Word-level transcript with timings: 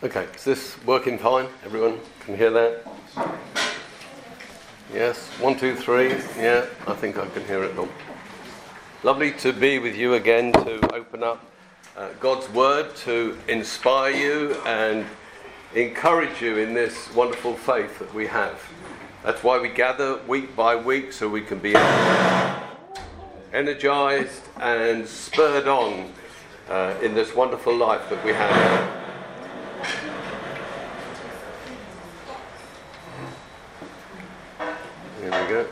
Okay, 0.00 0.28
is 0.36 0.44
this 0.44 0.76
working 0.84 1.18
fine? 1.18 1.48
Everyone 1.64 1.98
can 2.20 2.36
hear 2.36 2.50
that? 2.50 2.86
Yes, 4.94 5.26
one, 5.40 5.58
two, 5.58 5.74
three. 5.74 6.10
Yeah, 6.38 6.66
I 6.86 6.94
think 6.94 7.18
I 7.18 7.26
can 7.30 7.44
hear 7.46 7.64
it 7.64 7.76
all. 7.76 7.88
Lovely 9.02 9.32
to 9.32 9.52
be 9.52 9.80
with 9.80 9.96
you 9.96 10.14
again 10.14 10.52
to 10.52 10.94
open 10.94 11.24
up 11.24 11.44
uh, 11.96 12.10
God's 12.20 12.48
Word 12.50 12.94
to 12.98 13.36
inspire 13.48 14.12
you 14.12 14.54
and 14.66 15.04
encourage 15.74 16.40
you 16.40 16.58
in 16.58 16.74
this 16.74 17.12
wonderful 17.12 17.54
faith 17.54 17.98
that 17.98 18.14
we 18.14 18.28
have. 18.28 18.62
That's 19.24 19.42
why 19.42 19.58
we 19.58 19.68
gather 19.68 20.18
week 20.28 20.54
by 20.54 20.76
week 20.76 21.12
so 21.12 21.28
we 21.28 21.40
can 21.40 21.58
be 21.58 21.74
energized 23.52 24.42
and 24.60 25.08
spurred 25.08 25.66
on 25.66 26.12
uh, 26.68 26.94
in 27.02 27.14
this 27.14 27.34
wonderful 27.34 27.76
life 27.76 28.08
that 28.10 28.24
we 28.24 28.32
have. 28.32 28.98
Here 35.20 35.42
we 35.42 35.48
go. 35.48 35.66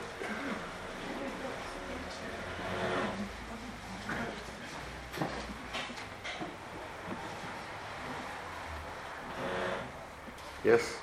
Yes? 10.65 10.97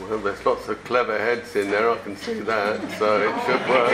Well, 0.00 0.18
there's 0.18 0.44
lots 0.44 0.68
of 0.68 0.82
clever 0.84 1.18
heads 1.18 1.54
in 1.54 1.70
there, 1.70 1.90
I 1.90 1.97
can 2.08 2.16
see 2.16 2.40
that, 2.40 2.80
so 2.98 3.20
it 3.20 3.34
should 3.44 3.68
work. 3.68 3.92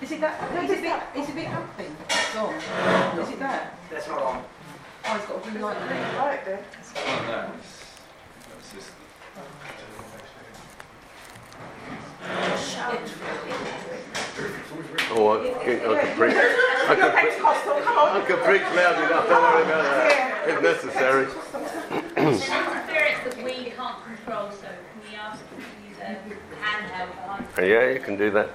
Is 0.00 0.12
it 0.12 0.20
that? 0.20 0.54
No, 0.54 0.62
is 0.62 0.70
it, 0.70 0.82
that, 0.82 1.16
is 1.16 1.28
it 1.28 1.32
a 1.32 1.34
bit 1.34 1.46
happy? 1.46 1.86
It's 2.08 2.36
on. 2.36 2.54
Is 2.54 3.30
it 3.30 3.38
there? 3.40 3.70
That's 3.90 4.08
not 4.08 4.22
on. 4.22 4.44
Oh, 5.06 5.16
it's 5.16 5.26
got 5.26 5.42
to 5.44 5.50
be 5.50 5.58
like 5.58 5.78
that. 5.78 6.18
Right 6.18 6.44
there. 6.44 6.64
Oh, 6.96 7.24
no. 7.26 7.50
That's 8.54 8.72
just 8.72 8.90
Oh, 15.12 15.26
I, 15.28 15.38
I 15.40 16.04
could 16.04 16.16
preach. 16.16 16.36
I 16.36 16.94
could, 16.94 17.12
pre- 17.12 17.30
Pentecostal, 17.30 17.80
come 17.82 17.98
on. 17.98 18.20
I 18.20 18.24
could 18.24 18.38
preach 18.44 18.62
loud 18.62 18.96
enough, 19.02 19.28
don't 19.28 19.42
worry 19.42 19.62
about 19.64 19.82
that, 19.82 20.48
if 20.48 20.62
necessary. 20.62 21.26
There's 22.14 22.42
interference 22.42 23.24
that 23.24 23.42
we 23.42 23.70
can't 23.70 24.04
control, 24.04 24.50
so 24.52 24.68
can 24.68 25.00
we 25.10 25.16
ask 25.16 25.42
you 25.50 25.64
to 25.64 25.88
use 25.88 25.98
a 25.98 26.00
handheld 26.62 27.40
mic? 27.40 27.49
Yeah, 27.60 27.90
you 27.90 28.00
can 28.00 28.16
do 28.16 28.30
that. 28.30 28.48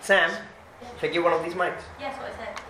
Sam, 0.00 0.30
can 0.98 1.10
I 1.10 1.12
get 1.12 1.22
one 1.22 1.32
of 1.32 1.42
these 1.42 1.54
mics? 1.54 1.82
Yes, 1.98 2.16
what 2.16 2.30
I 2.30 2.36
said. 2.36 2.60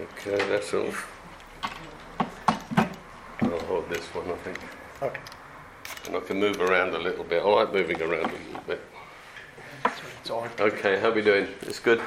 Okay, 0.00 0.48
that's 0.48 0.74
all. 0.74 0.92
I'll 3.42 3.60
hold 3.66 3.88
this 3.88 4.04
one, 4.14 4.28
I 4.28 4.36
think. 4.38 4.58
Okay. 5.00 5.20
And 6.06 6.16
I 6.16 6.20
can 6.20 6.40
move 6.40 6.60
around 6.60 6.94
a 6.94 6.98
little 6.98 7.24
bit. 7.24 7.42
I 7.42 7.46
like 7.46 7.72
moving 7.72 8.02
around 8.02 8.30
a 8.30 8.46
little 8.48 8.62
bit. 8.66 8.80
It's 9.84 10.30
on. 10.30 10.50
Okay, 10.58 10.98
how 10.98 11.10
are 11.10 11.12
we 11.12 11.22
doing? 11.22 11.46
It's 11.62 11.78
good? 11.78 12.00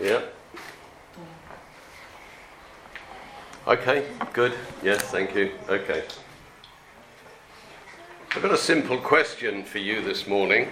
Yeah? 0.00 0.22
Okay, 3.64 4.08
good. 4.32 4.54
Yes, 4.82 5.02
thank 5.02 5.36
you. 5.36 5.52
Okay. 5.68 6.02
I've 8.34 8.42
got 8.42 8.50
a 8.50 8.56
simple 8.56 8.98
question 8.98 9.62
for 9.62 9.78
you 9.78 10.02
this 10.02 10.26
morning. 10.26 10.66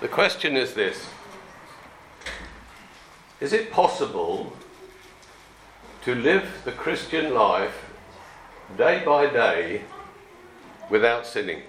The 0.00 0.06
question 0.06 0.56
is 0.56 0.74
this 0.74 1.08
Is 3.40 3.52
it 3.52 3.72
possible 3.72 4.52
to 6.02 6.14
live 6.14 6.62
the 6.64 6.70
Christian 6.70 7.34
life 7.34 7.84
day 8.78 9.02
by 9.04 9.26
day 9.26 9.82
without 10.88 11.26
sinning? 11.26 11.62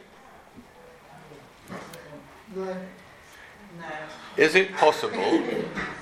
No. 2.55 2.77
Is 4.37 4.53
it 4.53 4.75
possible? 4.75 5.41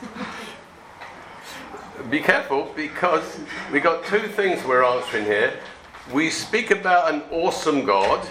Be 2.09 2.19
careful 2.19 2.71
because 2.75 3.39
we 3.71 3.79
got 3.79 4.05
two 4.05 4.27
things 4.27 4.63
we're 4.63 4.83
answering 4.83 5.25
here. 5.25 5.53
We 6.13 6.29
speak 6.29 6.69
about 6.69 7.11
an 7.11 7.23
awesome 7.31 7.83
God 7.83 8.27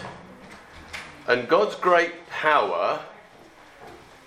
and 1.27 1.49
God's 1.49 1.75
great 1.75 2.29
power, 2.29 3.01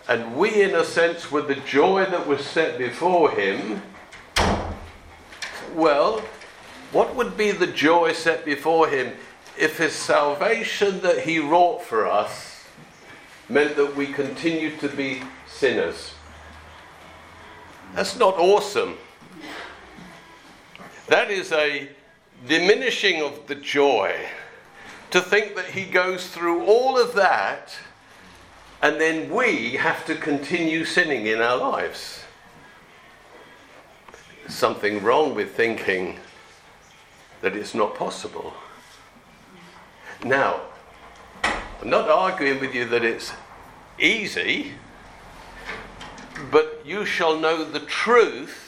and 0.10 0.36
we, 0.36 0.62
in 0.64 0.76
a 0.76 0.84
sense, 0.84 1.32
with 1.32 1.48
the 1.48 1.56
joy 1.56 2.04
that 2.06 2.28
was 2.28 2.46
set 2.46 2.78
before 2.78 3.32
Him. 3.32 3.82
Well, 5.74 6.20
what 6.92 7.16
would 7.16 7.38
be 7.38 7.52
the 7.52 7.68
joy 7.68 8.12
set 8.12 8.44
before 8.44 8.90
Him 8.90 9.14
if 9.58 9.78
His 9.78 9.94
salvation 9.94 11.00
that 11.02 11.20
He 11.20 11.40
wrought 11.40 11.84
for 11.84 12.06
us 12.06 12.66
meant 13.48 13.78
that 13.78 13.96
we 13.96 14.08
continued 14.08 14.82
to 14.82 14.90
be 14.90 15.22
sinners? 15.48 16.14
That's 17.96 18.18
not 18.18 18.38
awesome. 18.38 18.98
That 21.08 21.32
is 21.32 21.52
a 21.52 21.90
diminishing 22.48 23.22
of 23.22 23.48
the 23.48 23.56
joy 23.56 24.16
to 25.12 25.22
think 25.22 25.56
that 25.56 25.68
he 25.68 25.86
goes 25.86 26.28
through 26.28 26.66
all 26.66 27.00
of 27.00 27.14
that 27.14 27.74
and 28.82 29.02
then 29.02 29.30
we 29.34 29.72
have 29.72 30.06
to 30.06 30.16
continue 30.16 30.86
sinning 30.86 31.26
in 31.26 31.42
our 31.42 31.58
lives. 31.58 32.24
There's 34.42 34.54
something 34.54 35.02
wrong 35.02 35.34
with 35.34 35.56
thinking 35.56 36.20
that 37.42 37.56
it's 37.56 37.74
not 37.74 37.96
possible. 37.96 38.54
Now, 40.24 40.62
I'm 41.44 41.90
not 41.90 42.10
arguing 42.10 42.60
with 42.60 42.76
you 42.76 42.86
that 42.86 43.04
it's 43.04 43.32
easy, 43.98 44.74
but 46.52 46.82
you 46.86 47.06
shall 47.06 47.40
know 47.40 47.64
the 47.64 47.80
truth, 47.80 48.67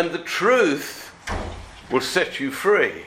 and 0.00 0.12
the 0.12 0.18
truth 0.18 1.14
will 1.92 2.00
set 2.00 2.40
you 2.40 2.50
free. 2.50 3.02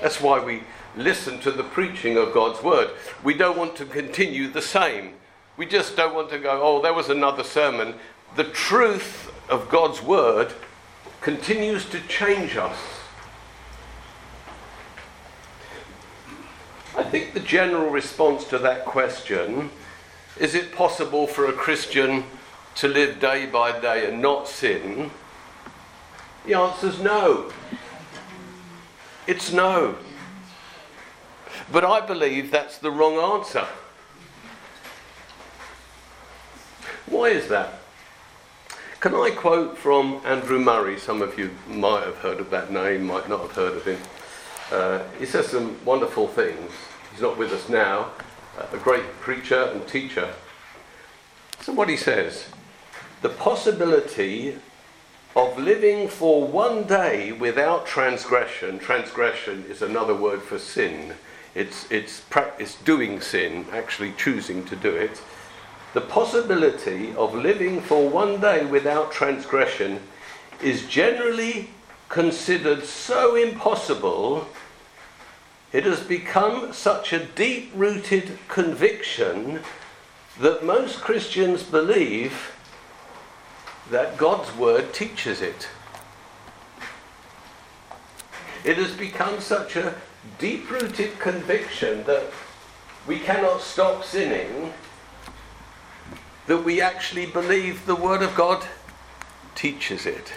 That's 0.00 0.18
why 0.18 0.42
we 0.42 0.62
listen 0.96 1.38
to 1.40 1.50
the 1.50 1.62
preaching 1.62 2.16
of 2.16 2.32
God's 2.32 2.62
word. 2.62 2.88
We 3.22 3.34
don't 3.34 3.58
want 3.58 3.76
to 3.76 3.84
continue 3.84 4.48
the 4.48 4.62
same. 4.62 5.12
We 5.58 5.66
just 5.66 5.96
don't 5.96 6.14
want 6.14 6.30
to 6.30 6.38
go, 6.38 6.58
oh, 6.62 6.80
there 6.80 6.94
was 6.94 7.10
another 7.10 7.44
sermon. 7.44 7.96
The 8.34 8.44
truth 8.44 9.30
of 9.50 9.68
God's 9.68 10.00
word 10.00 10.54
continues 11.20 11.84
to 11.90 12.00
change 12.08 12.56
us. 12.56 12.78
I 16.96 17.02
think 17.02 17.34
the 17.34 17.40
general 17.40 17.90
response 17.90 18.46
to 18.46 18.58
that 18.60 18.86
question 18.86 19.68
is 20.38 20.54
it 20.54 20.72
possible 20.72 21.26
for 21.26 21.44
a 21.44 21.52
Christian 21.52 22.24
to 22.76 22.88
live 22.88 23.20
day 23.20 23.44
by 23.44 23.78
day 23.78 24.08
and 24.08 24.22
not 24.22 24.48
sin? 24.48 25.10
The 26.50 26.58
answer 26.58 26.88
is 26.88 26.98
no. 26.98 27.52
It's 29.28 29.52
no. 29.52 29.94
But 31.70 31.84
I 31.84 32.04
believe 32.04 32.50
that's 32.50 32.78
the 32.78 32.90
wrong 32.90 33.38
answer. 33.38 33.68
Why 37.06 37.26
is 37.28 37.46
that? 37.50 37.74
Can 38.98 39.14
I 39.14 39.30
quote 39.30 39.78
from 39.78 40.20
Andrew 40.24 40.58
Murray? 40.58 40.98
Some 40.98 41.22
of 41.22 41.38
you 41.38 41.52
might 41.68 42.02
have 42.02 42.16
heard 42.16 42.40
of 42.40 42.50
that 42.50 42.72
name, 42.72 43.06
might 43.06 43.28
not 43.28 43.42
have 43.42 43.52
heard 43.52 43.76
of 43.76 43.84
him. 43.84 44.00
Uh, 44.72 45.04
he 45.20 45.26
says 45.26 45.46
some 45.46 45.76
wonderful 45.84 46.26
things. 46.26 46.72
He's 47.12 47.22
not 47.22 47.38
with 47.38 47.52
us 47.52 47.68
now, 47.68 48.10
uh, 48.58 48.66
a 48.72 48.76
great 48.78 49.06
preacher 49.20 49.70
and 49.72 49.86
teacher. 49.86 50.34
So, 51.60 51.72
what 51.72 51.88
he 51.88 51.96
says 51.96 52.46
the 53.22 53.28
possibility 53.28 54.56
of 55.40 55.58
living 55.58 56.06
for 56.06 56.46
one 56.46 56.84
day 56.84 57.32
without 57.32 57.86
transgression, 57.86 58.78
transgression 58.78 59.64
is 59.70 59.80
another 59.80 60.14
word 60.14 60.42
for 60.42 60.58
sin. 60.58 61.14
It's, 61.54 61.90
it's, 61.90 62.22
it's 62.58 62.74
doing 62.82 63.22
sin, 63.22 63.64
actually 63.72 64.12
choosing 64.18 64.66
to 64.66 64.76
do 64.76 64.94
it. 64.94 65.22
The 65.94 66.02
possibility 66.02 67.14
of 67.14 67.34
living 67.34 67.80
for 67.80 68.06
one 68.06 68.38
day 68.38 68.66
without 68.66 69.12
transgression 69.12 70.00
is 70.62 70.86
generally 70.86 71.70
considered 72.10 72.84
so 72.84 73.34
impossible, 73.34 74.46
it 75.72 75.84
has 75.84 76.00
become 76.00 76.74
such 76.74 77.14
a 77.14 77.24
deep 77.24 77.72
rooted 77.74 78.38
conviction 78.48 79.60
that 80.38 80.66
most 80.66 81.00
Christians 81.00 81.62
believe 81.62 82.52
that 83.90 84.16
God's 84.16 84.56
word 84.56 84.94
teaches 84.94 85.42
it. 85.42 85.68
It 88.64 88.76
has 88.76 88.92
become 88.92 89.40
such 89.40 89.76
a 89.76 89.94
deep 90.38 90.70
rooted 90.70 91.18
conviction 91.18 92.04
that 92.04 92.24
we 93.06 93.18
cannot 93.18 93.60
stop 93.60 94.04
sinning 94.04 94.72
that 96.46 96.64
we 96.64 96.80
actually 96.80 97.26
believe 97.26 97.86
the 97.86 97.94
Word 97.94 98.22
of 98.22 98.34
God 98.34 98.66
teaches 99.54 100.04
it. 100.04 100.32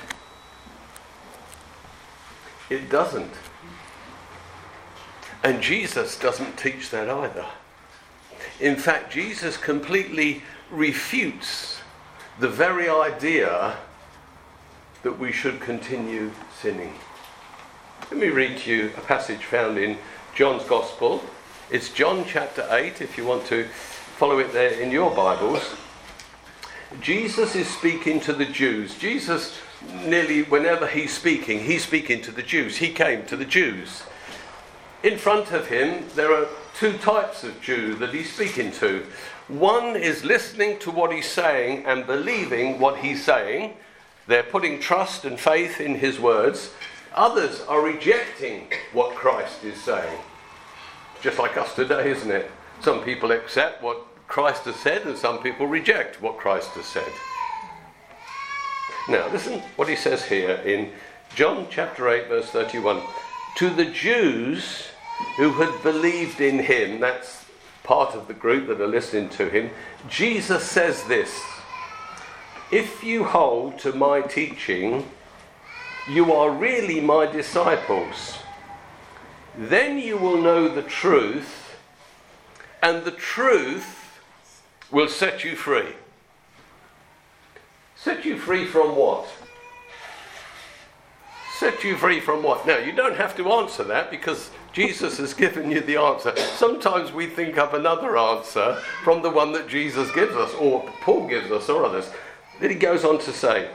It 2.69 2.89
doesn't. 2.89 3.33
And 5.44 5.61
Jesus 5.61 6.17
doesn't 6.17 6.57
teach 6.57 6.89
that 6.91 7.09
either. 7.09 7.45
In 8.59 8.75
fact, 8.75 9.11
Jesus 9.11 9.57
completely 9.57 10.44
refutes 10.71 11.79
the 12.39 12.50
very 12.50 12.89
idea 12.89 13.77
that 15.03 15.19
we 15.19 15.31
should 15.31 15.59
continue 15.59 16.31
sinning. 16.59 16.94
Let 18.09 18.19
me 18.19 18.30
read 18.30 18.57
to 18.59 18.74
you 18.74 18.91
a 18.97 19.01
passage 19.01 19.44
found 19.44 19.77
in 19.77 19.97
John's 20.33 20.63
Gospel. 20.63 21.24
It's 21.69 21.89
John 21.89 22.25
chapter 22.27 22.68
8, 22.71 23.01
if 23.01 23.18
you 23.18 23.25
want 23.25 23.45
to 23.47 23.65
follow 23.65 24.39
it 24.39 24.51
there 24.51 24.71
in 24.71 24.89
your 24.89 25.13
Bibles. 25.13 25.75
Jesus 27.01 27.56
is 27.56 27.68
speaking 27.68 28.19
to 28.21 28.33
the 28.33 28.45
Jews. 28.45 28.97
Jesus, 28.97 29.59
nearly 30.03 30.44
whenever 30.44 30.88
he's 30.88 31.13
speaking, 31.13 31.59
he's 31.59 31.83
speaking 31.83 32.21
to 32.24 32.31
the 32.31 32.44
Jews. 32.44 32.77
He 32.77 32.89
came 32.89 33.25
to 33.27 33.38
the 33.38 33.45
Jews. 33.45 34.03
In 35.03 35.18
front 35.18 35.51
of 35.51 35.68
him, 35.68 36.06
there 36.15 36.33
are 36.33 36.47
two 36.75 36.97
types 36.97 37.44
of 37.44 37.62
Jew 37.62 37.94
that 37.95 38.13
he's 38.13 38.33
speaking 38.33 38.71
to. 38.74 39.06
One 39.48 39.98
is 39.98 40.24
listening 40.24 40.80
to 40.80 40.92
what 40.92 41.12
he's 41.12 41.30
saying 41.30 41.86
and 41.86 42.07
believing 42.07 42.80
what 42.80 43.00
he's 43.00 43.24
saying. 43.24 43.74
They're 44.25 44.44
putting 44.44 44.80
trust 44.80 45.25
and 45.25 45.38
faith 45.38 45.81
in 45.81 45.95
his 45.95 46.19
words. 46.19 46.72
Others 47.13 47.62
are 47.68 47.81
rejecting 47.81 48.68
what 48.94 49.16
Christ 49.16 49.63
is 49.66 49.80
saying. 49.81 50.18
Just 51.22 51.40
like 51.40 51.57
us 51.57 51.75
today, 51.75 52.12
isn't 52.12 52.31
it? 52.31 52.50
Some 52.80 53.04
people 53.04 53.31
accept 53.31 53.84
what 53.84 54.06
Christ 54.28 54.63
has 54.63 54.75
said, 54.78 55.06
and 55.06 55.18
some 55.18 55.44
people 55.44 55.68
reject 55.68 56.22
what 56.22 56.38
Christ 56.38 56.69
has 56.69 56.86
said. 56.86 57.12
Now, 59.10 59.30
listen 59.31 59.60
what 59.75 59.89
he 59.89 59.96
says 59.98 60.24
here 60.24 60.56
in 60.66 60.92
John 61.36 61.68
chapter 61.69 62.07
8, 62.10 62.30
verse 62.30 62.50
31. 62.50 63.01
To 63.57 63.69
the 63.69 63.86
Jews 63.86 64.88
who 65.36 65.51
had 65.51 65.84
believed 65.84 66.39
in 66.39 66.60
him, 66.60 67.01
that's 67.01 67.43
part 67.83 68.15
of 68.15 68.27
the 68.27 68.33
group 68.33 68.68
that 68.68 68.81
are 68.81 68.88
listening 68.88 69.30
to 69.30 69.50
him, 69.50 69.69
Jesus 70.07 70.63
says 70.63 71.03
this 71.06 71.41
If 72.71 73.03
you 73.03 73.25
hold 73.25 73.80
to 73.80 73.94
my 73.94 74.21
teaching, 74.21 75.09
you 76.09 76.33
are 76.33 76.50
really 76.50 77.00
my 77.00 77.25
disciples. 77.25 78.38
Then 79.57 80.00
you 80.00 80.18
will 80.18 80.41
know 80.41 80.68
the 80.68 80.81
truth, 80.81 81.75
and 82.81 83.03
the 83.03 83.12
truth 83.12 84.19
will 84.91 85.07
set 85.07 85.44
you 85.44 85.56
free. 85.56 85.94
Set 87.95 88.25
you 88.25 88.38
free 88.38 88.65
from 88.65 88.95
what? 88.95 89.27
Set 91.63 91.81
you 91.81 91.95
free 91.95 92.19
from 92.19 92.44
what? 92.44 92.68
Now, 92.68 92.77
you 92.77 92.92
don't 92.92 93.15
have 93.15 93.38
to 93.38 93.50
answer 93.54 93.86
that 93.86 94.12
because 94.12 94.50
Jesus 94.74 95.18
has 95.18 95.33
given 95.33 95.71
you 95.71 95.80
the 95.80 95.95
answer. 95.95 96.36
Sometimes 96.36 97.13
we 97.13 97.25
think 97.25 97.57
up 97.57 97.74
another 97.74 98.18
answer 98.18 98.75
from 99.01 99.21
the 99.21 99.30
one 99.30 99.54
that 99.54 99.69
Jesus 99.69 100.12
gives 100.12 100.36
us, 100.36 100.54
or 100.56 100.83
Paul 101.00 101.25
gives 101.25 101.51
us, 101.51 101.69
or 101.69 101.86
others. 101.86 102.12
Then 102.60 102.69
he 102.69 102.75
goes 102.75 103.06
on 103.06 103.18
to 103.19 103.31
say, 103.31 103.69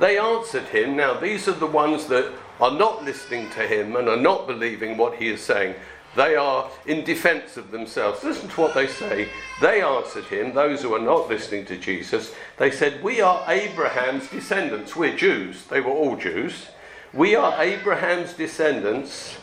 They 0.00 0.18
answered 0.18 0.64
him. 0.64 0.96
Now, 0.96 1.14
these 1.14 1.46
are 1.46 1.52
the 1.52 1.66
ones 1.66 2.06
that 2.06 2.32
are 2.60 2.72
not 2.72 3.04
listening 3.04 3.48
to 3.50 3.60
him 3.60 3.94
and 3.94 4.08
are 4.08 4.16
not 4.16 4.48
believing 4.48 4.96
what 4.96 5.14
he 5.18 5.28
is 5.28 5.40
saying. 5.40 5.76
They 6.16 6.34
are 6.34 6.68
in 6.84 7.04
defense 7.04 7.56
of 7.56 7.70
themselves. 7.70 8.24
Listen 8.24 8.48
to 8.48 8.60
what 8.60 8.74
they 8.74 8.88
say. 8.88 9.28
They 9.60 9.82
answered 9.82 10.24
him, 10.24 10.52
those 10.52 10.82
who 10.82 10.96
are 10.96 10.98
not 10.98 11.28
listening 11.28 11.64
to 11.66 11.76
Jesus, 11.76 12.34
they 12.56 12.72
said, 12.72 13.04
We 13.04 13.20
are 13.20 13.44
Abraham's 13.46 14.28
descendants. 14.28 14.96
We're 14.96 15.16
Jews. 15.16 15.64
They 15.66 15.80
were 15.80 15.92
all 15.92 16.16
Jews. 16.16 16.66
We 17.14 17.34
are 17.34 17.62
Abraham's 17.62 18.34
descendants, 18.34 19.38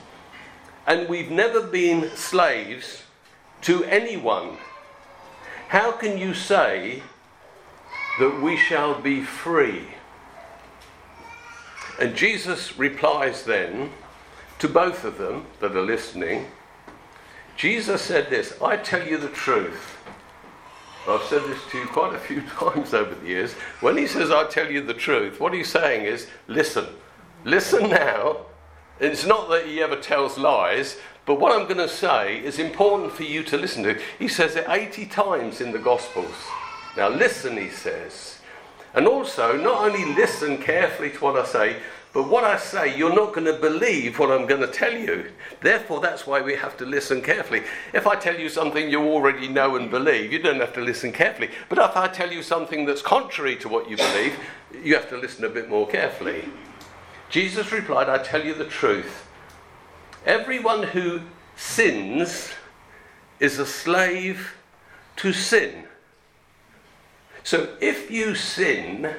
and 0.85 1.09
we've 1.09 1.31
never 1.31 1.61
been 1.61 2.15
slaves 2.15 3.01
to 3.61 3.83
anyone. 3.85 4.57
How 5.69 5.91
can 5.91 6.19
you 6.19 6.35
say 6.35 7.01
that 8.19 8.39
we 8.39 8.55
shall 8.55 9.01
be 9.01 9.23
free? 9.23 9.87
And 11.99 12.15
Jesus 12.15 12.77
replies 12.77 13.45
then 13.45 13.89
to 14.59 14.69
both 14.69 15.03
of 15.03 15.17
them 15.17 15.47
that 15.59 15.75
are 15.75 15.81
listening. 15.81 16.45
Jesus 17.57 18.01
said 18.01 18.29
this 18.29 18.61
I 18.61 18.77
tell 18.77 19.07
you 19.07 19.17
the 19.17 19.29
truth. 19.29 19.97
I've 21.07 21.23
said 21.23 21.43
this 21.43 21.59
to 21.71 21.79
you 21.79 21.85
quite 21.87 22.13
a 22.13 22.19
few 22.19 22.41
times 22.59 22.93
over 22.93 23.15
the 23.15 23.27
years. 23.27 23.53
When 23.81 23.97
he 23.97 24.05
says, 24.05 24.29
I 24.29 24.43
tell 24.45 24.71
you 24.71 24.81
the 24.81 24.93
truth, 24.93 25.39
what 25.39 25.53
he's 25.53 25.69
saying 25.69 26.05
is, 26.05 26.27
listen. 26.47 26.85
Listen 27.45 27.91
now. 27.91 28.37
It's 28.99 29.23
not 29.23 29.49
that 29.49 29.67
he 29.67 29.79
ever 29.79 29.97
tells 29.97 30.35
lies, 30.35 30.97
but 31.27 31.39
what 31.39 31.51
I'm 31.51 31.67
going 31.67 31.77
to 31.77 31.87
say 31.87 32.43
is 32.43 32.57
important 32.57 33.11
for 33.11 33.21
you 33.21 33.43
to 33.43 33.57
listen 33.57 33.83
to. 33.83 34.01
He 34.17 34.27
says 34.27 34.55
it 34.55 34.65
80 34.67 35.05
times 35.05 35.61
in 35.61 35.71
the 35.71 35.77
Gospels. 35.77 36.33
Now, 36.97 37.09
listen, 37.09 37.55
he 37.55 37.69
says. 37.69 38.39
And 38.95 39.07
also, 39.07 39.57
not 39.57 39.83
only 39.83 40.05
listen 40.15 40.57
carefully 40.57 41.11
to 41.11 41.17
what 41.19 41.35
I 41.35 41.45
say, 41.45 41.75
but 42.13 42.29
what 42.29 42.45
I 42.45 42.57
say, 42.57 42.97
you're 42.97 43.13
not 43.13 43.33
going 43.33 43.45
to 43.45 43.59
believe 43.59 44.17
what 44.17 44.31
I'm 44.31 44.47
going 44.47 44.61
to 44.61 44.67
tell 44.67 44.93
you. 44.93 45.29
Therefore, 45.61 45.99
that's 45.99 46.25
why 46.25 46.41
we 46.41 46.55
have 46.55 46.77
to 46.77 46.85
listen 46.85 47.21
carefully. 47.21 47.61
If 47.93 48.07
I 48.07 48.15
tell 48.15 48.39
you 48.39 48.49
something 48.49 48.89
you 48.89 49.03
already 49.03 49.49
know 49.49 49.75
and 49.75 49.91
believe, 49.91 50.31
you 50.33 50.39
don't 50.39 50.61
have 50.61 50.73
to 50.73 50.81
listen 50.81 51.11
carefully. 51.11 51.51
But 51.69 51.77
if 51.77 51.95
I 51.95 52.07
tell 52.07 52.31
you 52.31 52.41
something 52.41 52.85
that's 52.85 53.03
contrary 53.03 53.55
to 53.57 53.69
what 53.69 53.87
you 53.87 53.97
believe, 53.97 54.39
you 54.83 54.95
have 54.95 55.09
to 55.09 55.17
listen 55.17 55.45
a 55.45 55.49
bit 55.49 55.69
more 55.69 55.85
carefully. 55.85 56.45
Jesus 57.29 57.71
replied, 57.71 58.09
I 58.09 58.17
tell 58.19 58.45
you 58.45 58.53
the 58.53 58.65
truth. 58.65 59.27
Everyone 60.25 60.83
who 60.83 61.21
sins 61.55 62.51
is 63.39 63.59
a 63.59 63.65
slave 63.65 64.55
to 65.17 65.33
sin. 65.33 65.85
So 67.43 67.69
if 67.79 68.09
you 68.09 68.35
sin, 68.35 69.13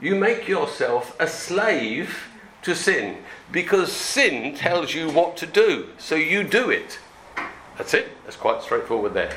you 0.00 0.14
make 0.14 0.46
yourself 0.46 1.16
a 1.18 1.26
slave 1.26 2.28
to 2.62 2.74
sin 2.74 3.18
because 3.50 3.92
sin 3.92 4.54
tells 4.54 4.94
you 4.94 5.10
what 5.10 5.36
to 5.38 5.46
do, 5.46 5.88
so 5.98 6.14
you 6.14 6.44
do 6.44 6.70
it. 6.70 6.98
That's 7.76 7.94
it. 7.94 8.08
That's 8.24 8.36
quite 8.36 8.62
straightforward 8.62 9.14
there. 9.14 9.36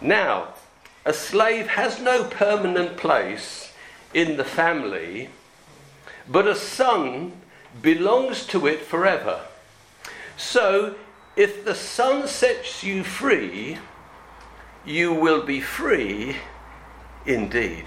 Now, 0.00 0.54
a 1.04 1.12
slave 1.12 1.68
has 1.68 2.00
no 2.00 2.24
permanent 2.24 2.96
place 2.96 3.72
in 4.14 4.36
the 4.36 4.44
family, 4.44 5.30
but 6.28 6.46
a 6.46 6.54
son 6.54 7.32
belongs 7.80 8.46
to 8.46 8.66
it 8.66 8.82
forever. 8.82 9.40
So, 10.36 10.94
if 11.36 11.64
the 11.64 11.74
son 11.74 12.28
sets 12.28 12.82
you 12.82 13.04
free, 13.04 13.78
you 14.84 15.12
will 15.12 15.42
be 15.44 15.60
free 15.60 16.36
indeed 17.24 17.84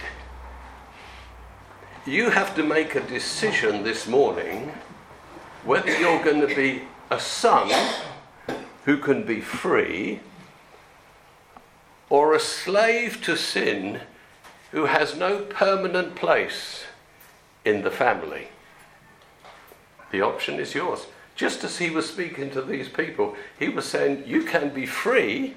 you 2.05 2.29
have 2.29 2.53
to 2.53 2.61
make 2.61 2.93
a 2.93 3.01
decision 3.01 3.83
this 3.83 4.05
morning 4.05 4.71
whether 5.63 5.89
you're 5.99 6.23
going 6.23 6.47
to 6.47 6.55
be 6.55 6.83
a 7.09 7.19
son 7.19 7.67
who 8.83 8.97
can 8.97 9.23
be 9.23 9.41
free 9.41 10.19
or 12.07 12.35
a 12.35 12.39
slave 12.39 13.23
to 13.23 13.35
sin 13.35 13.99
who 14.71 14.85
has 14.85 15.17
no 15.17 15.39
permanent 15.45 16.15
place 16.15 16.84
in 17.65 17.81
the 17.81 17.91
family. 17.91 18.47
The 20.11 20.21
option 20.21 20.59
is 20.59 20.73
yours. 20.73 21.07
Just 21.35 21.65
as 21.65 21.77
he 21.77 21.89
was 21.89 22.07
speaking 22.07 22.49
to 22.51 22.61
these 22.61 22.87
people, 22.87 23.35
he 23.59 23.67
was 23.67 23.85
saying, 23.85 24.23
You 24.25 24.43
can 24.43 24.69
be 24.69 24.85
free, 24.85 25.55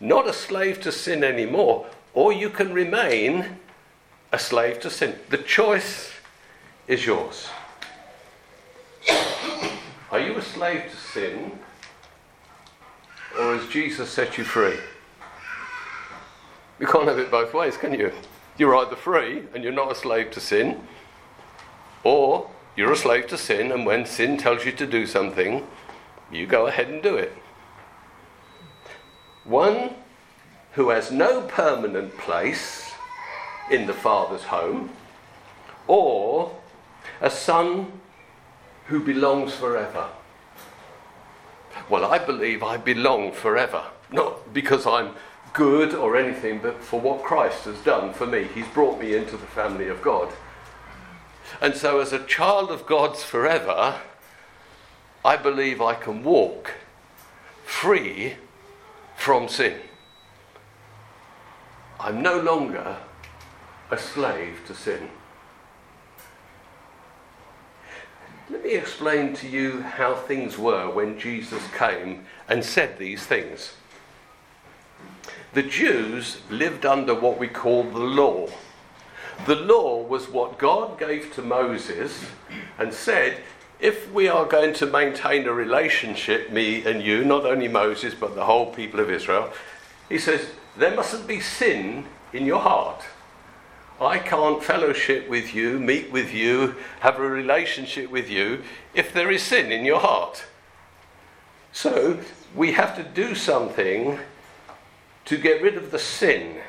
not 0.00 0.26
a 0.26 0.32
slave 0.32 0.80
to 0.80 0.90
sin 0.90 1.22
anymore, 1.22 1.86
or 2.12 2.32
you 2.32 2.50
can 2.50 2.72
remain 2.72 3.58
a 4.32 4.38
slave 4.38 4.80
to 4.80 4.90
sin. 4.90 5.14
The 5.28 5.38
choice 5.38 6.10
is 6.88 7.06
yours. 7.06 7.48
Are 10.10 10.18
you 10.18 10.34
a 10.36 10.42
slave 10.42 10.90
to 10.90 10.96
sin, 10.96 11.52
or 13.38 13.56
has 13.56 13.68
Jesus 13.68 14.10
set 14.10 14.36
you 14.36 14.42
free? 14.42 14.76
You 16.80 16.86
can't 16.86 17.06
have 17.06 17.18
it 17.18 17.30
both 17.30 17.54
ways, 17.54 17.76
can 17.76 17.94
you? 17.94 18.10
You're 18.58 18.74
either 18.76 18.96
free 18.96 19.44
and 19.54 19.62
you're 19.62 19.72
not 19.72 19.92
a 19.92 19.94
slave 19.94 20.32
to 20.32 20.40
sin, 20.40 20.80
or 22.04 22.50
you're 22.76 22.92
a 22.92 22.96
slave 22.96 23.26
to 23.28 23.38
sin, 23.38 23.72
and 23.72 23.84
when 23.84 24.06
sin 24.06 24.36
tells 24.36 24.64
you 24.64 24.72
to 24.72 24.86
do 24.86 25.06
something, 25.06 25.66
you 26.30 26.46
go 26.46 26.66
ahead 26.66 26.88
and 26.88 27.02
do 27.02 27.16
it. 27.16 27.32
One 29.44 29.94
who 30.72 30.90
has 30.90 31.10
no 31.10 31.42
permanent 31.42 32.16
place 32.16 32.92
in 33.70 33.86
the 33.86 33.92
father's 33.92 34.44
home, 34.44 34.90
or 35.86 36.56
a 37.20 37.30
son 37.30 37.92
who 38.86 39.00
belongs 39.00 39.54
forever. 39.54 40.08
Well, 41.88 42.04
I 42.04 42.18
believe 42.18 42.62
I 42.62 42.76
belong 42.76 43.32
forever, 43.32 43.84
not 44.12 44.54
because 44.54 44.86
I'm 44.86 45.14
good 45.52 45.94
or 45.94 46.16
anything, 46.16 46.60
but 46.62 46.82
for 46.82 47.00
what 47.00 47.22
Christ 47.22 47.64
has 47.64 47.78
done 47.80 48.12
for 48.12 48.26
me. 48.26 48.46
He's 48.54 48.68
brought 48.68 49.00
me 49.00 49.14
into 49.16 49.36
the 49.36 49.46
family 49.46 49.88
of 49.88 50.00
God. 50.00 50.32
And 51.60 51.74
so, 51.74 52.00
as 52.00 52.12
a 52.12 52.24
child 52.24 52.70
of 52.70 52.86
God's 52.86 53.22
forever, 53.22 54.00
I 55.24 55.36
believe 55.36 55.80
I 55.80 55.94
can 55.94 56.22
walk 56.22 56.72
free 57.64 58.34
from 59.16 59.48
sin. 59.48 59.78
I'm 61.98 62.22
no 62.22 62.40
longer 62.40 62.96
a 63.90 63.98
slave 63.98 64.60
to 64.66 64.74
sin. 64.74 65.10
Let 68.48 68.64
me 68.64 68.72
explain 68.72 69.34
to 69.34 69.48
you 69.48 69.82
how 69.82 70.14
things 70.14 70.58
were 70.58 70.90
when 70.90 71.18
Jesus 71.18 71.62
came 71.76 72.24
and 72.48 72.64
said 72.64 72.98
these 72.98 73.24
things. 73.24 73.74
The 75.52 75.62
Jews 75.62 76.38
lived 76.50 76.86
under 76.86 77.14
what 77.14 77.38
we 77.38 77.48
call 77.48 77.84
the 77.84 77.98
law. 77.98 78.48
The 79.46 79.56
law 79.56 80.02
was 80.02 80.28
what 80.28 80.58
God 80.58 80.98
gave 80.98 81.32
to 81.34 81.42
Moses 81.42 82.26
and 82.78 82.92
said, 82.92 83.42
if 83.80 84.12
we 84.12 84.28
are 84.28 84.44
going 84.44 84.74
to 84.74 84.86
maintain 84.86 85.46
a 85.46 85.52
relationship, 85.52 86.50
me 86.50 86.84
and 86.84 87.02
you, 87.02 87.24
not 87.24 87.46
only 87.46 87.66
Moses, 87.66 88.14
but 88.14 88.34
the 88.34 88.44
whole 88.44 88.72
people 88.72 89.00
of 89.00 89.10
Israel, 89.10 89.50
he 90.08 90.18
says, 90.18 90.50
there 90.76 90.94
mustn't 90.94 91.26
be 91.26 91.40
sin 91.40 92.04
in 92.32 92.44
your 92.44 92.60
heart. 92.60 93.02
I 94.00 94.18
can't 94.18 94.62
fellowship 94.62 95.28
with 95.28 95.54
you, 95.54 95.78
meet 95.78 96.10
with 96.10 96.32
you, 96.32 96.74
have 97.00 97.18
a 97.18 97.28
relationship 97.28 98.10
with 98.10 98.30
you 98.30 98.62
if 98.94 99.12
there 99.12 99.30
is 99.30 99.42
sin 99.42 99.72
in 99.72 99.84
your 99.84 100.00
heart. 100.00 100.44
So 101.72 102.18
we 102.54 102.72
have 102.72 102.96
to 102.96 103.02
do 103.02 103.34
something 103.34 104.18
to 105.26 105.36
get 105.36 105.62
rid 105.62 105.76
of 105.76 105.90
the 105.90 105.98
sin. 105.98 106.60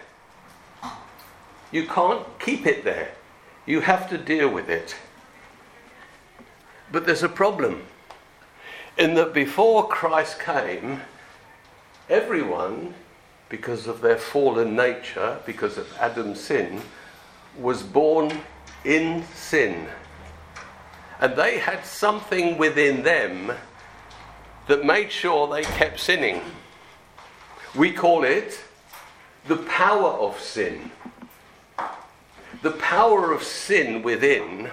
You 1.71 1.87
can't 1.87 2.25
keep 2.39 2.65
it 2.65 2.83
there, 2.83 3.13
you 3.65 3.81
have 3.81 4.09
to 4.09 4.17
deal 4.17 4.49
with 4.49 4.69
it. 4.69 4.95
But 6.91 7.05
there's 7.05 7.23
a 7.23 7.29
problem 7.29 7.83
in 8.97 9.13
that 9.13 9.33
before 9.33 9.87
Christ 9.87 10.39
came, 10.39 11.01
everyone, 12.09 12.93
because 13.47 13.87
of 13.87 14.01
their 14.01 14.17
fallen 14.17 14.75
nature, 14.75 15.39
because 15.45 15.77
of 15.77 15.91
Adam's 15.97 16.39
sin, 16.39 16.81
was 17.57 17.83
born 17.83 18.31
in 18.83 19.23
sin. 19.33 19.87
And 21.19 21.35
they 21.35 21.59
had 21.59 21.85
something 21.85 22.57
within 22.57 23.03
them 23.03 23.51
that 24.67 24.85
made 24.85 25.11
sure 25.11 25.47
they 25.47 25.63
kept 25.63 25.99
sinning. 25.99 26.41
We 27.75 27.91
call 27.91 28.23
it 28.23 28.59
the 29.47 29.57
power 29.57 30.09
of 30.09 30.39
sin. 30.39 30.91
The 32.61 32.71
power 32.71 33.31
of 33.31 33.43
sin 33.43 34.03
within 34.03 34.69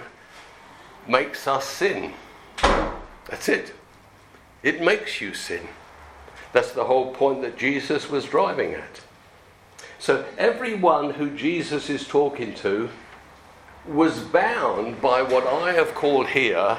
makes 1.07 1.47
us 1.47 1.65
sin. 1.65 2.13
That's 2.61 3.49
it. 3.49 3.73
It 4.61 4.81
makes 4.81 5.21
you 5.21 5.33
sin. 5.33 5.67
That's 6.53 6.71
the 6.71 6.85
whole 6.85 7.13
point 7.13 7.41
that 7.41 7.57
Jesus 7.57 8.09
was 8.09 8.25
driving 8.25 8.73
at. 8.73 9.01
So 9.97 10.25
everyone 10.37 11.11
who 11.11 11.29
Jesus 11.29 11.89
is 11.89 12.07
talking 12.07 12.53
to 12.55 12.89
was 13.87 14.19
bound 14.19 15.01
by 15.01 15.21
what 15.21 15.47
I 15.47 15.73
have 15.73 15.93
called 15.93 16.27
here 16.27 16.77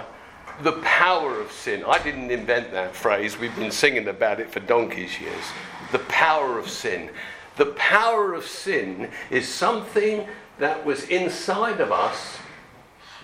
the 0.62 0.72
power 0.82 1.40
of 1.40 1.50
sin. 1.50 1.82
I 1.86 2.02
didn't 2.02 2.30
invent 2.30 2.70
that 2.72 2.94
phrase, 2.94 3.38
we've 3.38 3.54
been 3.56 3.70
singing 3.70 4.08
about 4.08 4.40
it 4.40 4.50
for 4.50 4.60
donkey's 4.60 5.18
years. 5.20 5.44
The 5.92 6.00
power 6.00 6.58
of 6.58 6.68
sin. 6.68 7.10
The 7.56 7.66
power 7.66 8.34
of 8.34 8.46
sin 8.46 9.10
is 9.30 9.48
something 9.48 10.26
that 10.60 10.84
was 10.84 11.04
inside 11.04 11.80
of 11.80 11.90
us 11.90 12.38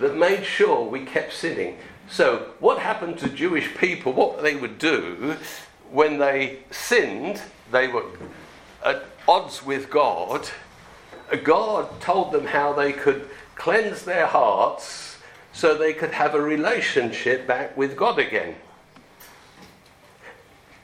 that 0.00 0.16
made 0.16 0.44
sure 0.44 0.84
we 0.84 1.04
kept 1.04 1.32
sinning. 1.32 1.78
So, 2.08 2.50
what 2.60 2.78
happened 2.78 3.18
to 3.18 3.28
Jewish 3.28 3.74
people, 3.76 4.12
what 4.12 4.42
they 4.42 4.56
would 4.56 4.78
do 4.78 5.36
when 5.90 6.18
they 6.18 6.60
sinned, 6.70 7.40
they 7.70 7.88
were 7.88 8.04
at 8.84 9.04
odds 9.28 9.64
with 9.64 9.90
God, 9.90 10.48
God 11.44 12.00
told 12.00 12.32
them 12.32 12.46
how 12.46 12.72
they 12.72 12.92
could 12.92 13.28
cleanse 13.54 14.02
their 14.04 14.26
hearts 14.26 15.18
so 15.52 15.74
they 15.74 15.92
could 15.92 16.12
have 16.12 16.34
a 16.34 16.40
relationship 16.40 17.46
back 17.46 17.76
with 17.76 17.96
God 17.96 18.18
again. 18.18 18.54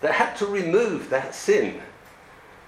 They 0.01 0.13
had 0.13 0.35
to 0.37 0.47
remove 0.47 1.11
that 1.11 1.35
sin 1.35 1.81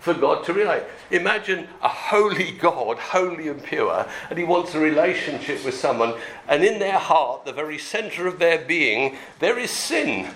for 0.04 0.12
God 0.12 0.44
to 0.44 0.52
relate. 0.52 0.82
Imagine 1.10 1.66
a 1.82 1.88
holy 1.88 2.52
God, 2.52 2.98
holy 2.98 3.48
and 3.48 3.62
pure, 3.62 4.06
and 4.28 4.38
He 4.38 4.44
wants 4.44 4.74
a 4.74 4.78
relationship 4.78 5.64
with 5.64 5.74
someone, 5.74 6.14
and 6.46 6.62
in 6.62 6.78
their 6.78 6.98
heart, 6.98 7.46
the 7.46 7.54
very 7.54 7.78
center 7.78 8.26
of 8.26 8.38
their 8.38 8.58
being, 8.58 9.16
there 9.38 9.58
is 9.58 9.70
sin. 9.70 10.28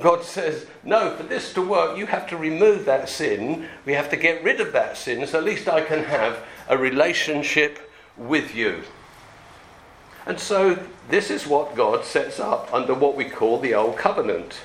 God 0.00 0.22
says, 0.22 0.66
No, 0.84 1.16
for 1.16 1.24
this 1.24 1.52
to 1.54 1.62
work, 1.62 1.98
you 1.98 2.06
have 2.06 2.28
to 2.28 2.36
remove 2.36 2.84
that 2.84 3.08
sin. 3.08 3.66
We 3.84 3.94
have 3.94 4.10
to 4.10 4.16
get 4.16 4.44
rid 4.44 4.60
of 4.60 4.72
that 4.72 4.96
sin, 4.96 5.26
so 5.26 5.38
at 5.38 5.44
least 5.44 5.68
I 5.68 5.80
can 5.80 6.04
have 6.04 6.38
a 6.68 6.78
relationship 6.78 7.90
with 8.16 8.54
you. 8.54 8.84
And 10.24 10.38
so, 10.38 10.78
this 11.08 11.30
is 11.30 11.48
what 11.48 11.74
God 11.74 12.04
sets 12.04 12.38
up 12.38 12.72
under 12.72 12.94
what 12.94 13.16
we 13.16 13.24
call 13.24 13.58
the 13.58 13.74
Old 13.74 13.96
Covenant. 13.96 14.60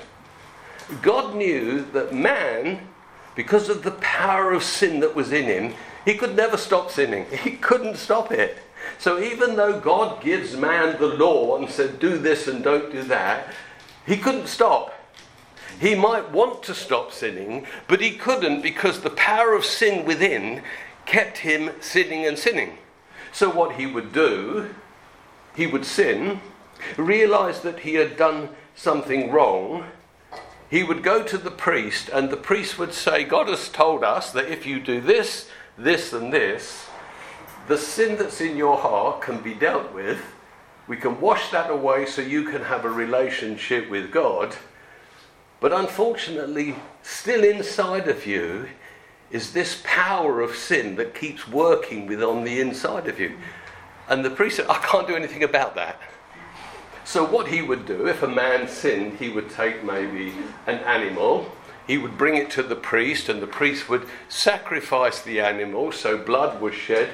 God 1.01 1.35
knew 1.35 1.83
that 1.93 2.13
man, 2.13 2.87
because 3.35 3.69
of 3.69 3.83
the 3.83 3.91
power 3.91 4.53
of 4.53 4.63
sin 4.63 4.99
that 4.99 5.15
was 5.15 5.31
in 5.31 5.45
him, 5.45 5.73
he 6.05 6.15
could 6.15 6.35
never 6.35 6.57
stop 6.57 6.91
sinning. 6.91 7.25
He 7.43 7.51
couldn't 7.51 7.97
stop 7.97 8.31
it. 8.31 8.57
So, 8.99 9.19
even 9.19 9.55
though 9.55 9.79
God 9.79 10.21
gives 10.21 10.55
man 10.55 10.99
the 10.99 11.07
law 11.07 11.57
and 11.57 11.69
said, 11.69 11.99
Do 11.99 12.17
this 12.17 12.47
and 12.47 12.63
don't 12.63 12.91
do 12.91 13.03
that, 13.03 13.53
he 14.05 14.17
couldn't 14.17 14.47
stop. 14.47 14.93
He 15.79 15.95
might 15.95 16.31
want 16.31 16.63
to 16.63 16.75
stop 16.75 17.11
sinning, 17.11 17.65
but 17.87 18.01
he 18.01 18.11
couldn't 18.11 18.61
because 18.61 19.01
the 19.01 19.09
power 19.09 19.53
of 19.53 19.65
sin 19.65 20.05
within 20.05 20.61
kept 21.05 21.39
him 21.39 21.71
sinning 21.81 22.25
and 22.25 22.37
sinning. 22.37 22.77
So, 23.31 23.49
what 23.49 23.75
he 23.75 23.85
would 23.85 24.13
do, 24.13 24.73
he 25.55 25.65
would 25.65 25.85
sin, 25.85 26.41
realize 26.97 27.61
that 27.61 27.79
he 27.79 27.95
had 27.95 28.17
done 28.17 28.49
something 28.75 29.31
wrong. 29.31 29.85
He 30.73 30.81
would 30.81 31.03
go 31.03 31.21
to 31.21 31.37
the 31.37 31.51
priest, 31.51 32.09
and 32.09 32.31
the 32.31 32.35
priest 32.35 32.79
would 32.79 32.95
say, 32.95 33.25
God 33.25 33.47
has 33.47 33.69
told 33.69 34.03
us 34.03 34.31
that 34.31 34.49
if 34.49 34.65
you 34.65 34.79
do 34.79 35.01
this, 35.01 35.47
this, 35.77 36.11
and 36.13 36.33
this, 36.33 36.87
the 37.67 37.77
sin 37.77 38.17
that's 38.17 38.41
in 38.41 38.57
your 38.57 38.77
heart 38.77 39.21
can 39.21 39.39
be 39.39 39.53
dealt 39.53 39.93
with. 39.93 40.19
We 40.87 40.97
can 40.97 41.21
wash 41.21 41.51
that 41.51 41.69
away 41.69 42.07
so 42.07 42.23
you 42.23 42.45
can 42.45 42.63
have 42.63 42.85
a 42.85 42.89
relationship 42.89 43.87
with 43.87 44.11
God. 44.11 44.55
But 45.59 45.73
unfortunately, 45.73 46.73
still 47.03 47.43
inside 47.43 48.07
of 48.07 48.25
you 48.25 48.67
is 49.29 49.53
this 49.53 49.79
power 49.83 50.41
of 50.41 50.55
sin 50.55 50.95
that 50.95 51.13
keeps 51.13 51.47
working 51.47 52.07
with 52.07 52.23
on 52.23 52.43
the 52.43 52.59
inside 52.59 53.07
of 53.07 53.19
you. 53.19 53.37
And 54.09 54.25
the 54.25 54.31
priest 54.31 54.55
said, 54.55 54.65
I 54.67 54.79
can't 54.79 55.07
do 55.07 55.15
anything 55.15 55.43
about 55.43 55.75
that. 55.75 56.01
So, 57.05 57.25
what 57.25 57.47
he 57.47 57.61
would 57.61 57.85
do, 57.85 58.07
if 58.07 58.23
a 58.23 58.27
man 58.27 58.67
sinned, 58.67 59.17
he 59.17 59.29
would 59.29 59.49
take 59.49 59.83
maybe 59.83 60.33
an 60.67 60.79
animal, 60.79 61.51
he 61.85 61.97
would 61.97 62.17
bring 62.17 62.35
it 62.35 62.49
to 62.51 62.63
the 62.63 62.75
priest, 62.75 63.27
and 63.27 63.41
the 63.41 63.47
priest 63.47 63.89
would 63.89 64.07
sacrifice 64.29 65.21
the 65.21 65.41
animal, 65.41 65.91
so 65.91 66.17
blood 66.17 66.61
was 66.61 66.73
shed. 66.73 67.09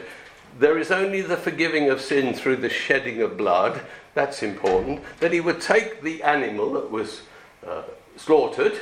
There 0.58 0.78
is 0.78 0.92
only 0.92 1.22
the 1.22 1.38
forgiving 1.38 1.90
of 1.90 2.02
sin 2.02 2.34
through 2.34 2.58
the 2.58 2.70
shedding 2.70 3.22
of 3.22 3.38
blood. 3.38 3.82
That's 4.14 4.44
important. 4.44 5.02
Then 5.20 5.32
he 5.32 5.40
would 5.40 5.62
take 5.62 6.02
the 6.02 6.24
animal 6.24 6.74
that 6.74 6.92
was 6.92 7.22
uh, 7.66 7.84
slaughtered 8.16 8.74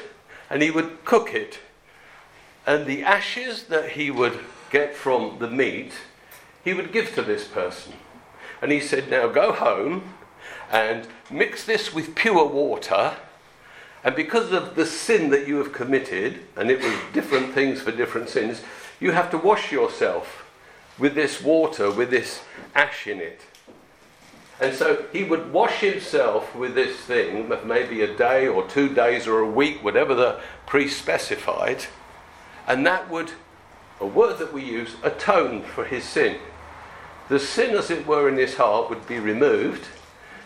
and 0.49 0.61
he 0.61 0.71
would 0.71 1.03
cook 1.05 1.33
it. 1.33 1.59
And 2.65 2.85
the 2.85 3.03
ashes 3.03 3.63
that 3.63 3.91
he 3.91 4.11
would 4.11 4.39
get 4.69 4.95
from 4.95 5.37
the 5.39 5.49
meat, 5.49 5.93
he 6.63 6.73
would 6.73 6.91
give 6.91 7.13
to 7.15 7.21
this 7.21 7.47
person. 7.47 7.93
And 8.61 8.71
he 8.71 8.79
said, 8.79 9.09
Now 9.09 9.27
go 9.27 9.51
home 9.51 10.13
and 10.71 11.07
mix 11.29 11.63
this 11.65 11.93
with 11.93 12.15
pure 12.15 12.45
water. 12.45 13.15
And 14.03 14.15
because 14.15 14.51
of 14.51 14.75
the 14.75 14.85
sin 14.85 15.29
that 15.31 15.47
you 15.47 15.57
have 15.57 15.73
committed, 15.73 16.39
and 16.55 16.69
it 16.69 16.81
was 16.81 16.93
different 17.13 17.53
things 17.53 17.81
for 17.81 17.91
different 17.91 18.29
sins, 18.29 18.61
you 18.99 19.11
have 19.11 19.29
to 19.31 19.37
wash 19.37 19.71
yourself 19.71 20.45
with 20.97 21.13
this 21.15 21.41
water, 21.41 21.91
with 21.91 22.09
this 22.09 22.41
ash 22.73 23.07
in 23.07 23.19
it. 23.19 23.41
And 24.59 24.73
so 24.73 25.05
he 25.13 25.23
would 25.23 25.53
wash 25.53 25.81
himself 25.81 26.55
with 26.55 26.73
this 26.73 26.97
thing, 26.97 27.51
maybe 27.65 28.01
a 28.01 28.15
day 28.15 28.47
or 28.47 28.67
two 28.67 28.93
days 28.93 29.27
or 29.27 29.39
a 29.39 29.49
week, 29.49 29.83
whatever 29.83 30.15
the 30.15 30.39
priest 30.65 30.97
specified, 30.97 31.85
and 32.67 32.85
that 32.85 33.09
would, 33.09 33.31
a 34.01 34.05
word 34.05 34.39
that 34.39 34.51
we 34.51 34.63
use, 34.63 34.95
atone 35.03 35.61
for 35.61 35.85
his 35.85 36.03
sin. 36.03 36.37
The 37.29 37.39
sin, 37.39 37.75
as 37.75 37.91
it 37.91 38.07
were, 38.07 38.27
in 38.27 38.37
his 38.37 38.55
heart 38.55 38.89
would 38.89 39.07
be 39.07 39.19
removed. 39.19 39.87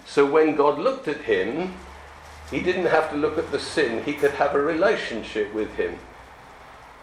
So 0.05 0.25
when 0.25 0.55
God 0.55 0.79
looked 0.79 1.07
at 1.07 1.21
him, 1.21 1.73
he 2.49 2.59
didn't 2.59 2.87
have 2.87 3.09
to 3.11 3.17
look 3.17 3.37
at 3.37 3.51
the 3.51 3.59
sin, 3.59 4.03
he 4.03 4.13
could 4.13 4.31
have 4.31 4.55
a 4.55 4.61
relationship 4.61 5.53
with 5.53 5.73
him. 5.75 5.97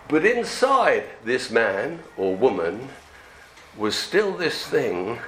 But 0.08 0.24
inside 0.24 1.04
this 1.24 1.50
man 1.50 2.00
or 2.16 2.34
woman 2.34 2.88
was 3.76 3.94
still 3.94 4.36
this 4.36 4.66
thing 4.66 5.18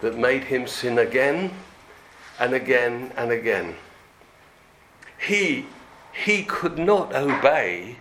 that 0.00 0.18
made 0.18 0.44
him 0.44 0.66
sin 0.66 0.98
again 0.98 1.52
and 2.38 2.52
again 2.54 3.12
and 3.16 3.30
again. 3.30 3.76
He, 5.18 5.66
he 6.12 6.44
could 6.44 6.78
not 6.78 7.14
obey 7.14 7.96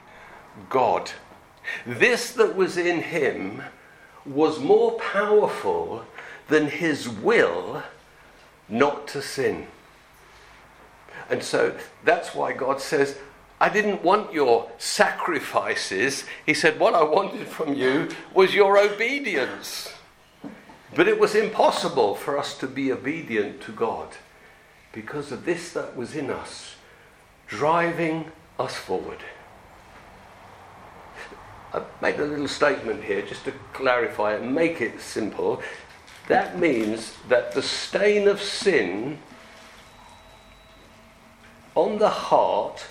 God. 0.70 1.12
This 1.86 2.32
that 2.32 2.56
was 2.56 2.78
in 2.78 3.02
him 3.02 3.64
was 4.26 4.60
more 4.60 4.94
powerful 5.00 6.06
than 6.48 6.68
his 6.68 7.08
will 7.08 7.84
not 8.70 9.08
to 9.10 9.22
sin. 9.22 9.68
And 11.30 11.44
so 11.44 11.76
that's 12.04 12.36
why 12.36 12.54
God 12.54 12.82
says, 12.82 13.18
I 13.60 13.70
didn't 13.70 14.04
want 14.04 14.34
your 14.34 14.70
sacrifices. 14.78 16.26
He 16.46 16.54
said, 16.54 16.80
What 16.80 16.94
I 16.94 17.04
wanted 17.04 17.48
from 17.48 17.74
you 17.74 18.10
was 18.34 18.54
your 18.54 18.78
obedience. 18.78 19.94
But 20.94 21.08
it 21.08 21.20
was 21.20 21.36
impossible 21.36 22.16
for 22.16 22.38
us 22.38 22.58
to 22.60 22.68
be 22.68 22.92
obedient 22.92 23.62
to 23.62 23.72
God 23.72 24.10
because 24.94 25.32
of 25.32 25.46
this 25.46 25.74
that 25.74 25.96
was 25.96 26.16
in 26.16 26.30
us, 26.30 26.76
driving 27.48 28.32
us 28.58 28.76
forward. 28.76 29.20
I've 31.74 31.84
made 32.02 32.20
a 32.20 32.26
little 32.26 32.48
statement 32.48 33.04
here 33.04 33.22
just 33.22 33.44
to 33.46 33.54
clarify 33.74 34.36
and 34.36 34.56
make 34.56 34.80
it 34.80 35.02
simple. 35.02 35.62
That 36.28 36.58
means 36.58 37.14
that 37.30 37.52
the 37.52 37.62
stain 37.62 38.28
of 38.28 38.42
sin 38.42 39.20
on 41.76 42.00
the 42.00 42.10
heart 42.10 42.86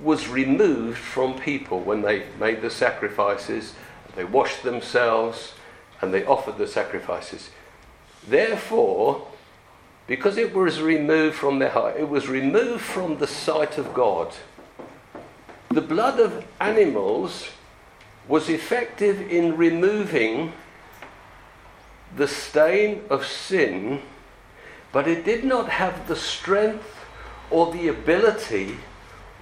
was 0.00 0.28
removed 0.28 0.98
from 0.98 1.38
people 1.38 1.80
when 1.80 2.02
they 2.02 2.24
made 2.38 2.60
the 2.60 2.70
sacrifices, 2.70 3.74
they 4.16 4.24
washed 4.24 4.62
themselves, 4.62 5.54
and 6.00 6.12
they 6.12 6.24
offered 6.24 6.58
the 6.58 6.66
sacrifices. 6.66 7.50
Therefore, 8.26 9.26
because 10.06 10.36
it 10.36 10.54
was 10.54 10.80
removed 10.80 11.36
from 11.36 11.58
their 11.58 11.70
heart, 11.70 11.96
it 11.98 12.08
was 12.08 12.28
removed 12.28 12.82
from 12.82 13.18
the 13.18 13.26
sight 13.26 13.78
of 13.78 13.94
God. 13.94 14.34
The 15.70 15.80
blood 15.80 16.18
of 16.18 16.44
animals 16.60 17.48
was 18.26 18.48
effective 18.48 19.20
in 19.30 19.56
removing 19.56 20.52
the 22.16 22.28
stain 22.28 23.02
of 23.10 23.26
sin, 23.26 24.00
but 24.92 25.06
it 25.06 25.24
did 25.24 25.44
not 25.44 25.68
have 25.68 26.08
the 26.08 26.16
strength 26.16 27.04
or 27.50 27.72
the 27.72 27.88
ability, 27.88 28.76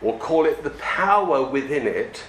or 0.02 0.18
call 0.18 0.46
it 0.46 0.62
the 0.62 0.70
power 0.70 1.42
within 1.42 1.86
it, 1.86 2.22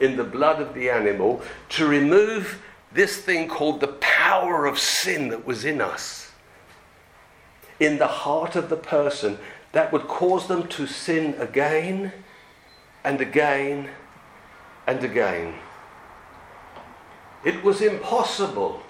in 0.00 0.16
the 0.16 0.24
blood 0.24 0.60
of 0.60 0.74
the 0.74 0.90
animal, 0.90 1.42
to 1.68 1.86
remove 1.86 2.62
this 2.92 3.18
thing 3.18 3.48
called 3.48 3.80
the 3.80 3.96
power 4.00 4.66
of 4.66 4.78
sin 4.78 5.28
that 5.28 5.46
was 5.46 5.64
in 5.64 5.80
us, 5.80 6.32
in 7.78 7.98
the 7.98 8.06
heart 8.06 8.56
of 8.56 8.68
the 8.68 8.76
person, 8.76 9.38
that 9.72 9.92
would 9.92 10.08
cause 10.08 10.48
them 10.48 10.66
to 10.68 10.86
sin 10.86 11.34
again 11.38 12.12
and 13.04 13.20
again 13.20 13.88
and 14.86 15.04
again. 15.04 15.54
It 17.44 17.62
was 17.62 17.80
impossible, 17.80 18.82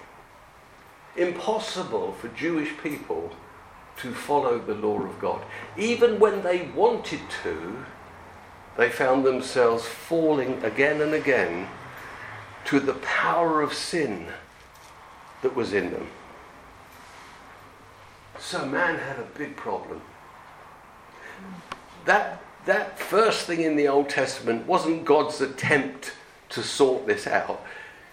impossible 1.17 2.13
for 2.13 2.27
Jewish 2.29 2.71
people 2.81 3.31
to 3.97 4.13
follow 4.13 4.59
the 4.59 4.75
law 4.75 5.01
of 5.01 5.19
God. 5.19 5.41
Even 5.77 6.19
when 6.19 6.43
they 6.43 6.67
wanted 6.75 7.21
to, 7.43 7.85
they 8.77 8.89
found 8.89 9.25
themselves 9.25 9.85
falling 9.85 10.63
again 10.63 11.01
and 11.01 11.13
again 11.13 11.67
to 12.65 12.79
the 12.79 12.93
power 12.93 13.61
of 13.61 13.73
sin 13.73 14.27
that 15.41 15.55
was 15.55 15.73
in 15.73 15.91
them. 15.91 16.07
So 18.39 18.65
man 18.65 18.99
had 18.99 19.17
a 19.17 19.27
big 19.37 19.55
problem. 19.55 20.01
That, 22.05 22.41
that 22.65 22.99
first 22.99 23.47
thing 23.47 23.61
in 23.61 23.75
the 23.75 23.87
Old 23.87 24.09
Testament 24.09 24.67
wasn't 24.67 25.05
God's 25.05 25.41
attempt 25.41 26.13
to 26.49 26.63
sort 26.63 27.07
this 27.07 27.27
out. 27.27 27.63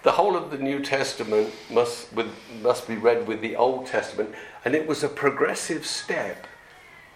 The 0.04 0.12
whole 0.12 0.36
of 0.36 0.50
the 0.50 0.58
New 0.58 0.80
Testament 0.80 1.52
must, 1.70 2.12
with, 2.12 2.30
must 2.62 2.86
be 2.86 2.94
read 2.94 3.26
with 3.26 3.40
the 3.40 3.56
Old 3.56 3.86
Testament, 3.86 4.34
and 4.64 4.74
it 4.74 4.86
was 4.86 5.02
a 5.02 5.08
progressive 5.08 5.86
step 5.86 6.46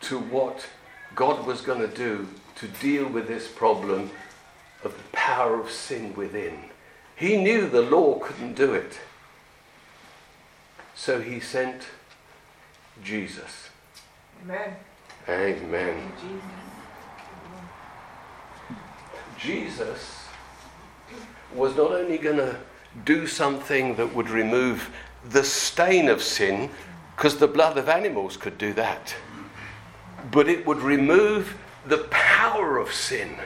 to 0.00 0.18
what 0.18 0.66
God 1.14 1.46
was 1.46 1.60
going 1.60 1.80
to 1.80 1.94
do 1.94 2.26
to 2.56 2.66
deal 2.66 3.06
with 3.06 3.28
this 3.28 3.46
problem 3.46 4.10
of 4.82 4.96
the 4.96 5.04
power 5.12 5.60
of 5.60 5.70
sin 5.70 6.14
within. 6.14 6.58
He 7.14 7.36
knew 7.36 7.68
the 7.68 7.82
law 7.82 8.18
couldn't 8.20 8.54
do 8.54 8.72
it. 8.72 8.98
So 10.94 11.20
he 11.20 11.40
sent 11.40 11.88
Jesus. 13.04 13.68
Amen. 14.42 14.76
Amen. 15.28 16.12
Jesus. 16.18 16.44
Jesus 19.38 20.24
was 21.54 21.76
not 21.76 21.92
only 21.92 22.18
going 22.18 22.38
to 22.38 22.56
do 23.04 23.26
something 23.26 23.96
that 23.96 24.14
would 24.14 24.30
remove 24.30 24.90
the 25.24 25.44
stain 25.44 26.08
of 26.08 26.22
sin, 26.22 26.70
because 27.16 27.38
the 27.38 27.48
blood 27.48 27.76
of 27.76 27.88
animals 27.88 28.36
could 28.36 28.56
do 28.58 28.72
that, 28.74 29.14
but 30.30 30.48
it 30.48 30.66
would 30.66 30.78
remove 30.78 31.56
the 31.86 32.06
power 32.10 32.78
of 32.78 32.92
sin 32.92 33.36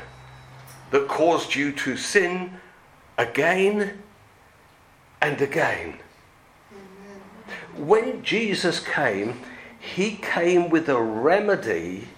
that 0.91 1.09
caused 1.09 1.55
you 1.55 1.73
to 1.73 1.97
sin 1.97 2.53
again 3.17 4.03
and 5.21 5.41
again. 5.41 5.99
When 7.77 8.23
Jesus 8.23 8.81
came, 8.81 9.41
he 9.79 10.17
came 10.17 10.69
with 10.69 10.89
a 10.89 11.01
remedy 11.01 12.09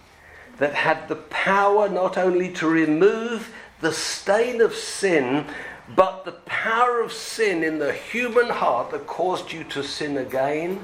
that 0.59 0.75
had 0.75 1.09
the 1.09 1.17
power 1.17 1.89
not 1.89 2.19
only 2.19 2.53
to 2.55 2.67
remove 2.69 3.55
the 3.81 3.93
stain 3.93 4.61
of 4.61 4.75
sin, 4.75 5.47
but 5.89 6.25
the 6.25 6.33
power 6.33 7.01
of 7.01 7.13
sin 7.13 7.63
in 7.63 7.79
the 7.79 7.93
human 7.93 8.49
heart 8.49 8.91
that 8.91 9.07
caused 9.07 9.53
you 9.53 9.65
to 9.65 9.83
sin 9.83 10.17
again 10.17 10.81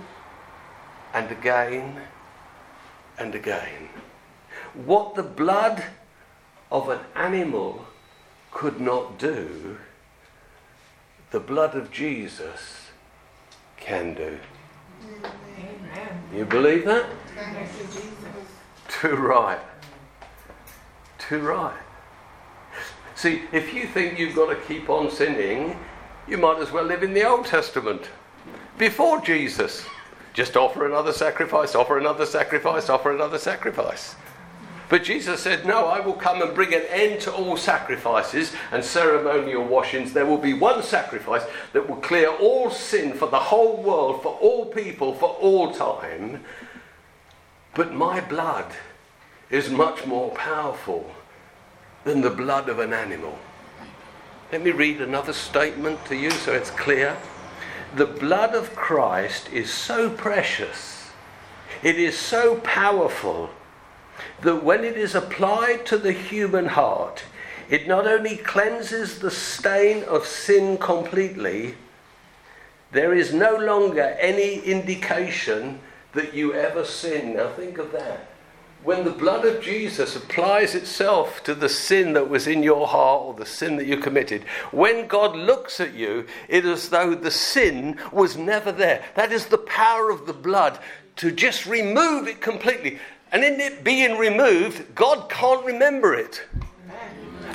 and 1.14 1.30
again 1.30 2.00
and 3.18 3.34
again. 3.34 3.88
What 4.74 5.14
the 5.14 5.22
blood 5.22 5.84
of 6.70 6.88
an 6.88 7.00
animal 7.14 7.86
could 8.52 8.80
not 8.80 9.18
do, 9.18 9.78
the 11.30 11.40
blood 11.40 11.74
of 11.74 11.90
Jesus 11.90 12.90
can 13.76 14.14
do. 14.14 14.38
Amen. 15.02 16.22
You 16.34 16.44
believe 16.44 16.84
that? 16.84 17.06
Thank 17.34 17.68
you, 17.78 17.84
Jesus. 17.84 18.10
Too 18.88 19.16
right. 19.16 19.60
Too 21.18 21.40
right. 21.40 21.78
See, 23.20 23.42
if 23.52 23.74
you 23.74 23.86
think 23.86 24.18
you've 24.18 24.34
got 24.34 24.46
to 24.46 24.56
keep 24.66 24.88
on 24.88 25.10
sinning, 25.10 25.78
you 26.26 26.38
might 26.38 26.58
as 26.58 26.72
well 26.72 26.84
live 26.84 27.02
in 27.02 27.12
the 27.12 27.28
Old 27.28 27.44
Testament 27.44 28.08
before 28.78 29.20
Jesus. 29.20 29.84
Just 30.32 30.56
offer 30.56 30.86
another 30.86 31.12
sacrifice, 31.12 31.74
offer 31.74 31.98
another 31.98 32.24
sacrifice, 32.24 32.88
offer 32.88 33.12
another 33.12 33.36
sacrifice. 33.36 34.14
But 34.88 35.04
Jesus 35.04 35.42
said, 35.42 35.66
No, 35.66 35.84
I 35.84 36.00
will 36.00 36.14
come 36.14 36.40
and 36.40 36.54
bring 36.54 36.72
an 36.72 36.84
end 36.88 37.20
to 37.20 37.30
all 37.30 37.58
sacrifices 37.58 38.54
and 38.72 38.82
ceremonial 38.82 39.66
washings. 39.66 40.14
There 40.14 40.24
will 40.24 40.38
be 40.38 40.54
one 40.54 40.82
sacrifice 40.82 41.42
that 41.74 41.86
will 41.86 41.96
clear 41.96 42.30
all 42.30 42.70
sin 42.70 43.12
for 43.12 43.28
the 43.28 43.38
whole 43.38 43.82
world, 43.82 44.22
for 44.22 44.32
all 44.36 44.64
people, 44.64 45.14
for 45.14 45.28
all 45.28 45.72
time. 45.74 46.42
But 47.74 47.92
my 47.92 48.22
blood 48.22 48.72
is 49.50 49.68
much 49.68 50.06
more 50.06 50.30
powerful 50.30 51.14
than 52.04 52.20
the 52.20 52.30
blood 52.30 52.68
of 52.68 52.78
an 52.78 52.92
animal. 52.92 53.38
Let 54.52 54.62
me 54.62 54.70
read 54.70 55.00
another 55.00 55.32
statement 55.32 56.04
to 56.06 56.16
you 56.16 56.30
so 56.30 56.52
it's 56.52 56.70
clear. 56.70 57.16
The 57.94 58.06
blood 58.06 58.54
of 58.54 58.74
Christ 58.74 59.48
is 59.52 59.72
so 59.72 60.10
precious, 60.10 61.10
it 61.82 61.98
is 61.98 62.16
so 62.18 62.56
powerful, 62.56 63.50
that 64.42 64.64
when 64.64 64.84
it 64.84 64.96
is 64.96 65.14
applied 65.14 65.86
to 65.86 65.98
the 65.98 66.12
human 66.12 66.66
heart, 66.66 67.24
it 67.68 67.86
not 67.86 68.06
only 68.06 68.36
cleanses 68.36 69.18
the 69.18 69.30
stain 69.30 70.02
of 70.04 70.26
sin 70.26 70.78
completely, 70.78 71.74
there 72.92 73.14
is 73.14 73.32
no 73.32 73.56
longer 73.56 74.16
any 74.20 74.58
indication 74.60 75.80
that 76.12 76.34
you 76.34 76.54
ever 76.54 76.84
sin. 76.84 77.36
Now 77.36 77.50
think 77.50 77.78
of 77.78 77.92
that 77.92 78.29
when 78.82 79.04
the 79.04 79.10
blood 79.10 79.44
of 79.44 79.62
Jesus 79.62 80.16
applies 80.16 80.74
itself 80.74 81.44
to 81.44 81.54
the 81.54 81.68
sin 81.68 82.14
that 82.14 82.30
was 82.30 82.46
in 82.46 82.62
your 82.62 82.86
heart 82.86 83.22
or 83.22 83.34
the 83.34 83.44
sin 83.44 83.76
that 83.76 83.86
you 83.86 83.98
committed, 83.98 84.44
when 84.72 85.06
God 85.06 85.36
looks 85.36 85.80
at 85.80 85.92
you, 85.92 86.26
it 86.48 86.64
is 86.64 86.84
as 86.84 86.88
though 86.88 87.14
the 87.14 87.30
sin 87.30 87.98
was 88.10 88.36
never 88.36 88.72
there. 88.72 89.04
That 89.16 89.32
is 89.32 89.46
the 89.46 89.58
power 89.58 90.10
of 90.10 90.26
the 90.26 90.32
blood 90.32 90.78
to 91.16 91.30
just 91.30 91.66
remove 91.66 92.26
it 92.26 92.40
completely. 92.40 92.98
And 93.32 93.44
in 93.44 93.60
it 93.60 93.84
being 93.84 94.16
removed, 94.16 94.94
God 94.94 95.28
can't 95.28 95.64
remember 95.64 96.14
it. 96.14 96.42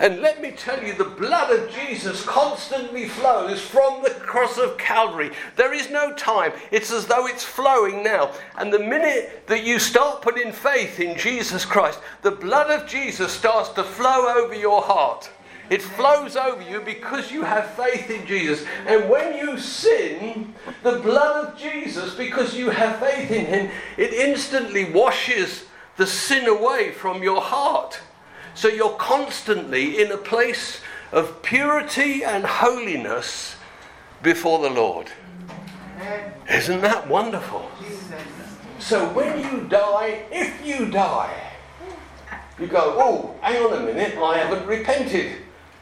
And 0.01 0.21
let 0.21 0.41
me 0.41 0.51
tell 0.51 0.84
you, 0.84 0.93
the 0.93 1.05
blood 1.05 1.58
of 1.58 1.71
Jesus 1.71 2.23
constantly 2.25 3.08
flows 3.08 3.62
from 3.62 4.03
the 4.03 4.10
cross 4.10 4.58
of 4.58 4.77
Calvary. 4.77 5.31
There 5.55 5.73
is 5.73 5.89
no 5.89 6.13
time. 6.13 6.51
It's 6.69 6.91
as 6.91 7.05
though 7.05 7.27
it's 7.27 7.45
flowing 7.45 8.03
now. 8.03 8.31
And 8.58 8.73
the 8.73 8.79
minute 8.79 9.47
that 9.47 9.63
you 9.63 9.79
start 9.79 10.21
putting 10.21 10.51
faith 10.51 10.99
in 10.99 11.17
Jesus 11.17 11.63
Christ, 11.63 11.99
the 12.23 12.31
blood 12.31 12.69
of 12.69 12.88
Jesus 12.89 13.31
starts 13.31 13.69
to 13.69 13.84
flow 13.84 14.36
over 14.38 14.53
your 14.53 14.81
heart. 14.81 15.29
It 15.69 15.81
flows 15.81 16.36
over 16.36 16.62
you 16.62 16.81
because 16.81 17.31
you 17.31 17.43
have 17.43 17.71
faith 17.71 18.10
in 18.10 18.27
Jesus. 18.27 18.67
And 18.86 19.10
when 19.10 19.38
you 19.38 19.58
sin, 19.58 20.53
the 20.84 20.99
blood 20.99 21.45
of 21.45 21.58
Jesus, 21.58 22.13
because 22.13 22.53
you 22.53 22.69
have 22.69 22.99
faith 22.99 23.31
in 23.31 23.45
Him, 23.45 23.71
it 23.97 24.13
instantly 24.13 24.91
washes 24.91 25.65
the 25.97 26.05
sin 26.05 26.47
away 26.47 26.91
from 26.91 27.23
your 27.23 27.41
heart. 27.41 27.99
So 28.56 28.70
you're 28.70 28.96
constantly 28.96 30.02
in 30.02 30.13
a 30.13 30.18
place 30.18 30.80
of 31.12 31.41
purity 31.41 32.24
and 32.24 32.46
holiness 32.46 33.58
before 34.24 34.60
the 34.60 34.70
Lord. 34.70 35.12
Isn't 36.50 36.80
that 36.82 37.08
wonderful? 37.10 37.70
So 38.80 39.10
when 39.10 39.39
you 39.39 39.68
die, 39.68 40.24
if 40.32 40.65
you 40.65 40.89
die, 40.89 41.52
you 42.58 42.68
go, 42.68 42.96
oh, 42.98 43.36
hang 43.41 43.62
on 43.62 43.74
a 43.74 43.86
minute, 43.86 44.18
I 44.18 44.38
haven't 44.38 44.65
repented. 44.65 45.36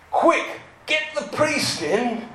Quick, 0.10 0.60
get 0.88 1.04
the 1.14 1.28
priest 1.38 1.84
in, 1.84 2.28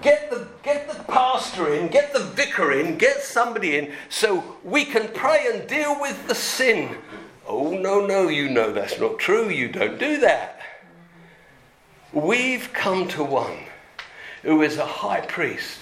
get 0.00 0.30
the, 0.30 0.46
get 0.62 0.88
the 0.88 1.02
pastor 1.04 1.74
in, 1.74 1.88
get 1.88 2.12
the 2.12 2.20
vicar 2.20 2.72
in, 2.72 2.98
get 2.98 3.20
somebody 3.20 3.76
in, 3.76 3.92
so 4.10 4.58
we 4.62 4.84
can 4.84 5.08
pray 5.12 5.48
and 5.52 5.68
deal 5.68 6.00
with 6.00 6.28
the 6.28 6.36
sin 6.36 6.96
Oh, 7.46 7.70
no, 7.70 8.04
no, 8.04 8.28
you 8.28 8.48
know 8.48 8.72
that's 8.72 8.98
not 8.98 9.18
true. 9.18 9.48
You 9.48 9.68
don't 9.68 9.98
do 9.98 10.18
that. 10.20 10.60
We've 12.12 12.72
come 12.72 13.08
to 13.08 13.22
one 13.22 13.66
who 14.42 14.62
is 14.62 14.78
a 14.78 14.86
high 14.86 15.20
priest 15.20 15.80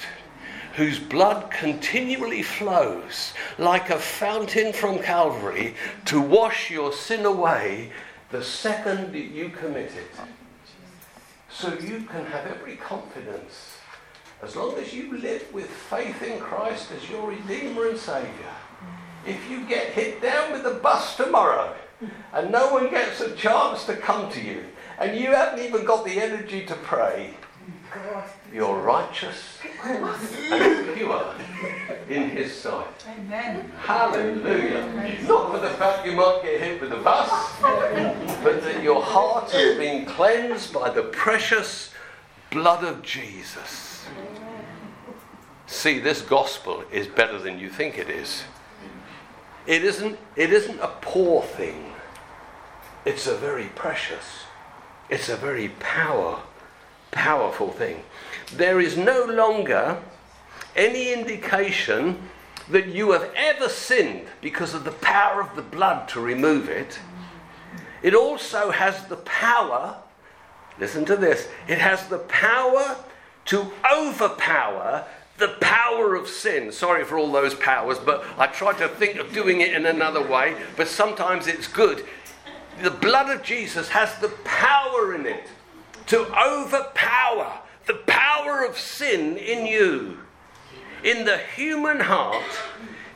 whose 0.77 0.99
blood 0.99 1.51
continually 1.51 2.43
flows 2.43 3.33
like 3.59 3.91
a 3.91 3.99
fountain 3.99 4.73
from 4.73 4.99
Calvary 4.99 5.75
to 6.05 6.21
wash 6.21 6.71
your 6.71 6.93
sin 6.93 7.25
away 7.25 7.93
the 8.31 8.43
second 8.43 9.13
that 9.13 9.27
you 9.27 9.49
commit 9.51 9.93
it. 9.93 10.11
So 11.49 11.73
you 11.75 12.01
can 12.01 12.27
have 12.27 12.47
every 12.47 12.77
confidence 12.77 13.79
as 14.43 14.57
long 14.57 14.77
as 14.77 14.93
you 14.93 15.17
live 15.19 15.47
with 15.53 15.71
faith 15.71 16.21
in 16.23 16.41
Christ 16.41 16.91
as 16.91 17.09
your 17.09 17.31
Redeemer 17.31 17.89
and 17.91 17.99
Saviour 17.99 18.55
if 19.27 19.51
you 19.51 19.65
get 19.67 19.89
hit 19.89 20.21
down 20.21 20.53
with 20.53 20.67
a 20.67 20.75
bus 20.75 21.17
tomorrow 21.17 21.75
and 22.33 22.51
no 22.51 22.73
one 22.73 22.91
gets 22.91 23.21
a 23.21 23.35
chance 23.35 23.85
to 23.87 23.97
come 23.97 24.31
to 24.33 24.41
you 24.41 24.65
and 24.99 25.19
you 25.19 25.27
haven't 25.29 25.65
even 25.65 25.85
got 25.85 26.05
the 26.05 26.21
energy 26.21 26.65
to 26.67 26.75
pray, 26.77 27.35
you're 28.53 28.81
righteous 28.81 29.59
and 29.85 30.97
pure 30.97 31.35
in 32.09 32.31
His 32.31 32.55
sight. 32.55 32.87
Amen. 33.09 33.71
Hallelujah. 33.81 35.21
Not 35.27 35.53
for 35.53 35.59
the 35.59 35.71
fact 35.71 36.07
you 36.07 36.13
might 36.13 36.41
get 36.43 36.61
hit 36.61 36.81
with 36.81 36.93
a 36.93 36.97
bus, 36.97 37.31
but 38.43 38.63
that 38.63 38.83
your 38.83 39.03
heart 39.03 39.51
has 39.51 39.77
been 39.77 40.07
cleansed 40.07 40.73
by 40.73 40.91
the 40.91 41.03
precious 41.03 41.93
blood 42.51 42.85
of 42.85 43.03
Jesus. 43.03 44.07
See, 45.67 45.99
this 45.99 46.21
gospel 46.23 46.85
is 46.93 47.07
better 47.07 47.39
than 47.39 47.59
you 47.59 47.69
think 47.69 47.99
it 47.99 48.09
is. 48.09 48.45
It 49.67 49.85
isn't, 49.85 50.19
it 50.37 50.53
isn't 50.53 50.81
a 50.81 50.93
poor 51.01 51.43
thing. 51.43 51.93
It's 53.05 53.27
a 53.27 53.35
very 53.35 53.67
precious, 53.75 54.45
it's 55.11 55.29
a 55.29 55.37
very 55.37 55.69
power, 55.69 56.41
powerful 57.11 57.71
thing. 57.71 58.03
There 58.55 58.81
is 58.81 58.97
no 58.97 59.25
longer 59.25 59.99
any 60.75 61.13
indication 61.13 62.31
that 62.71 62.87
you 62.87 63.13
have 63.13 63.31
ever 63.37 63.69
sinned 63.69 64.27
because 64.41 64.73
of 64.75 64.85
the 64.85 64.91
power 64.91 65.43
of 65.43 65.55
the 65.55 65.63
blood 65.63 66.09
to 66.09 66.21
remove 66.21 66.69
it. 66.69 66.99
It 68.03 68.15
also 68.15 68.71
has 68.71 69.07
the 69.07 69.17
power, 69.17 69.97
listen 70.79 71.05
to 71.07 71.17
this, 71.17 71.49
it 71.69 71.79
has 71.79 72.09
the 72.09 72.19
power 72.19 72.97
to 73.47 73.71
overpower 73.95 75.07
the 75.39 75.49
power 75.61 76.15
of 76.15 76.29
sin. 76.29 76.71
Sorry 76.73 77.05
for 77.05 77.19
all 77.19 77.33
those 77.33 77.55
powers, 77.55 77.99
but 77.99 78.25
I 78.39 78.47
tried 78.47 78.79
to 78.79 78.89
think 78.89 79.17
of 79.17 79.33
doing 79.33 79.61
it 79.61 79.73
in 79.73 79.87
another 79.87 80.27
way, 80.27 80.57
but 80.77 80.89
sometimes 80.89 81.47
it's 81.47 81.67
good. 81.67 82.05
The 82.83 82.91
blood 82.91 83.35
of 83.35 83.43
Jesus 83.43 83.89
has 83.91 84.17
the 84.19 84.29
power 84.45 85.15
in 85.15 85.27
it 85.27 85.49
to 86.07 86.21
overpower 86.37 87.59
the 87.87 87.95
power 88.07 88.65
of 88.65 88.79
sin 88.79 89.37
in 89.37 89.67
you, 89.67 90.19
in 91.03 91.25
the 91.25 91.39
human 91.39 92.01
heart, 92.01 92.43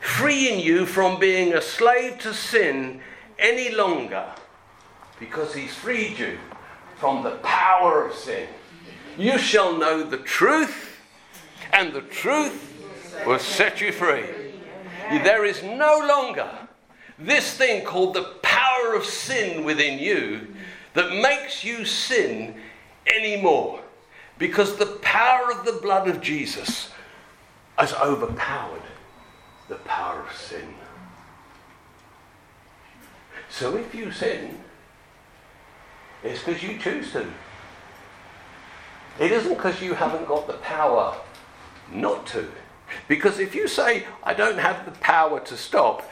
freeing 0.01 0.61
you 0.61 0.87
from 0.87 1.19
being 1.19 1.55
a 1.55 1.63
slave 1.63 2.19
to 2.21 2.35
sin 2.35 3.01
any 3.39 3.75
longer 3.75 4.27
because 5.19 5.55
he's 5.55 5.75
freed 5.75 6.19
you 6.19 6.39
from 6.97 7.23
the 7.23 7.37
power 7.43 8.07
of 8.07 8.15
sin. 8.15 8.49
You 9.17 9.39
shall 9.39 9.77
know 9.77 10.03
the 10.03 10.19
truth 10.19 10.88
and 11.73 11.93
the 11.93 12.03
truth 12.03 12.75
will 13.27 13.39
set 13.39 13.81
you 13.81 13.93
free. 13.93 14.25
There 15.11 15.45
is 15.45 15.63
no 15.63 15.99
longer 16.07 16.49
this 17.19 17.55
thing 17.55 17.85
called 17.85 18.15
the 18.15 18.35
power 18.43 18.95
of 18.95 19.05
sin 19.05 19.65
within 19.65 19.99
you 19.99 20.55
that 20.95 21.21
makes 21.21 21.65
you 21.65 21.85
sin 21.85 22.55
anymore. 23.07 23.81
Because 24.39 24.77
the 24.77 24.99
power 25.03 25.51
of 25.51 25.65
the 25.65 25.81
blood 25.83 26.09
of 26.09 26.21
Jesus 26.21 26.91
has 27.77 27.93
overpowered 27.95 28.83
the 29.69 29.77
power 29.77 30.23
of 30.23 30.37
sin. 30.37 30.75
So 33.51 33.77
if 33.77 33.95
you 33.95 34.13
sin, 34.13 34.61
it's 36.23 36.43
because 36.43 36.63
you 36.63 36.79
choose 36.79 37.13
to. 37.13 37.27
It 39.19 39.33
isn't 39.33 39.55
because 39.55 39.83
you 39.83 39.95
haven't 39.95 40.29
got 40.29 40.47
the 40.47 40.55
power 40.55 41.17
not 41.93 42.27
to. 42.29 42.49
Because 43.07 43.39
if 43.39 43.55
you 43.55 43.69
say, 43.69 44.05
I 44.23 44.35
don't 44.35 44.59
have 44.59 44.85
the 44.85 44.93
power 44.93 45.41
to 45.41 45.57
stop, 45.57 46.09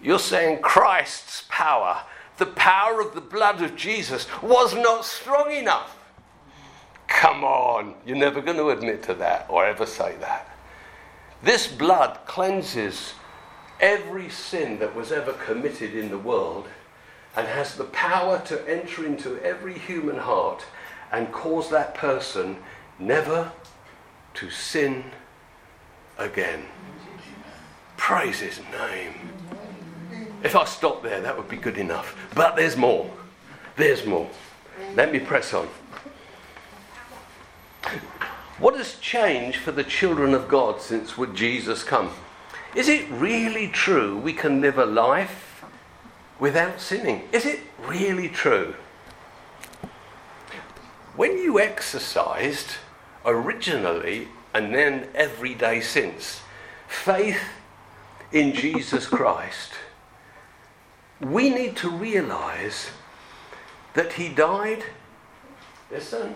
you're 0.00 0.18
saying 0.18 0.60
Christ's 0.62 1.44
power, 1.48 2.02
the 2.38 2.46
power 2.46 3.00
of 3.00 3.14
the 3.14 3.20
blood 3.20 3.62
of 3.62 3.76
Jesus, 3.76 4.26
was 4.42 4.74
not 4.74 5.04
strong 5.04 5.52
enough. 5.52 5.96
Come 7.06 7.44
on, 7.44 7.94
you're 8.06 8.16
never 8.16 8.40
going 8.40 8.56
to 8.56 8.70
admit 8.70 9.02
to 9.04 9.14
that 9.14 9.46
or 9.48 9.66
ever 9.66 9.84
say 9.84 10.16
that. 10.20 10.48
This 11.42 11.66
blood 11.66 12.18
cleanses 12.26 13.14
every 13.80 14.28
sin 14.28 14.78
that 14.78 14.94
was 14.94 15.10
ever 15.10 15.32
committed 15.32 15.94
in 15.94 16.10
the 16.10 16.18
world 16.18 16.68
and 17.36 17.46
has 17.46 17.76
the 17.76 17.84
power 17.84 18.40
to 18.46 18.68
enter 18.68 19.06
into 19.06 19.38
every 19.42 19.74
human 19.74 20.16
heart 20.16 20.64
and 21.12 21.32
cause 21.32 21.70
that 21.70 21.94
person 21.94 22.56
never 22.98 23.50
to 24.34 24.50
sin 24.50 25.04
again. 26.18 26.64
Praise 27.96 28.40
his 28.40 28.60
name. 28.72 29.14
If 30.42 30.56
I 30.56 30.64
stop 30.64 31.02
there, 31.02 31.20
that 31.20 31.36
would 31.36 31.48
be 31.48 31.56
good 31.56 31.78
enough. 31.78 32.16
But 32.34 32.56
there's 32.56 32.76
more. 32.76 33.10
There's 33.76 34.06
more. 34.06 34.28
Let 34.94 35.12
me 35.12 35.18
press 35.18 35.52
on. 35.52 35.68
What 38.58 38.76
has 38.76 38.96
changed 38.96 39.58
for 39.58 39.72
the 39.72 39.84
children 39.84 40.34
of 40.34 40.48
God 40.48 40.80
since 40.80 41.16
would 41.16 41.34
Jesus 41.34 41.82
come? 41.82 42.10
Is 42.74 42.88
it 42.88 43.08
really 43.10 43.68
true 43.68 44.18
we 44.18 44.32
can 44.32 44.60
live 44.60 44.78
a 44.78 44.86
life 44.86 45.64
without 46.38 46.80
sinning? 46.80 47.28
Is 47.32 47.46
it 47.46 47.60
really 47.86 48.28
true? 48.28 48.74
When 51.16 51.38
you 51.38 51.58
exercised, 51.58 52.76
originally 53.24 54.28
and 54.54 54.74
then 54.74 55.08
every 55.14 55.54
day 55.54 55.80
since. 55.80 56.42
Faith 56.88 57.40
in 58.32 58.52
Jesus 58.54 59.06
Christ. 59.06 59.72
We 61.20 61.50
need 61.50 61.76
to 61.76 61.90
realize 61.90 62.90
that 63.94 64.12
He 64.14 64.28
died, 64.28 64.84
listen, 65.90 66.34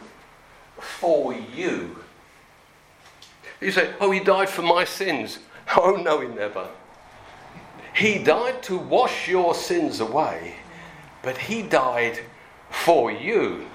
for 0.79 1.33
you. 1.33 1.97
You 3.61 3.71
say, 3.71 3.93
oh, 4.01 4.11
He 4.11 4.21
died 4.21 4.49
for 4.49 4.63
my 4.63 4.85
sins. 4.85 5.39
Oh, 5.79 5.97
no, 5.97 6.21
He 6.21 6.29
never. 6.29 6.69
He 7.95 8.23
died 8.23 8.63
to 8.65 8.77
wash 8.77 9.29
your 9.29 9.55
sins 9.55 10.01
away, 10.01 10.57
but 11.23 11.39
He 11.39 11.63
died 11.63 12.21
for 12.69 13.11
you. 13.11 13.67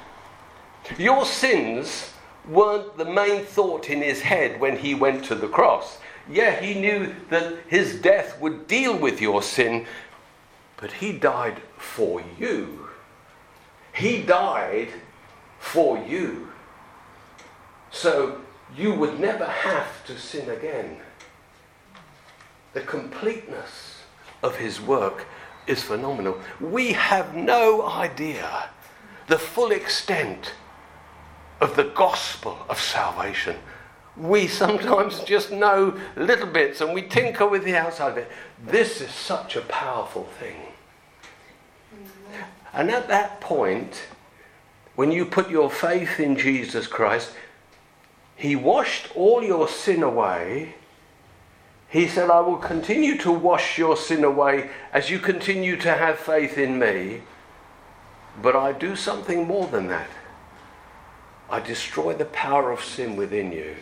Your 1.00 1.26
sins 1.26 2.14
weren't 2.48 2.98
the 2.98 3.06
main 3.06 3.44
thought 3.44 3.90
in 3.90 4.02
his 4.02 4.22
head 4.22 4.60
when 4.60 4.78
he 4.78 4.96
went 4.96 5.26
to 5.26 5.36
the 5.36 5.48
cross. 5.48 5.98
Yeah, 6.30 6.60
he 6.60 6.80
knew 6.80 7.16
that 7.30 7.58
his 7.68 8.00
death 8.02 8.40
would 8.40 8.68
deal 8.68 8.98
with 8.98 9.22
your 9.22 9.42
sin, 9.42 9.86
but 10.78 10.92
he 10.92 11.14
died 11.14 11.62
for 11.78 12.22
you. 12.40 12.88
He 13.94 14.22
died 14.22 14.90
for 15.60 15.98
you. 15.98 16.50
So 17.92 18.42
you 18.76 18.94
would 18.94 19.20
never 19.20 19.46
have 19.46 20.06
to 20.06 20.18
sin 20.18 20.50
again. 20.50 20.98
The 22.74 22.82
completeness 22.82 24.04
of 24.44 24.56
his 24.58 24.80
work 24.80 25.26
is 25.66 25.82
phenomenal. 25.84 26.40
We 26.60 26.94
have 26.94 27.36
no 27.36 27.88
idea 27.88 28.70
the 29.28 29.40
full 29.40 29.72
extent 29.72 30.54
of 31.62 31.76
the 31.76 31.84
gospel 31.84 32.58
of 32.70 32.80
salvation. 32.80 33.58
We 34.18 34.48
sometimes 34.48 35.22
just 35.22 35.52
know 35.52 35.98
little 36.16 36.48
bits 36.48 36.82
and 36.82 36.94
we 36.94 37.04
tinker 37.04 37.48
with 37.48 37.64
the 37.64 37.76
outside 37.76 38.12
of 38.12 38.18
it. 38.18 38.32
This 38.66 39.02
is 39.02 39.12
such 39.12 39.56
a 39.56 39.62
powerful 39.62 40.26
thing. 40.40 40.56
And 42.74 42.92
at 42.92 43.08
that 43.08 43.42
point, 43.42 44.04
when 44.96 45.12
you 45.12 45.26
put 45.26 45.50
your 45.50 45.72
faith 45.72 46.20
in 46.20 46.38
Jesus 46.38 46.88
Christ, 46.88 47.32
He 48.36 48.56
washed 48.56 49.08
all 49.16 49.42
your 49.44 49.68
sin 49.68 50.04
away. 50.04 50.76
He 51.90 52.08
said, 52.08 52.30
I 52.30 52.42
will 52.42 52.58
continue 52.58 53.18
to 53.20 53.32
wash 53.32 53.78
your 53.78 53.98
sin 53.98 54.24
away 54.24 54.70
as 54.94 55.10
you 55.10 55.18
continue 55.18 55.78
to 55.78 55.94
have 55.94 56.20
faith 56.20 56.58
in 56.58 56.78
me. 56.78 57.22
But 58.42 58.56
I 58.56 58.74
do 58.74 58.96
something 58.96 59.48
more 59.48 59.68
than 59.68 59.88
that. 59.88 60.10
I 61.52 61.60
destroy 61.60 62.14
the 62.14 62.26
power 62.26 62.72
of 62.72 62.84
sin 62.84 63.16
within 63.16 63.52
you 63.52 63.76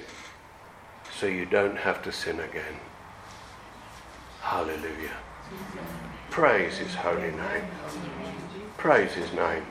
so 1.19 1.25
you 1.25 1.45
don't 1.45 1.77
have 1.77 2.01
to 2.03 2.11
sin 2.11 2.39
again. 2.39 2.79
Hallelujah. 4.41 5.17
Praise 6.29 6.77
his 6.77 6.93
holy 6.95 7.31
name. 7.31 7.65
Praise 8.77 9.11
his 9.13 9.31
name. 9.33 9.63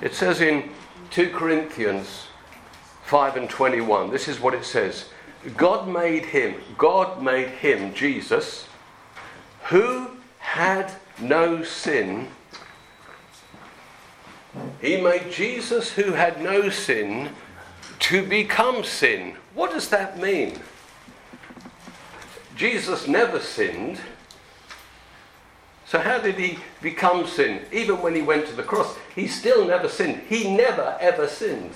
It 0.00 0.14
says 0.14 0.40
in 0.40 0.70
2 1.10 1.30
Corinthians 1.30 2.26
5 3.04 3.36
and 3.36 3.50
21, 3.50 4.10
this 4.10 4.26
is 4.26 4.40
what 4.40 4.54
it 4.54 4.64
says 4.64 5.10
God 5.56 5.86
made 5.86 6.26
him, 6.26 6.56
God 6.76 7.22
made 7.22 7.48
him, 7.48 7.94
Jesus, 7.94 8.66
who 9.66 10.10
had 10.38 10.92
no 11.20 11.62
sin. 11.62 12.28
He 14.80 14.96
made 15.00 15.30
Jesus, 15.30 15.92
who 15.92 16.12
had 16.12 16.42
no 16.42 16.68
sin, 16.70 17.30
to 18.00 18.26
become 18.26 18.84
sin. 18.84 19.36
What 19.54 19.72
does 19.72 19.88
that 19.88 20.18
mean? 20.18 20.60
Jesus 22.56 23.08
never 23.08 23.40
sinned. 23.40 24.00
So, 25.86 25.98
how 25.98 26.18
did 26.18 26.36
he 26.36 26.58
become 26.82 27.26
sin? 27.26 27.62
Even 27.72 28.02
when 28.02 28.14
he 28.14 28.22
went 28.22 28.46
to 28.48 28.54
the 28.54 28.62
cross, 28.62 28.96
he 29.14 29.26
still 29.26 29.66
never 29.66 29.88
sinned. 29.88 30.22
He 30.28 30.54
never, 30.56 30.96
ever 31.00 31.28
sinned. 31.28 31.72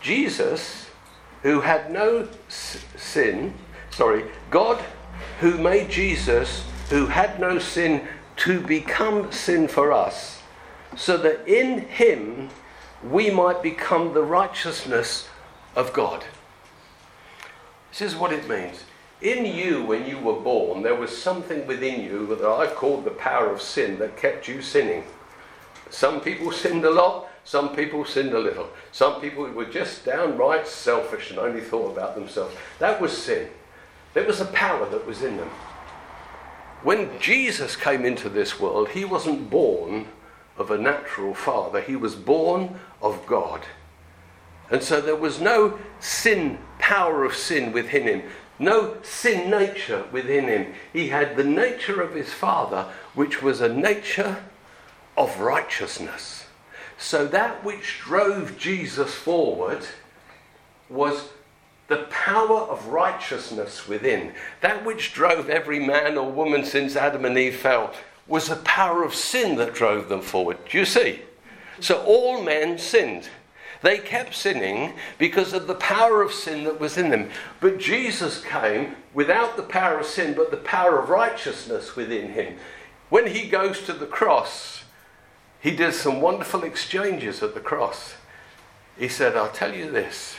Jesus, 0.00 0.88
who 1.42 1.60
had 1.60 1.90
no 1.90 2.28
sin, 2.48 3.54
sorry, 3.90 4.24
God 4.50 4.82
who 5.40 5.56
made 5.58 5.90
Jesus, 5.90 6.64
who 6.90 7.06
had 7.06 7.38
no 7.38 7.58
sin, 7.58 8.06
to 8.38 8.60
become 8.60 9.30
sin 9.32 9.68
for 9.68 9.92
us, 9.92 10.42
so 10.96 11.16
that 11.16 11.46
in 11.46 11.80
him 11.80 12.48
we 13.02 13.30
might 13.30 13.62
become 13.62 14.14
the 14.14 14.22
righteousness 14.22 15.28
of 15.76 15.92
God. 15.92 16.24
This 17.90 18.00
is 18.02 18.16
what 18.16 18.32
it 18.32 18.48
means. 18.48 18.84
In 19.20 19.44
you, 19.44 19.84
when 19.84 20.06
you 20.06 20.18
were 20.18 20.40
born, 20.40 20.82
there 20.82 20.94
was 20.94 21.16
something 21.16 21.66
within 21.66 22.02
you 22.02 22.26
that 22.26 22.44
I 22.44 22.68
called 22.68 23.04
the 23.04 23.10
power 23.10 23.50
of 23.52 23.60
sin 23.60 23.98
that 23.98 24.16
kept 24.16 24.46
you 24.46 24.62
sinning. 24.62 25.04
Some 25.90 26.20
people 26.20 26.52
sinned 26.52 26.84
a 26.84 26.90
lot, 26.90 27.28
some 27.48 27.74
people 27.74 28.04
sinned 28.04 28.34
a 28.34 28.38
little. 28.38 28.68
Some 28.92 29.22
people 29.22 29.44
were 29.44 29.64
just 29.64 30.04
downright 30.04 30.68
selfish 30.68 31.30
and 31.30 31.38
only 31.38 31.62
thought 31.62 31.92
about 31.92 32.14
themselves. 32.14 32.54
That 32.78 33.00
was 33.00 33.16
sin. 33.16 33.48
There 34.12 34.26
was 34.26 34.40
a 34.40 34.46
power 34.46 34.86
that 34.90 35.06
was 35.06 35.22
in 35.22 35.38
them. 35.38 35.50
When 36.82 37.18
Jesus 37.20 37.74
came 37.76 38.04
into 38.04 38.28
this 38.28 38.60
world, 38.60 38.90
he 38.90 39.04
wasn't 39.04 39.50
born 39.50 40.06
of 40.56 40.70
a 40.70 40.78
natural 40.78 41.34
father, 41.34 41.80
he 41.80 41.96
was 41.96 42.14
born 42.14 42.78
of 43.00 43.26
God. 43.26 43.62
And 44.70 44.82
so 44.82 45.00
there 45.00 45.16
was 45.16 45.40
no 45.40 45.78
sin, 46.00 46.58
power 46.78 47.24
of 47.24 47.34
sin 47.34 47.72
within 47.72 48.02
him, 48.02 48.22
no 48.58 48.96
sin 49.02 49.50
nature 49.50 50.04
within 50.12 50.46
him. 50.46 50.74
He 50.92 51.08
had 51.08 51.36
the 51.36 51.44
nature 51.44 52.02
of 52.02 52.14
his 52.14 52.32
father, 52.32 52.86
which 53.14 53.42
was 53.42 53.60
a 53.60 53.72
nature 53.72 54.44
of 55.16 55.40
righteousness. 55.40 56.46
So 56.98 57.26
that 57.26 57.64
which 57.64 58.00
drove 58.00 58.58
Jesus 58.58 59.14
forward 59.14 59.86
was 60.90 61.28
the 61.88 62.06
power 62.10 62.60
of 62.60 62.86
righteousness 62.86 63.88
within. 63.88 64.32
That 64.60 64.84
which 64.84 65.12
drove 65.12 65.50
every 65.50 65.80
man 65.80 66.16
or 66.16 66.30
woman 66.30 66.64
since 66.64 66.96
Adam 66.96 67.24
and 67.24 67.36
Eve 67.36 67.56
fell 67.56 67.92
was 68.26 68.48
the 68.48 68.56
power 68.56 69.02
of 69.02 69.14
sin 69.14 69.56
that 69.56 69.74
drove 69.74 70.08
them 70.08 70.20
forward. 70.20 70.58
Do 70.68 70.78
you 70.78 70.84
see? 70.84 71.22
So 71.80 72.02
all 72.02 72.42
men 72.42 72.78
sinned. 72.78 73.28
They 73.80 73.98
kept 73.98 74.34
sinning 74.34 74.94
because 75.18 75.52
of 75.52 75.66
the 75.66 75.74
power 75.76 76.20
of 76.20 76.32
sin 76.32 76.64
that 76.64 76.80
was 76.80 76.98
in 76.98 77.10
them. 77.10 77.30
But 77.60 77.78
Jesus 77.78 78.44
came 78.44 78.96
without 79.14 79.56
the 79.56 79.62
power 79.62 80.00
of 80.00 80.06
sin, 80.06 80.34
but 80.34 80.50
the 80.50 80.56
power 80.58 80.98
of 80.98 81.08
righteousness 81.08 81.96
within 81.96 82.32
him. 82.32 82.56
When 83.08 83.28
he 83.28 83.48
goes 83.48 83.82
to 83.82 83.92
the 83.92 84.06
cross, 84.06 84.82
he 85.60 85.70
did 85.74 85.94
some 85.94 86.20
wonderful 86.20 86.64
exchanges 86.64 87.42
at 87.42 87.54
the 87.54 87.60
cross. 87.60 88.14
He 88.98 89.08
said, 89.08 89.36
I'll 89.36 89.50
tell 89.50 89.74
you 89.74 89.90
this 89.90 90.38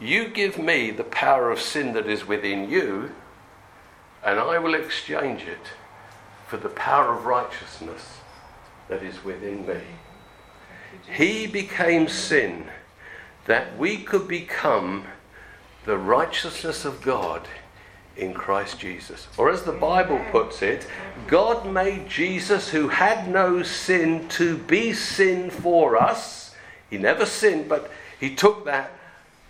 you 0.00 0.28
give 0.28 0.58
me 0.58 0.90
the 0.90 1.04
power 1.04 1.50
of 1.50 1.60
sin 1.60 1.92
that 1.94 2.06
is 2.06 2.26
within 2.26 2.70
you, 2.70 3.12
and 4.24 4.38
I 4.38 4.58
will 4.58 4.74
exchange 4.74 5.42
it 5.42 5.72
for 6.46 6.56
the 6.56 6.68
power 6.68 7.14
of 7.14 7.26
righteousness 7.26 8.18
that 8.88 9.02
is 9.02 9.24
within 9.24 9.66
me. 9.66 9.80
He 11.10 11.46
became 11.46 12.08
sin 12.08 12.68
that 13.46 13.76
we 13.78 13.98
could 13.98 14.28
become 14.28 15.04
the 15.84 15.98
righteousness 15.98 16.84
of 16.84 17.02
God 17.02 17.48
in 18.16 18.34
Christ 18.34 18.78
Jesus. 18.78 19.28
Or 19.36 19.50
as 19.50 19.62
the 19.62 19.72
Bible 19.72 20.20
puts 20.30 20.60
it, 20.60 20.86
God 21.26 21.66
made 21.70 22.08
Jesus, 22.08 22.68
who 22.70 22.88
had 22.88 23.28
no 23.28 23.62
sin, 23.62 24.28
to 24.30 24.58
be 24.58 24.92
sin 24.92 25.50
for 25.50 25.96
us. 25.96 26.54
He 26.90 26.98
never 26.98 27.24
sinned, 27.24 27.68
but 27.68 27.90
he 28.18 28.34
took 28.34 28.64
that 28.64 28.92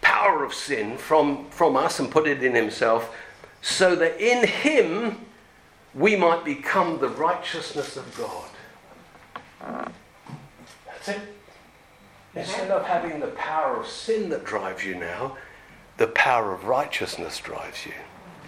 power 0.09 0.43
of 0.43 0.55
sin 0.55 0.97
from, 0.97 1.45
from 1.51 1.77
us 1.77 2.01
and 2.01 2.11
put 2.11 2.27
it 2.27 2.43
in 2.43 2.55
himself, 2.55 3.15
so 3.61 3.95
that 3.95 4.19
in 4.19 4.47
him 4.49 5.19
we 5.95 6.17
might 6.17 6.47
become 6.47 6.99
the 6.99 7.09
righteousness 7.11 7.95
of 7.99 8.07
God. 8.17 9.93
That's 10.87 11.09
it. 11.09 11.21
Instead 12.35 12.71
of 12.71 12.87
having 12.87 13.21
the 13.21 13.27
power 13.29 13.77
of 13.81 13.87
sin 13.87 14.31
that 14.31 14.47
drives 14.47 14.83
you 14.83 14.95
now, 14.95 15.37
the 15.99 16.07
power 16.09 16.55
of 16.55 16.65
righteousness 16.65 17.39
drives 17.39 17.85
you. 17.85 17.93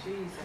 Jesus. 0.03 0.39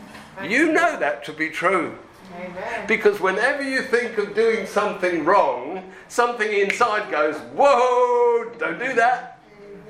You 0.44 0.74
know 0.74 1.00
that 1.00 1.24
to 1.26 1.32
be 1.32 1.50
true. 1.50 1.98
Amen. 2.36 2.88
Because 2.88 3.22
whenever 3.22 3.64
you 3.64 3.84
think 3.84 4.18
of 4.18 4.36
doing 4.36 4.66
something 4.66 5.24
wrong, 5.24 5.90
something 6.10 6.52
inside 6.52 7.10
goes, 7.10 7.38
Whoa, 7.56 8.52
don't 8.60 8.80
do 8.80 8.94
that. 8.96 9.35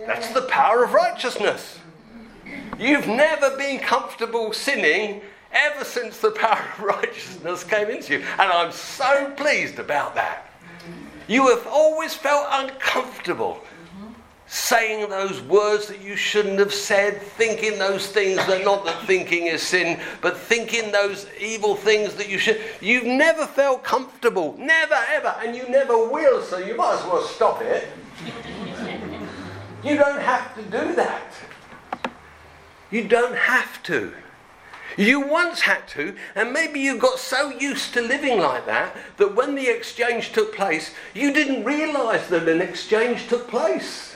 That's 0.05 0.31
the 0.33 0.43
power 0.43 0.83
of 0.83 0.93
righteousness. 0.93 1.79
You've 2.79 3.07
never 3.07 3.55
been 3.57 3.79
comfortable 3.79 4.53
sinning 4.53 5.21
ever 5.51 5.85
since 5.85 6.19
the 6.19 6.31
power 6.31 6.63
of 6.77 6.83
righteousness 6.83 7.63
came 7.63 7.89
into 7.89 8.13
you. 8.13 8.19
And 8.19 8.51
I'm 8.51 8.71
so 8.71 9.33
pleased 9.37 9.79
about 9.79 10.15
that. 10.15 10.51
You 11.27 11.47
have 11.49 11.65
always 11.65 12.13
felt 12.13 12.47
uncomfortable 12.51 13.61
saying 14.47 15.09
those 15.09 15.41
words 15.41 15.87
that 15.87 16.01
you 16.01 16.15
shouldn't 16.15 16.59
have 16.59 16.73
said, 16.73 17.19
thinking 17.21 17.79
those 17.79 18.07
things 18.07 18.37
that 18.45 18.63
not 18.63 18.85
that 18.85 19.01
thinking 19.05 19.47
is 19.47 19.61
sin, 19.61 19.99
but 20.21 20.37
thinking 20.37 20.91
those 20.91 21.25
evil 21.39 21.75
things 21.75 22.13
that 22.13 22.29
you 22.29 22.37
should. 22.37 22.61
You've 22.79 23.05
never 23.05 23.47
felt 23.47 23.83
comfortable, 23.83 24.55
never 24.59 24.97
ever, 25.09 25.35
and 25.39 25.55
you 25.55 25.67
never 25.67 26.07
will, 26.09 26.43
so 26.43 26.59
you 26.59 26.75
might 26.75 26.99
as 26.99 27.05
well 27.05 27.23
stop 27.23 27.61
it. 27.61 27.87
You 29.85 29.95
don't 29.95 30.21
have 30.21 30.55
to 30.55 30.61
do 30.63 30.95
that. 30.95 31.33
You 32.91 33.07
don't 33.07 33.35
have 33.35 33.81
to. 33.83 34.13
You 34.97 35.19
once 35.19 35.61
had 35.61 35.87
to, 35.89 36.15
and 36.35 36.53
maybe 36.53 36.79
you 36.79 36.97
got 36.97 37.19
so 37.19 37.49
used 37.49 37.93
to 37.95 38.01
living 38.01 38.39
like 38.39 38.65
that 38.65 38.95
that 39.17 39.35
when 39.35 39.55
the 39.55 39.67
exchange 39.67 40.31
took 40.31 40.55
place, 40.55 40.93
you 41.13 41.33
didn't 41.33 41.65
realize 41.65 42.29
that 42.29 42.47
an 42.47 42.61
exchange 42.61 43.27
took 43.27 43.49
place. 43.49 44.15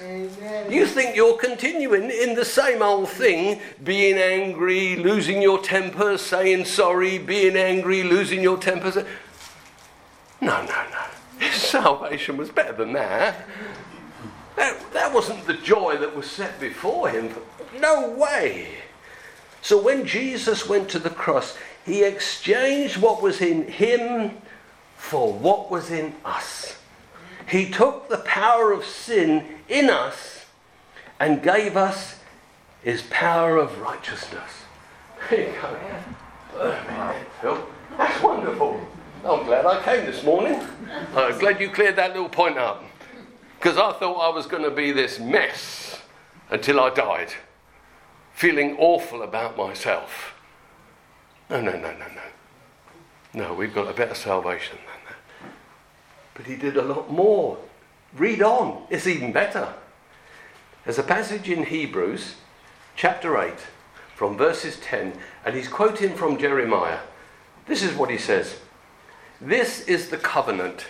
You 0.69 0.85
think 0.85 1.15
you're 1.15 1.37
continuing 1.37 2.09
in 2.09 2.35
the 2.35 2.45
same 2.45 2.81
old 2.81 3.09
thing, 3.09 3.59
being 3.83 4.17
angry, 4.17 4.95
losing 4.95 5.41
your 5.41 5.59
temper, 5.59 6.17
saying 6.17 6.65
sorry, 6.65 7.17
being 7.17 7.57
angry, 7.57 8.03
losing 8.03 8.41
your 8.41 8.57
temper. 8.57 9.05
No, 10.39 10.61
no, 10.61 10.65
no. 10.65 11.45
His 11.45 11.55
salvation 11.61 12.37
was 12.37 12.49
better 12.49 12.73
than 12.73 12.93
that. 12.93 13.45
That, 14.55 14.93
that 14.93 15.13
wasn't 15.13 15.45
the 15.45 15.53
joy 15.53 15.97
that 15.97 16.15
was 16.15 16.29
set 16.29 16.59
before 16.59 17.09
him. 17.09 17.33
No 17.79 18.09
way. 18.09 18.67
So 19.61 19.81
when 19.81 20.05
Jesus 20.05 20.67
went 20.67 20.89
to 20.89 20.99
the 20.99 21.09
cross, 21.09 21.57
he 21.85 22.03
exchanged 22.03 22.97
what 22.97 23.21
was 23.21 23.41
in 23.41 23.67
him 23.67 24.37
for 24.97 25.31
what 25.31 25.71
was 25.71 25.91
in 25.91 26.13
us. 26.23 26.77
He 27.47 27.69
took 27.69 28.09
the 28.09 28.17
power 28.17 28.71
of 28.71 28.85
sin 28.85 29.45
in 29.67 29.89
us 29.89 30.45
and 31.19 31.41
gave 31.41 31.75
us 31.75 32.19
his 32.83 33.01
power 33.03 33.57
of 33.57 33.79
righteousness. 33.79 34.51
There 35.29 35.47
you 35.47 35.61
go. 35.61 35.77
Oh, 36.55 37.15
Phil, 37.41 37.67
that's 37.97 38.21
wonderful. 38.23 38.79
I'm 39.25 39.45
glad 39.45 39.65
I 39.65 39.81
came 39.83 40.05
this 40.05 40.23
morning. 40.23 40.61
I'm 41.15 41.37
glad 41.39 41.59
you 41.59 41.69
cleared 41.69 41.95
that 41.97 42.13
little 42.13 42.29
point 42.29 42.57
up. 42.57 42.83
Because 43.59 43.77
I 43.77 43.91
thought 43.91 44.19
I 44.19 44.33
was 44.33 44.45
going 44.45 44.63
to 44.63 44.71
be 44.71 44.93
this 44.93 45.19
mess 45.19 46.01
until 46.49 46.79
I 46.79 46.91
died, 46.91 47.33
feeling 48.33 48.77
awful 48.79 49.21
about 49.21 49.57
myself. 49.57 50.33
No, 51.49 51.59
no, 51.59 51.73
no, 51.73 51.91
no, 51.91 52.05
no. 52.07 52.21
No, 53.33 53.53
we've 53.53 53.75
got 53.75 53.89
a 53.89 53.93
better 53.93 54.15
salvation 54.15 54.77
than 54.77 55.05
that. 55.09 55.53
But 56.35 56.45
he 56.45 56.55
did 56.55 56.77
a 56.77 56.81
lot 56.81 57.11
more. 57.11 57.57
Read 58.15 58.41
on, 58.41 58.85
it's 58.89 59.07
even 59.07 59.33
better. 59.33 59.73
There's 60.85 60.97
a 60.97 61.03
passage 61.03 61.49
in 61.49 61.65
Hebrews, 61.65 62.35
chapter 62.95 63.37
8, 63.37 63.53
from 64.15 64.37
verses 64.37 64.79
10, 64.79 65.13
and 65.45 65.53
he's 65.53 65.67
quoting 65.67 66.15
from 66.15 66.37
Jeremiah. 66.37 66.99
This 67.67 67.83
is 67.83 67.93
what 67.93 68.09
he 68.09 68.17
says 68.17 68.55
This 69.41 69.81
is 69.81 70.09
the 70.09 70.17
covenant 70.17 70.85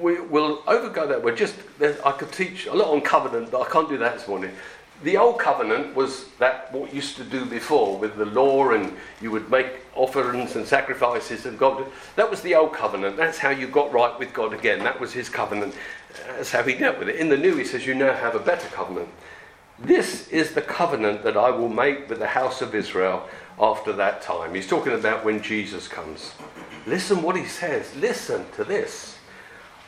we 0.00 0.20
will 0.20 0.58
overgo 0.62 1.08
that. 1.08 1.22
We're 1.22 1.36
just, 1.36 1.56
I 1.80 2.12
could 2.12 2.32
teach 2.32 2.66
a 2.66 2.74
lot 2.74 2.88
on 2.88 3.00
covenant, 3.00 3.50
but 3.50 3.62
I 3.62 3.70
can't 3.70 3.88
do 3.88 3.98
that 3.98 4.18
this 4.18 4.28
morning. 4.28 4.52
The 5.02 5.18
old 5.18 5.38
covenant 5.38 5.94
was 5.94 6.26
that 6.38 6.72
what 6.72 6.94
used 6.94 7.16
to 7.16 7.24
do 7.24 7.44
before 7.44 7.98
with 7.98 8.16
the 8.16 8.24
law, 8.24 8.70
and 8.70 8.96
you 9.20 9.30
would 9.30 9.50
make 9.50 9.66
offerings 9.94 10.56
and 10.56 10.66
sacrifices, 10.66 11.44
and 11.44 11.58
God. 11.58 11.84
That 12.16 12.30
was 12.30 12.40
the 12.40 12.54
old 12.54 12.72
covenant. 12.72 13.16
That's 13.16 13.36
how 13.36 13.50
you 13.50 13.66
got 13.66 13.92
right 13.92 14.18
with 14.18 14.32
God 14.32 14.54
again. 14.54 14.78
That 14.78 14.98
was 14.98 15.12
His 15.12 15.28
covenant. 15.28 15.74
That's 16.28 16.50
how 16.50 16.62
He 16.62 16.74
dealt 16.74 16.98
with 16.98 17.10
it. 17.10 17.16
In 17.16 17.28
the 17.28 17.36
new, 17.36 17.56
He 17.56 17.64
says, 17.64 17.86
"You 17.86 17.94
now 17.94 18.14
have 18.14 18.34
a 18.34 18.38
better 18.38 18.68
covenant." 18.68 19.08
This 19.78 20.28
is 20.28 20.54
the 20.54 20.62
covenant 20.62 21.22
that 21.24 21.36
I 21.36 21.50
will 21.50 21.68
make 21.68 22.08
with 22.08 22.18
the 22.18 22.26
house 22.26 22.62
of 22.62 22.74
Israel 22.74 23.28
after 23.60 23.92
that 23.92 24.22
time. 24.22 24.54
He's 24.54 24.66
talking 24.66 24.94
about 24.94 25.26
when 25.26 25.42
Jesus 25.42 25.88
comes. 25.88 26.32
Listen 26.86 27.20
what 27.20 27.36
He 27.36 27.44
says. 27.44 27.94
Listen 27.96 28.46
to 28.56 28.64
this. 28.64 29.15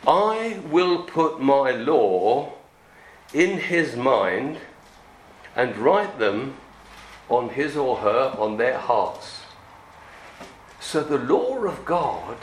I 0.06 0.60
will 0.70 1.02
put 1.02 1.40
my 1.40 1.72
law 1.72 2.52
in 3.34 3.58
his 3.58 3.96
mind 3.96 4.58
and 5.54 5.76
write 5.76 6.18
them 6.18 6.56
on 7.28 7.50
his 7.50 7.76
or 7.76 7.96
her, 7.96 8.34
on 8.38 8.56
their 8.56 8.78
hearts. 8.78 9.40
So 10.80 11.02
the 11.02 11.18
law 11.18 11.64
of 11.64 11.84
God, 11.84 12.36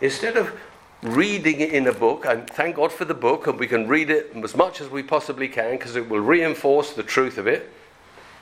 instead 0.00 0.36
of 0.36 0.58
reading 1.02 1.60
it 1.60 1.72
in 1.72 1.86
a 1.86 1.92
book, 1.92 2.24
and 2.24 2.48
thank 2.50 2.76
God 2.76 2.90
for 2.90 3.04
the 3.04 3.14
book, 3.14 3.46
and 3.46 3.58
we 3.58 3.68
can 3.68 3.86
read 3.86 4.10
it 4.10 4.32
as 4.42 4.56
much 4.56 4.80
as 4.80 4.88
we 4.88 5.02
possibly 5.02 5.48
can 5.48 5.72
because 5.72 5.94
it 5.94 6.08
will 6.08 6.20
reinforce 6.20 6.92
the 6.92 7.04
truth 7.04 7.38
of 7.38 7.46
it. 7.46 7.70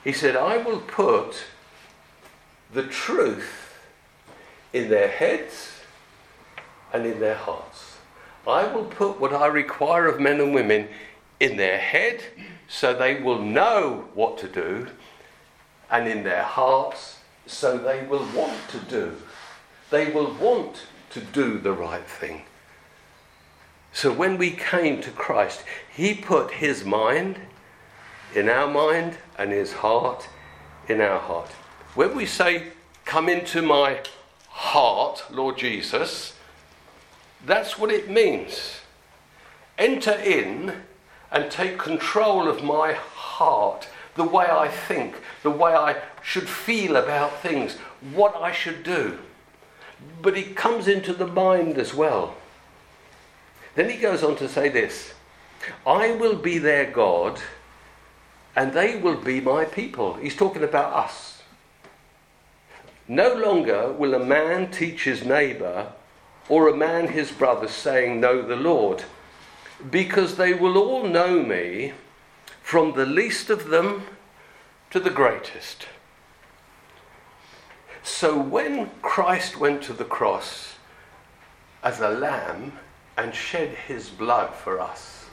He 0.03 0.13
said, 0.13 0.35
I 0.35 0.57
will 0.57 0.79
put 0.79 1.43
the 2.73 2.83
truth 2.83 3.75
in 4.73 4.89
their 4.89 5.07
heads 5.07 5.73
and 6.93 7.05
in 7.05 7.19
their 7.19 7.35
hearts. 7.35 7.96
I 8.47 8.65
will 8.65 8.85
put 8.85 9.19
what 9.19 9.33
I 9.33 9.47
require 9.47 10.07
of 10.07 10.21
men 10.21 10.39
and 10.39 10.53
women 10.53 10.87
in 11.39 11.57
their 11.57 11.77
head 11.77 12.23
so 12.67 12.93
they 12.93 13.21
will 13.21 13.41
know 13.41 14.07
what 14.13 14.37
to 14.39 14.47
do, 14.47 14.87
and 15.89 16.07
in 16.07 16.23
their 16.23 16.43
hearts 16.43 17.19
so 17.45 17.77
they 17.77 18.05
will 18.05 18.27
want 18.33 18.57
to 18.69 18.79
do. 18.79 19.15
They 19.89 20.11
will 20.11 20.33
want 20.33 20.87
to 21.11 21.21
do 21.21 21.59
the 21.59 21.71
right 21.71 22.05
thing. 22.05 22.43
So 23.93 24.11
when 24.11 24.37
we 24.37 24.51
came 24.51 25.01
to 25.01 25.11
Christ, 25.11 25.63
He 25.89 26.13
put 26.13 26.51
His 26.51 26.83
mind 26.83 27.39
in 28.35 28.49
our 28.49 28.69
mind 28.69 29.17
and 29.37 29.51
His 29.51 29.73
heart 29.73 30.27
in 30.87 31.01
our 31.01 31.19
heart. 31.19 31.49
When 31.95 32.15
we 32.15 32.25
say, 32.25 32.67
Come 33.05 33.29
into 33.29 33.61
my 33.61 34.01
heart, 34.49 35.23
Lord 35.31 35.57
Jesus, 35.57 36.33
that's 37.45 37.77
what 37.77 37.91
it 37.91 38.09
means. 38.09 38.81
Enter 39.77 40.11
in 40.11 40.73
and 41.31 41.51
take 41.51 41.77
control 41.77 42.47
of 42.47 42.63
my 42.63 42.93
heart, 42.93 43.87
the 44.15 44.23
way 44.23 44.45
I 44.45 44.67
think, 44.67 45.15
the 45.43 45.51
way 45.51 45.73
I 45.73 46.01
should 46.23 46.49
feel 46.49 46.95
about 46.95 47.41
things, 47.41 47.75
what 48.13 48.35
I 48.35 48.51
should 48.51 48.83
do. 48.83 49.19
But 50.21 50.37
it 50.37 50.55
comes 50.55 50.87
into 50.87 51.13
the 51.13 51.27
mind 51.27 51.77
as 51.77 51.93
well. 51.93 52.35
Then 53.75 53.89
he 53.89 53.97
goes 53.97 54.23
on 54.23 54.35
to 54.37 54.49
say 54.49 54.69
this 54.69 55.13
I 55.85 56.11
will 56.11 56.35
be 56.35 56.57
their 56.57 56.89
God, 56.89 57.39
and 58.55 58.73
they 58.73 58.95
will 58.95 59.17
be 59.17 59.39
my 59.41 59.65
people. 59.65 60.15
He's 60.15 60.35
talking 60.35 60.63
about 60.63 60.93
us. 60.93 61.41
No 63.07 63.33
longer 63.33 63.93
will 63.93 64.13
a 64.15 64.25
man 64.25 64.71
teach 64.71 65.03
his 65.03 65.23
neighbour 65.23 65.93
or 66.49 66.67
a 66.67 66.75
man 66.75 67.09
his 67.09 67.31
brother 67.31 67.67
saying, 67.67 68.19
Know 68.19 68.41
the 68.41 68.55
Lord, 68.55 69.03
because 69.89 70.35
they 70.35 70.53
will 70.53 70.77
all 70.77 71.07
know 71.07 71.43
me, 71.43 71.93
from 72.61 72.93
the 72.93 73.05
least 73.05 73.49
of 73.49 73.69
them 73.69 74.03
to 74.89 74.99
the 74.99 75.09
greatest. 75.09 75.87
So 78.03 78.39
when 78.39 78.89
Christ 79.01 79.57
went 79.59 79.83
to 79.83 79.93
the 79.93 80.05
cross 80.05 80.75
as 81.83 81.99
a 81.99 82.09
lamb 82.09 82.73
and 83.17 83.35
shed 83.35 83.69
his 83.69 84.09
blood 84.09 84.53
for 84.53 84.79
us, 84.79 85.25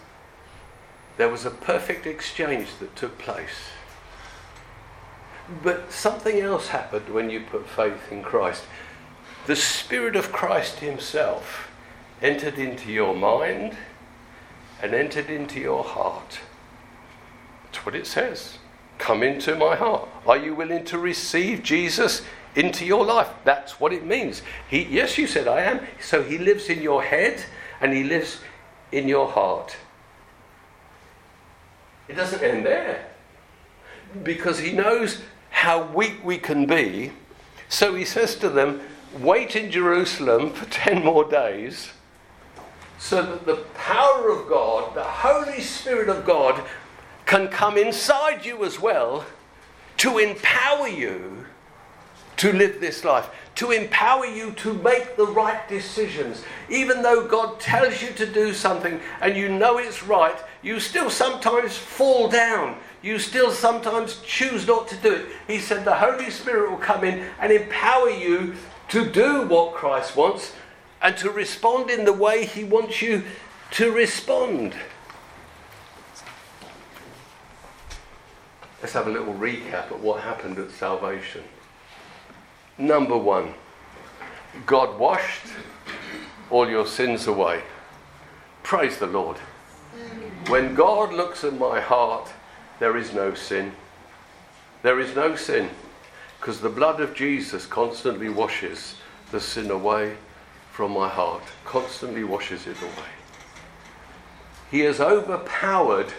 there 1.16 1.28
was 1.28 1.44
a 1.44 1.50
perfect 1.50 2.06
exchange 2.06 2.68
that 2.80 2.96
took 2.96 3.16
place. 3.18 3.70
But 5.62 5.92
something 5.92 6.40
else 6.40 6.68
happened 6.68 7.08
when 7.08 7.30
you 7.30 7.40
put 7.40 7.68
faith 7.68 8.10
in 8.10 8.22
Christ 8.22 8.64
the 9.46 9.56
Spirit 9.56 10.16
of 10.16 10.32
Christ 10.32 10.78
Himself 10.78 11.70
entered 12.22 12.58
into 12.58 12.90
your 12.90 13.14
mind 13.14 13.76
and 14.82 14.94
entered 14.94 15.28
into 15.28 15.60
your 15.60 15.84
heart. 15.84 16.40
That's 17.64 17.84
what 17.84 17.94
it 17.94 18.06
says. 18.06 18.58
Come 18.98 19.22
into 19.22 19.54
my 19.56 19.76
heart. 19.76 20.08
Are 20.26 20.36
you 20.36 20.54
willing 20.54 20.84
to 20.86 20.98
receive 20.98 21.62
Jesus 21.62 22.22
into 22.54 22.86
your 22.86 23.04
life? 23.04 23.28
That's 23.44 23.78
what 23.80 23.92
it 23.92 24.06
means. 24.06 24.42
He, 24.68 24.84
yes, 24.84 25.18
you 25.18 25.26
said 25.26 25.48
I 25.48 25.62
am. 25.62 25.80
So 26.00 26.22
He 26.22 26.38
lives 26.38 26.68
in 26.68 26.80
your 26.80 27.02
head 27.02 27.44
and 27.80 27.92
He 27.92 28.04
lives 28.04 28.40
in 28.92 29.08
your 29.08 29.28
heart. 29.28 29.76
It 32.08 32.14
doesn't 32.14 32.42
end 32.42 32.64
there 32.64 33.06
because 34.22 34.58
He 34.58 34.72
knows 34.72 35.22
how 35.50 35.82
weak 35.82 36.24
we 36.24 36.38
can 36.38 36.66
be. 36.66 37.12
So 37.68 37.94
He 37.94 38.04
says 38.04 38.36
to 38.36 38.48
them, 38.48 38.80
wait 39.20 39.56
in 39.56 39.70
Jerusalem 39.70 40.50
for 40.50 40.64
10 40.70 41.04
more 41.04 41.28
days 41.28 41.90
so 42.98 43.22
that 43.22 43.44
the 43.44 43.56
power 43.74 44.30
of 44.30 44.48
God, 44.48 44.94
the 44.94 45.04
Holy 45.04 45.60
Spirit 45.60 46.08
of 46.08 46.24
God, 46.24 46.62
can 47.26 47.48
come 47.48 47.76
inside 47.76 48.44
you 48.46 48.64
as 48.64 48.80
well 48.80 49.26
to 49.98 50.18
empower 50.18 50.88
you 50.88 51.44
to 52.36 52.52
live 52.52 52.80
this 52.80 53.04
life, 53.04 53.28
to 53.54 53.70
empower 53.70 54.26
you 54.26 54.52
to 54.52 54.72
make 54.74 55.16
the 55.16 55.26
right 55.26 55.68
decisions. 55.68 56.44
Even 56.68 57.02
though 57.02 57.26
God 57.28 57.60
tells 57.60 58.02
you 58.02 58.10
to 58.14 58.26
do 58.26 58.52
something 58.52 59.00
and 59.20 59.36
you 59.36 59.48
know 59.48 59.78
it's 59.78 60.02
right, 60.02 60.36
you 60.62 60.80
still 60.80 61.10
sometimes 61.10 61.76
fall 61.76 62.28
down. 62.28 62.76
You 63.02 63.18
still 63.18 63.52
sometimes 63.52 64.20
choose 64.20 64.66
not 64.66 64.88
to 64.88 64.96
do 64.96 65.12
it. 65.14 65.26
He 65.46 65.58
said 65.58 65.84
the 65.84 65.94
Holy 65.94 66.30
Spirit 66.30 66.70
will 66.70 66.78
come 66.78 67.04
in 67.04 67.26
and 67.38 67.52
empower 67.52 68.10
you 68.10 68.54
to 68.88 69.04
do 69.10 69.42
what 69.42 69.74
Christ 69.74 70.16
wants 70.16 70.52
and 71.02 71.16
to 71.18 71.30
respond 71.30 71.90
in 71.90 72.04
the 72.04 72.12
way 72.12 72.46
He 72.46 72.64
wants 72.64 73.02
you 73.02 73.24
to 73.72 73.90
respond. 73.90 74.74
let's 78.84 78.92
have 78.92 79.06
a 79.06 79.10
little 79.10 79.32
recap 79.32 79.90
of 79.90 80.02
what 80.02 80.20
happened 80.20 80.58
at 80.58 80.70
salvation. 80.70 81.42
Number 82.76 83.16
one, 83.16 83.54
God 84.66 84.98
washed 84.98 85.46
all 86.50 86.68
your 86.68 86.86
sins 86.86 87.26
away. 87.26 87.62
Praise 88.62 88.98
the 88.98 89.06
Lord. 89.06 89.38
When 90.48 90.74
God 90.74 91.14
looks 91.14 91.44
at 91.44 91.58
my 91.58 91.80
heart, 91.80 92.30
there 92.78 92.98
is 92.98 93.14
no 93.14 93.32
sin. 93.32 93.72
There 94.82 95.00
is 95.00 95.16
no 95.16 95.34
sin 95.34 95.70
because 96.44 96.60
the 96.60 96.68
blood 96.68 97.00
of 97.00 97.14
Jesus 97.14 97.64
constantly 97.64 98.28
washes 98.28 98.96
the 99.30 99.40
sin 99.40 99.70
away 99.70 100.14
from 100.72 100.92
my 100.92 101.08
heart, 101.08 101.42
constantly 101.64 102.22
washes 102.22 102.66
it 102.66 102.76
away. 102.82 103.14
He 104.70 104.80
has 104.80 105.00
overpowered 105.00 106.12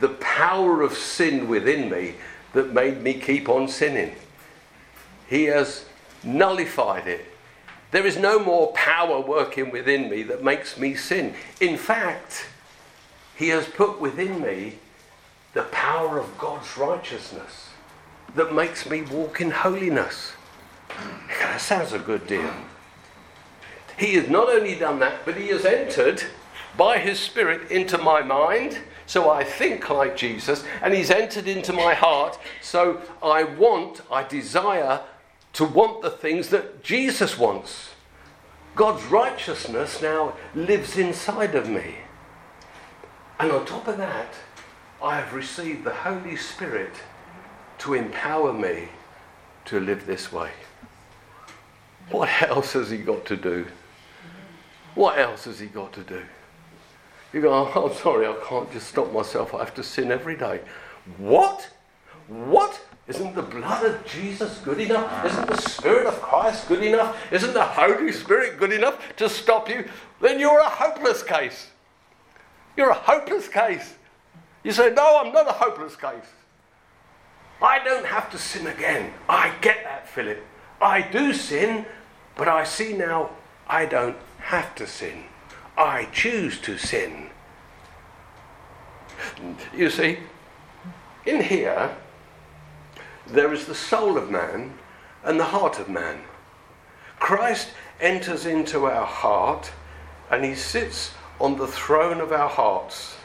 the 0.00 0.08
power 0.08 0.80
of 0.80 0.94
sin 0.94 1.46
within 1.46 1.90
me 1.90 2.14
that 2.54 2.72
made 2.72 3.02
me 3.02 3.12
keep 3.12 3.50
on 3.50 3.68
sinning. 3.68 4.14
He 5.28 5.44
has 5.44 5.84
nullified 6.24 7.06
it. 7.06 7.26
There 7.90 8.06
is 8.06 8.16
no 8.16 8.38
more 8.38 8.72
power 8.72 9.20
working 9.20 9.70
within 9.70 10.08
me 10.08 10.22
that 10.22 10.42
makes 10.42 10.78
me 10.78 10.94
sin. 10.94 11.34
In 11.60 11.76
fact, 11.76 12.46
He 13.36 13.50
has 13.50 13.68
put 13.68 14.00
within 14.00 14.40
me 14.40 14.78
the 15.52 15.64
power 15.64 16.18
of 16.18 16.38
God's 16.38 16.78
righteousness 16.78 17.66
that 18.36 18.54
makes 18.54 18.88
me 18.88 19.02
walk 19.02 19.40
in 19.40 19.50
holiness. 19.50 20.32
That 21.40 21.60
sounds 21.60 21.92
a 21.92 21.98
good 21.98 22.26
deal. 22.26 22.52
He 23.98 24.14
has 24.14 24.28
not 24.28 24.48
only 24.48 24.74
done 24.74 24.98
that, 25.00 25.24
but 25.24 25.36
He 25.36 25.48
has 25.48 25.64
entered 25.64 26.22
by 26.76 26.98
His 26.98 27.18
Spirit 27.18 27.70
into 27.70 27.98
my 27.98 28.22
mind, 28.22 28.78
so 29.06 29.30
I 29.30 29.42
think 29.42 29.88
like 29.88 30.16
Jesus, 30.16 30.64
and 30.82 30.92
He's 30.92 31.10
entered 31.10 31.48
into 31.48 31.72
my 31.72 31.94
heart, 31.94 32.38
so 32.60 33.00
I 33.22 33.44
want, 33.44 34.02
I 34.10 34.22
desire 34.22 35.00
to 35.54 35.64
want 35.64 36.02
the 36.02 36.10
things 36.10 36.50
that 36.50 36.82
Jesus 36.82 37.38
wants. 37.38 37.90
God's 38.74 39.02
righteousness 39.06 40.02
now 40.02 40.34
lives 40.54 40.98
inside 40.98 41.54
of 41.54 41.66
me. 41.66 41.94
And 43.38 43.50
on 43.50 43.64
top 43.64 43.88
of 43.88 43.96
that, 43.96 44.34
I 45.02 45.16
have 45.16 45.32
received 45.32 45.84
the 45.84 45.94
Holy 45.94 46.36
Spirit 46.36 46.92
to 47.78 47.94
empower 47.94 48.52
me 48.52 48.88
to 49.66 49.80
live 49.80 50.06
this 50.06 50.32
way. 50.32 50.50
What 52.10 52.30
else 52.42 52.74
has 52.74 52.90
he 52.90 52.98
got 52.98 53.26
to 53.26 53.36
do? 53.36 53.66
What 54.94 55.18
else 55.18 55.44
has 55.44 55.58
he 55.58 55.66
got 55.66 55.92
to 55.94 56.02
do? 56.02 56.22
You 57.32 57.42
go, 57.42 57.52
oh, 57.52 57.88
I'm 57.88 57.94
sorry, 57.96 58.26
I 58.26 58.34
can't 58.48 58.70
just 58.72 58.88
stop 58.88 59.12
myself. 59.12 59.52
I 59.54 59.58
have 59.58 59.74
to 59.74 59.82
sin 59.82 60.10
every 60.10 60.36
day. 60.36 60.60
What? 61.18 61.68
What? 62.28 62.80
Isn't 63.08 63.34
the 63.34 63.42
blood 63.42 63.84
of 63.84 64.04
Jesus 64.06 64.58
good 64.58 64.80
enough? 64.80 65.24
Isn't 65.24 65.46
the 65.46 65.56
Spirit 65.56 66.06
of 66.06 66.20
Christ 66.20 66.66
good 66.66 66.82
enough? 66.82 67.16
Isn't 67.32 67.54
the 67.54 67.64
Holy 67.64 68.10
Spirit 68.10 68.58
good 68.58 68.72
enough 68.72 69.16
to 69.16 69.28
stop 69.28 69.68
you? 69.68 69.88
Then 70.20 70.40
you're 70.40 70.58
a 70.58 70.68
hopeless 70.68 71.22
case. 71.22 71.68
You're 72.76 72.90
a 72.90 72.94
hopeless 72.94 73.48
case. 73.48 73.94
You 74.64 74.72
say, 74.72 74.92
No, 74.92 75.20
I'm 75.22 75.32
not 75.32 75.48
a 75.48 75.52
hopeless 75.52 75.94
case. 75.94 76.32
I 77.62 77.82
don't 77.82 78.06
have 78.06 78.30
to 78.30 78.38
sin 78.38 78.66
again. 78.66 79.12
I 79.28 79.54
get 79.60 79.84
that, 79.84 80.08
Philip. 80.08 80.44
I 80.80 81.00
do 81.02 81.32
sin, 81.32 81.86
but 82.36 82.48
I 82.48 82.64
see 82.64 82.92
now 82.92 83.30
I 83.66 83.86
don't 83.86 84.16
have 84.38 84.74
to 84.76 84.86
sin. 84.86 85.24
I 85.76 86.04
choose 86.12 86.60
to 86.62 86.78
sin. 86.78 87.30
You 89.74 89.90
see, 89.90 90.18
in 91.24 91.42
here, 91.42 91.96
there 93.26 93.52
is 93.52 93.66
the 93.66 93.74
soul 93.74 94.16
of 94.16 94.30
man 94.30 94.74
and 95.24 95.40
the 95.40 95.44
heart 95.44 95.78
of 95.78 95.88
man. 95.88 96.20
Christ 97.18 97.70
enters 98.00 98.46
into 98.46 98.84
our 98.84 99.06
heart 99.06 99.70
and 100.30 100.44
he 100.44 100.54
sits 100.54 101.12
on 101.40 101.56
the 101.56 101.66
throne 101.66 102.20
of 102.20 102.32
our 102.32 102.48
hearts. 102.48 103.16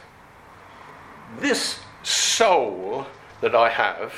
This 1.39 1.79
soul 2.03 3.05
that 3.41 3.55
I 3.55 3.69
have, 3.69 4.13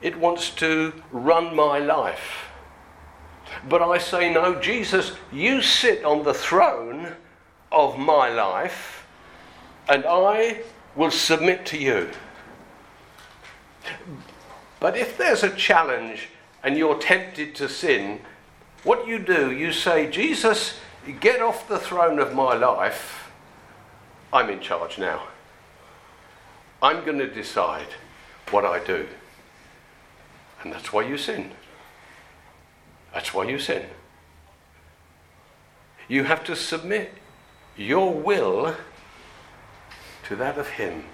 it 0.00 0.18
wants 0.18 0.50
to 0.56 0.92
run 1.10 1.54
my 1.54 1.78
life. 1.78 2.48
But 3.68 3.82
I 3.82 3.98
say, 3.98 4.32
no, 4.32 4.60
Jesus, 4.60 5.12
you 5.30 5.62
sit 5.62 6.04
on 6.04 6.24
the 6.24 6.34
throne 6.34 7.14
of 7.70 7.98
my 7.98 8.28
life, 8.28 9.06
and 9.88 10.04
I 10.06 10.62
will 10.96 11.10
submit 11.10 11.64
to 11.66 11.78
you. 11.78 12.10
But 14.80 14.96
if 14.96 15.16
there's 15.16 15.42
a 15.42 15.54
challenge 15.54 16.28
and 16.62 16.76
you're 16.76 16.98
tempted 16.98 17.54
to 17.56 17.68
sin, 17.68 18.20
what 18.84 19.06
you 19.06 19.18
do, 19.18 19.52
you 19.52 19.72
say, 19.72 20.10
Jesus, 20.10 20.78
get 21.20 21.40
off 21.40 21.68
the 21.68 21.78
throne 21.78 22.18
of 22.18 22.34
my 22.34 22.54
life. 22.54 23.30
I'm 24.32 24.50
in 24.50 24.60
charge 24.60 24.98
now. 24.98 25.28
I'm 26.82 27.04
going 27.04 27.18
to 27.18 27.32
decide 27.32 27.86
what 28.50 28.64
I 28.64 28.82
do. 28.84 29.06
And 30.62 30.72
that's 30.72 30.92
why 30.92 31.02
you 31.02 31.16
sin. 31.16 31.52
That's 33.14 33.32
why 33.32 33.44
you 33.48 33.58
sin. 33.58 33.86
You 36.08 36.24
have 36.24 36.42
to 36.44 36.56
submit 36.56 37.12
your 37.76 38.12
will 38.12 38.74
to 40.24 40.36
that 40.36 40.58
of 40.58 40.68
Him 40.70 41.04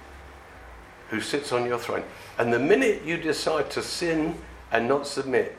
who 1.10 1.20
sits 1.20 1.52
on 1.52 1.66
your 1.66 1.78
throne. 1.78 2.04
And 2.38 2.52
the 2.52 2.58
minute 2.58 3.02
you 3.04 3.16
decide 3.18 3.70
to 3.72 3.82
sin 3.82 4.36
and 4.72 4.88
not 4.88 5.06
submit, 5.06 5.56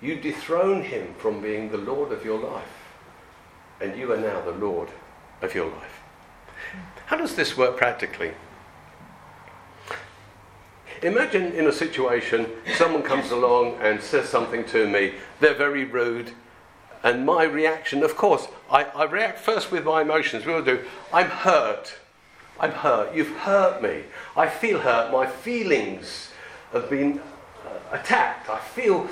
you 0.00 0.20
dethrone 0.20 0.82
Him 0.82 1.14
from 1.18 1.40
being 1.40 1.70
the 1.70 1.78
Lord 1.78 2.12
of 2.12 2.24
your 2.24 2.38
life. 2.38 2.64
And 3.80 3.98
you 3.98 4.12
are 4.12 4.16
now 4.16 4.40
the 4.40 4.52
Lord 4.52 4.88
of 5.42 5.54
your 5.54 5.66
life. 5.66 6.00
How 7.06 7.16
does 7.16 7.34
this 7.34 7.56
work 7.56 7.76
practically? 7.76 8.32
Imagine 11.02 11.52
in 11.52 11.66
a 11.66 11.72
situation, 11.72 12.46
someone 12.74 13.02
comes 13.02 13.30
along 13.30 13.78
and 13.80 14.00
says 14.02 14.28
something 14.28 14.64
to 14.66 14.86
me, 14.86 15.14
they're 15.40 15.54
very 15.54 15.84
rude, 15.84 16.32
and 17.02 17.24
my 17.24 17.44
reaction, 17.44 18.02
of 18.02 18.16
course, 18.16 18.48
I, 18.70 18.84
I 18.84 19.04
react 19.04 19.38
first 19.38 19.72
with 19.72 19.84
my 19.84 20.02
emotions. 20.02 20.44
We 20.44 20.52
all 20.52 20.62
do. 20.62 20.84
I'm 21.12 21.28
hurt. 21.28 21.94
I'm 22.58 22.72
hurt. 22.72 23.14
You've 23.14 23.34
hurt 23.38 23.82
me. 23.82 24.02
I 24.36 24.48
feel 24.48 24.80
hurt. 24.80 25.10
My 25.10 25.26
feelings 25.26 26.30
have 26.72 26.90
been 26.90 27.20
uh, 27.20 27.96
attacked. 27.96 28.50
I 28.50 28.58
feel 28.58 29.08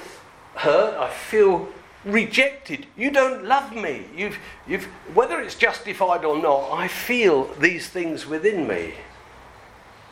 hurt. 0.56 0.98
I 0.98 1.08
feel 1.08 1.68
rejected. 2.04 2.86
You 2.96 3.10
don't 3.10 3.46
love 3.46 3.74
me. 3.74 4.04
You've, 4.14 4.38
you've, 4.66 4.84
whether 5.14 5.40
it's 5.40 5.54
justified 5.54 6.26
or 6.26 6.36
not, 6.40 6.70
I 6.70 6.88
feel 6.88 7.44
these 7.54 7.88
things 7.88 8.26
within 8.26 8.68
me. 8.68 8.92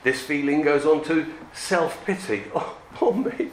This 0.07 0.23
feeling 0.23 0.63
goes 0.63 0.87
on 0.87 1.03
to 1.07 1.27
self 1.53 2.07
pity. 2.07 2.45
Oh, 2.55 2.79
poor 2.95 3.13
me. 3.13 3.51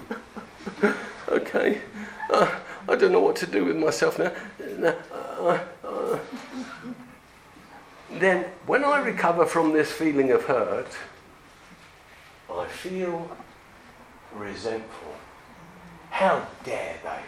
okay. 1.27 1.81
Uh, 2.29 2.59
I 2.87 2.95
don't 2.95 3.11
know 3.11 3.21
what 3.21 3.35
to 3.37 3.47
do 3.47 3.65
with 3.65 3.75
myself 3.75 4.19
now. 4.19 4.31
Uh, 4.61 5.59
uh, 5.83 6.19
then, 8.11 8.45
when 8.67 8.85
I 8.85 8.99
recover 8.99 9.47
from 9.47 9.73
this 9.73 9.91
feeling 9.91 10.29
of 10.29 10.43
hurt, 10.43 10.95
I 12.51 12.67
feel 12.67 13.35
resentful. 14.35 15.15
How 16.11 16.45
dare 16.63 16.97
they? 17.03 17.23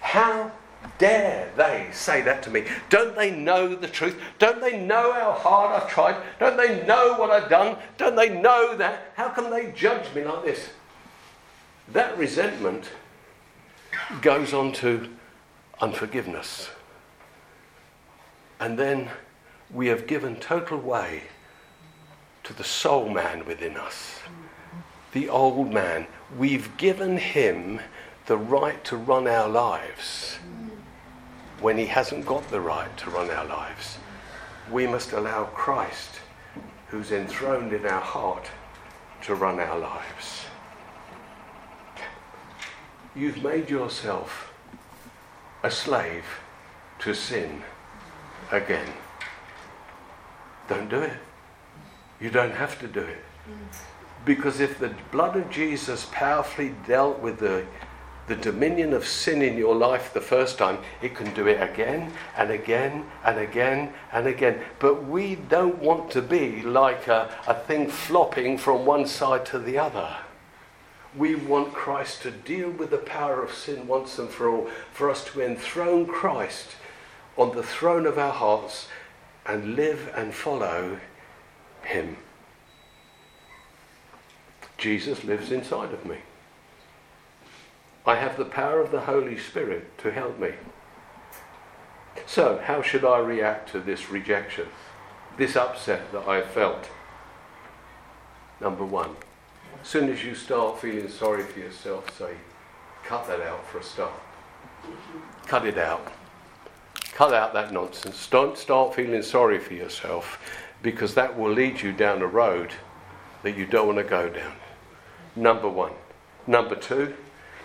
How 0.00 0.50
dare 0.98 1.50
they 1.56 1.88
say 1.92 2.22
that 2.22 2.42
to 2.44 2.50
me? 2.50 2.64
Don't 2.88 3.16
they 3.16 3.30
know 3.30 3.74
the 3.74 3.88
truth? 3.88 4.20
Don't 4.38 4.60
they 4.60 4.78
know 4.78 5.12
how 5.12 5.32
hard 5.32 5.82
I've 5.82 5.90
tried? 5.90 6.22
Don't 6.38 6.56
they 6.56 6.84
know 6.86 7.14
what 7.18 7.30
I've 7.30 7.50
done? 7.50 7.76
Don't 7.96 8.16
they 8.16 8.28
know 8.28 8.76
that? 8.76 9.12
How 9.14 9.28
can 9.28 9.50
they 9.50 9.72
judge 9.72 10.14
me 10.14 10.24
like 10.24 10.44
this? 10.44 10.70
That 11.92 12.16
resentment 12.16 12.90
goes 14.22 14.52
on 14.52 14.72
to 14.72 15.08
unforgiveness. 15.80 16.70
And 18.60 18.78
then 18.78 19.10
we 19.72 19.88
have 19.88 20.06
given 20.06 20.36
total 20.36 20.78
way 20.78 21.24
to 22.44 22.52
the 22.52 22.64
soul 22.64 23.08
man 23.08 23.44
within 23.46 23.76
us, 23.76 24.20
the 25.12 25.28
old 25.28 25.72
man. 25.72 26.06
We've 26.38 26.74
given 26.76 27.16
him 27.16 27.80
the 28.26 28.36
right 28.36 28.82
to 28.84 28.96
run 28.96 29.26
our 29.26 29.48
lives 29.48 30.38
when 31.64 31.78
he 31.78 31.86
hasn't 31.86 32.26
got 32.26 32.46
the 32.50 32.60
right 32.60 32.94
to 32.98 33.08
run 33.08 33.30
our 33.30 33.46
lives. 33.46 33.96
We 34.70 34.86
must 34.86 35.12
allow 35.12 35.44
Christ, 35.44 36.20
who's 36.88 37.10
enthroned 37.10 37.72
in 37.72 37.86
our 37.86 38.02
heart, 38.02 38.50
to 39.22 39.34
run 39.34 39.58
our 39.58 39.78
lives. 39.78 40.44
You've 43.16 43.42
made 43.42 43.70
yourself 43.70 44.52
a 45.62 45.70
slave 45.70 46.26
to 46.98 47.14
sin 47.14 47.62
again. 48.52 48.92
Don't 50.68 50.90
do 50.90 51.00
it. 51.00 51.16
You 52.20 52.28
don't 52.28 52.54
have 52.54 52.78
to 52.80 52.86
do 52.86 53.00
it. 53.00 53.24
Mm. 53.48 53.76
Because 54.26 54.60
if 54.60 54.78
the 54.78 54.92
blood 55.10 55.34
of 55.34 55.48
Jesus 55.48 56.08
powerfully 56.12 56.74
dealt 56.86 57.20
with 57.20 57.38
the, 57.38 57.64
the 58.26 58.36
dominion 58.36 58.94
of 58.94 59.06
sin 59.06 59.42
in 59.42 59.56
your 59.56 59.74
life 59.74 60.14
the 60.14 60.20
first 60.20 60.56
time, 60.56 60.78
it 61.02 61.14
can 61.14 61.32
do 61.34 61.46
it 61.46 61.60
again 61.60 62.12
and 62.36 62.50
again 62.50 63.04
and 63.24 63.38
again 63.38 63.92
and 64.12 64.26
again. 64.26 64.60
But 64.78 65.04
we 65.04 65.34
don't 65.34 65.78
want 65.78 66.10
to 66.12 66.22
be 66.22 66.62
like 66.62 67.06
a, 67.06 67.34
a 67.46 67.54
thing 67.54 67.88
flopping 67.88 68.56
from 68.56 68.86
one 68.86 69.06
side 69.06 69.44
to 69.46 69.58
the 69.58 69.78
other. 69.78 70.16
We 71.16 71.34
want 71.34 71.74
Christ 71.74 72.22
to 72.22 72.30
deal 72.30 72.70
with 72.70 72.90
the 72.90 72.98
power 72.98 73.42
of 73.42 73.52
sin 73.52 73.86
once 73.86 74.18
and 74.18 74.28
for 74.28 74.48
all, 74.48 74.70
for 74.92 75.10
us 75.10 75.24
to 75.26 75.42
enthrone 75.42 76.06
Christ 76.06 76.76
on 77.36 77.54
the 77.54 77.62
throne 77.62 78.06
of 78.06 78.18
our 78.18 78.32
hearts 78.32 78.88
and 79.46 79.76
live 79.76 80.10
and 80.16 80.34
follow 80.34 80.98
Him. 81.82 82.16
Jesus 84.78 85.24
lives 85.24 85.52
inside 85.52 85.92
of 85.92 86.04
me. 86.04 86.18
I 88.06 88.16
have 88.16 88.36
the 88.36 88.44
power 88.44 88.80
of 88.80 88.90
the 88.90 89.00
Holy 89.00 89.38
Spirit 89.38 89.96
to 89.98 90.10
help 90.10 90.38
me. 90.38 90.52
So, 92.26 92.60
how 92.62 92.82
should 92.82 93.04
I 93.04 93.18
react 93.18 93.70
to 93.72 93.80
this 93.80 94.10
rejection, 94.10 94.66
this 95.36 95.56
upset 95.56 96.12
that 96.12 96.28
I 96.28 96.42
felt? 96.42 96.88
Number 98.60 98.84
one, 98.84 99.16
as 99.80 99.88
soon 99.88 100.10
as 100.10 100.24
you 100.24 100.34
start 100.34 100.80
feeling 100.80 101.08
sorry 101.08 101.42
for 101.42 101.60
yourself, 101.60 102.16
say, 102.18 102.34
cut 103.04 103.26
that 103.26 103.40
out 103.40 103.66
for 103.66 103.78
a 103.78 103.82
start. 103.82 104.12
Cut 105.46 105.66
it 105.66 105.78
out. 105.78 106.12
Cut 107.12 107.32
out 107.32 107.52
that 107.54 107.72
nonsense. 107.72 108.26
Don't 108.26 108.56
start 108.58 108.94
feeling 108.94 109.22
sorry 109.22 109.58
for 109.58 109.74
yourself 109.74 110.38
because 110.82 111.14
that 111.14 111.38
will 111.38 111.52
lead 111.52 111.80
you 111.80 111.92
down 111.92 112.22
a 112.22 112.26
road 112.26 112.70
that 113.42 113.56
you 113.56 113.66
don't 113.66 113.86
want 113.86 113.98
to 113.98 114.04
go 114.04 114.28
down. 114.28 114.54
Number 115.36 115.68
one. 115.68 115.92
Number 116.46 116.74
two, 116.74 117.14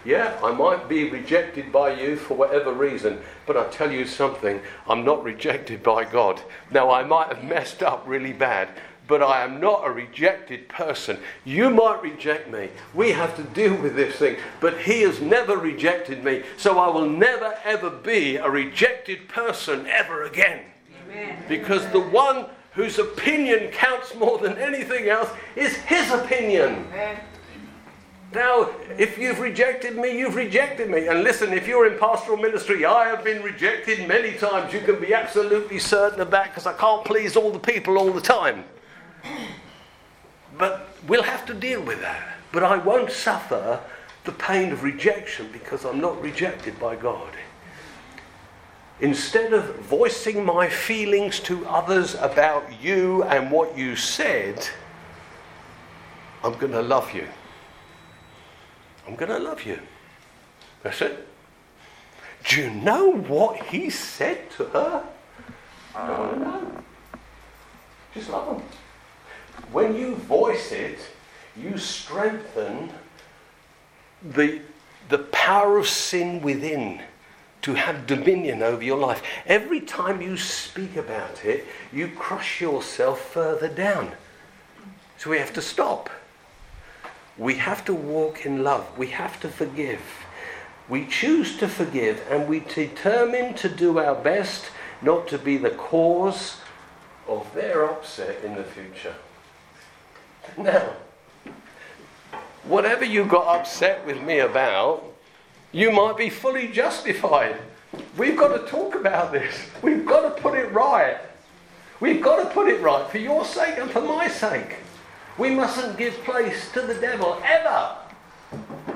yeah, 0.05 0.39
I 0.43 0.51
might 0.51 0.87
be 0.87 1.09
rejected 1.09 1.71
by 1.71 1.93
you 1.93 2.15
for 2.15 2.35
whatever 2.35 2.71
reason, 2.71 3.19
but 3.45 3.57
I 3.57 3.67
tell 3.69 3.91
you 3.91 4.05
something, 4.05 4.61
I'm 4.87 5.03
not 5.03 5.23
rejected 5.23 5.83
by 5.83 6.05
God. 6.05 6.41
Now, 6.71 6.91
I 6.91 7.03
might 7.03 7.27
have 7.27 7.43
messed 7.43 7.83
up 7.83 8.03
really 8.07 8.33
bad, 8.33 8.69
but 9.07 9.23
I 9.23 9.43
am 9.43 9.59
not 9.59 9.85
a 9.85 9.91
rejected 9.91 10.69
person. 10.69 11.17
You 11.43 11.69
might 11.69 12.01
reject 12.01 12.49
me. 12.49 12.69
We 12.93 13.11
have 13.11 13.35
to 13.37 13.43
deal 13.43 13.75
with 13.75 13.95
this 13.95 14.15
thing, 14.15 14.37
but 14.61 14.79
He 14.81 15.01
has 15.01 15.19
never 15.19 15.57
rejected 15.57 16.23
me, 16.23 16.43
so 16.57 16.79
I 16.79 16.87
will 16.87 17.09
never 17.09 17.57
ever 17.65 17.89
be 17.89 18.37
a 18.37 18.49
rejected 18.49 19.27
person 19.27 19.87
ever 19.87 20.23
again. 20.23 20.61
Amen. 21.05 21.43
Because 21.49 21.85
the 21.91 21.99
one 21.99 22.45
whose 22.73 22.99
opinion 22.99 23.71
counts 23.71 24.13
more 24.15 24.37
than 24.37 24.57
anything 24.57 25.09
else 25.09 25.29
is 25.55 25.75
His 25.75 26.11
opinion. 26.11 26.85
Amen. 26.93 27.19
Now, 28.33 28.69
if 28.97 29.17
you've 29.17 29.39
rejected 29.39 29.97
me, 29.97 30.17
you've 30.17 30.35
rejected 30.35 30.89
me. 30.89 31.07
And 31.07 31.23
listen, 31.23 31.51
if 31.51 31.67
you're 31.67 31.91
in 31.91 31.97
pastoral 31.97 32.37
ministry, 32.37 32.85
I 32.85 33.05
have 33.05 33.23
been 33.23 33.41
rejected 33.41 34.07
many 34.07 34.33
times. 34.33 34.71
You 34.71 34.81
can 34.81 34.99
be 34.99 35.15
absolutely 35.15 35.79
certain 35.79 36.21
of 36.21 36.29
that 36.31 36.49
because 36.49 36.67
I 36.67 36.73
can't 36.73 37.03
please 37.03 37.35
all 37.35 37.51
the 37.51 37.59
people 37.59 37.97
all 37.97 38.11
the 38.11 38.21
time. 38.21 38.65
But 40.59 40.89
we'll 41.07 41.23
have 41.23 41.45
to 41.47 41.55
deal 41.55 41.81
with 41.81 42.01
that. 42.01 42.37
But 42.51 42.63
I 42.63 42.77
won't 42.77 43.11
suffer 43.11 43.79
the 44.25 44.31
pain 44.33 44.71
of 44.71 44.83
rejection 44.83 45.49
because 45.51 45.83
I'm 45.83 45.99
not 45.99 46.21
rejected 46.21 46.79
by 46.79 46.97
God. 46.97 47.33
Instead 48.99 49.53
of 49.53 49.75
voicing 49.77 50.45
my 50.45 50.69
feelings 50.69 51.39
to 51.39 51.65
others 51.65 52.13
about 52.15 52.65
you 52.83 53.23
and 53.23 53.49
what 53.49 53.75
you 53.75 53.95
said, 53.95 54.67
I'm 56.43 56.53
going 56.59 56.73
to 56.73 56.81
love 56.81 57.11
you. 57.13 57.27
I'm 59.09 59.15
going 59.15 59.31
to 59.31 59.39
love 59.39 59.63
you. 59.63 59.79
That's 60.83 61.01
it. 61.01 61.27
Do 62.47 62.61
you 62.61 62.69
know 62.69 63.11
what 63.11 63.59
he 63.63 63.89
said 63.89 64.51
to 64.51 64.65
her? 64.65 65.03
I 65.95 66.07
don't 66.07 66.19
want 66.19 66.33
to 66.33 66.39
know. 66.39 66.83
Just 68.13 68.29
love 68.29 68.57
him. 68.57 68.67
When 69.71 69.95
you 69.95 70.13
voice 70.13 70.71
it, 70.71 70.99
you 71.57 71.75
strengthen 71.79 72.91
the, 74.21 74.61
the 75.09 75.17
power 75.17 75.79
of 75.79 75.87
sin 75.87 76.39
within 76.41 77.01
to 77.63 77.73
have 77.73 78.05
dominion 78.05 78.61
over 78.61 78.83
your 78.83 78.99
life. 78.99 79.23
Every 79.47 79.81
time 79.81 80.21
you 80.21 80.37
speak 80.37 80.97
about 80.97 81.43
it, 81.43 81.65
you 81.91 82.09
crush 82.09 82.61
yourself 82.61 83.21
further 83.31 83.69
down. 83.69 84.11
So 85.17 85.31
we 85.31 85.39
have 85.39 85.53
to 85.53 85.63
stop. 85.63 86.11
We 87.39 87.55
have 87.55 87.85
to 87.85 87.93
walk 87.93 88.45
in 88.45 88.63
love. 88.65 88.85
We 88.97 89.07
have 89.07 89.39
to 89.39 89.47
forgive. 89.47 90.01
We 90.89 91.05
choose 91.05 91.57
to 91.57 91.69
forgive 91.69 92.21
and 92.29 92.49
we 92.49 92.59
determine 92.59 93.53
to 93.55 93.69
do 93.69 93.97
our 93.97 94.15
best 94.15 94.65
not 95.01 95.29
to 95.29 95.37
be 95.37 95.55
the 95.55 95.69
cause 95.69 96.57
of 97.27 97.51
their 97.53 97.89
upset 97.89 98.43
in 98.43 98.55
the 98.55 98.63
future. 98.63 99.15
Now, 100.57 100.89
whatever 102.63 103.05
you 103.05 103.23
got 103.23 103.59
upset 103.59 104.05
with 104.05 104.21
me 104.21 104.39
about, 104.39 105.05
you 105.71 105.91
might 105.91 106.17
be 106.17 106.29
fully 106.29 106.67
justified. 106.67 107.55
We've 108.17 108.37
got 108.37 108.49
to 108.49 108.69
talk 108.69 108.95
about 108.95 109.31
this. 109.31 109.55
We've 109.81 110.05
got 110.05 110.35
to 110.35 110.41
put 110.41 110.57
it 110.57 110.71
right. 110.73 111.17
We've 112.01 112.21
got 112.21 112.43
to 112.43 112.49
put 112.49 112.67
it 112.67 112.81
right 112.81 113.09
for 113.09 113.17
your 113.17 113.45
sake 113.45 113.77
and 113.77 113.89
for 113.89 114.01
my 114.01 114.27
sake. 114.27 114.77
We 115.39 115.51
mustn't 115.51 115.97
give 115.97 116.15
place 116.25 116.69
to 116.73 116.81
the 116.81 116.95
devil 116.95 117.41
ever. 117.45 117.95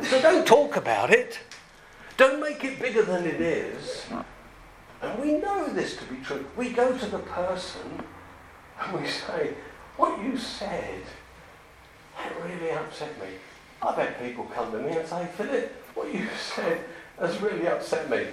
So 0.03 0.21
don't 0.21 0.45
talk 0.45 0.75
about 0.75 1.09
it. 1.09 1.39
Don't 2.17 2.41
make 2.41 2.65
it 2.65 2.81
bigger 2.81 3.01
than 3.01 3.25
it 3.25 3.39
is. 3.39 4.05
And 5.01 5.19
we 5.23 5.33
know 5.33 5.69
this 5.69 5.95
to 5.95 6.03
be 6.03 6.17
true. 6.17 6.45
We 6.57 6.71
go 6.71 6.97
to 6.97 7.05
the 7.05 7.19
person 7.19 8.03
and 8.81 8.99
we 9.01 9.07
say, 9.07 9.53
What 9.95 10.21
you 10.21 10.37
said, 10.37 11.03
that 12.17 12.33
really 12.43 12.71
upset 12.71 13.17
me. 13.21 13.27
I've 13.81 13.95
had 13.95 14.19
people 14.19 14.43
come 14.53 14.69
to 14.73 14.79
me 14.79 14.97
and 14.97 15.07
say, 15.07 15.25
Philip, 15.37 15.71
what 15.93 16.13
you 16.13 16.27
said 16.55 16.83
has 17.19 17.41
really 17.41 17.67
upset 17.67 18.09
me. 18.09 18.27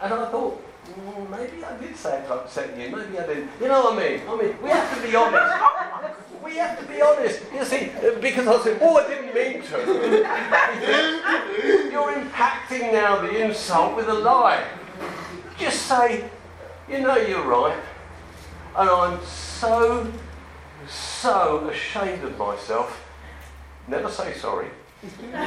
And 0.00 0.12
I 0.12 0.28
thought, 0.28 0.60
mm, 0.90 1.30
maybe 1.30 1.64
I 1.64 1.76
did 1.78 1.96
say 1.96 2.18
it 2.18 2.26
to 2.26 2.34
upset 2.34 2.76
you, 2.76 2.96
maybe 2.96 3.16
I 3.16 3.26
didn't. 3.28 3.50
You 3.60 3.68
know 3.68 3.84
what 3.84 3.92
I 3.94 4.08
mean? 4.08 4.20
I 4.28 4.36
mean, 4.36 4.56
we 4.60 4.70
have 4.70 4.96
to 4.96 5.08
be 5.08 5.14
honest. 5.14 6.31
We 6.42 6.56
have 6.56 6.78
to 6.80 6.86
be 6.86 7.00
honest. 7.00 7.40
You 7.54 7.64
see, 7.64 7.92
because 8.20 8.48
I 8.48 8.64
said, 8.64 8.78
oh, 8.80 8.96
I 8.96 9.06
didn't 9.08 9.34
mean 9.34 9.62
to. 9.62 9.78
You're 11.92 12.12
impacting 12.12 12.92
now 12.92 13.22
the 13.22 13.44
insult 13.44 13.96
with 13.96 14.08
a 14.08 14.14
lie. 14.14 14.64
Just 15.58 15.86
say, 15.86 16.28
you 16.88 17.00
know 17.00 17.16
you're 17.16 17.46
right. 17.46 17.78
And 18.76 18.90
I'm 18.90 19.24
so, 19.24 20.10
so 20.88 21.68
ashamed 21.68 22.24
of 22.24 22.36
myself. 22.36 23.08
Never 23.86 24.08
say 24.08 24.34
sorry. 24.34 24.68
Never 25.32 25.46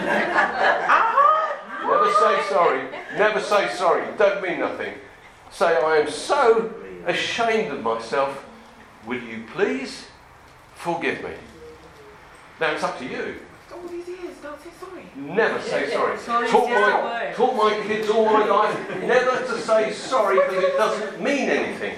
say 2.19 2.41
sorry. 2.49 2.87
Never 3.17 3.41
say 3.41 3.69
sorry. 3.69 4.05
Don't 4.17 4.41
mean 4.41 4.59
nothing. 4.59 4.93
Say, 5.51 5.77
I 5.77 5.97
am 5.97 6.09
so 6.09 6.73
ashamed 7.05 7.73
of 7.73 7.81
myself. 7.81 8.45
Will 9.05 9.21
you 9.21 9.43
please 9.53 10.07
forgive 10.85 11.23
me? 11.23 11.31
Now 12.61 12.71
it's 12.73 12.83
up 12.83 12.99
to 12.99 13.05
you. 13.05 13.35
All 13.73 13.87
these 13.87 14.07
years, 14.07 14.35
don't 14.41 14.61
say 14.63 14.69
sorry. 14.79 15.03
Never 15.15 15.59
say 15.59 15.89
sorry. 15.89 16.17
Sorry 16.19 16.47
Taught 16.47 16.69
is 16.69 16.75
just 16.77 16.87
a 16.87 17.01
my, 17.01 17.33
taught 17.35 17.55
my 17.55 17.87
kids 17.87 18.09
all 18.09 18.25
my 18.25 18.45
life 18.45 19.01
never 19.01 19.45
to 19.47 19.59
say 19.59 19.91
sorry 19.91 20.39
because 20.39 20.63
it 20.63 20.77
doesn't 20.77 21.21
mean 21.21 21.49
anything. 21.49 21.97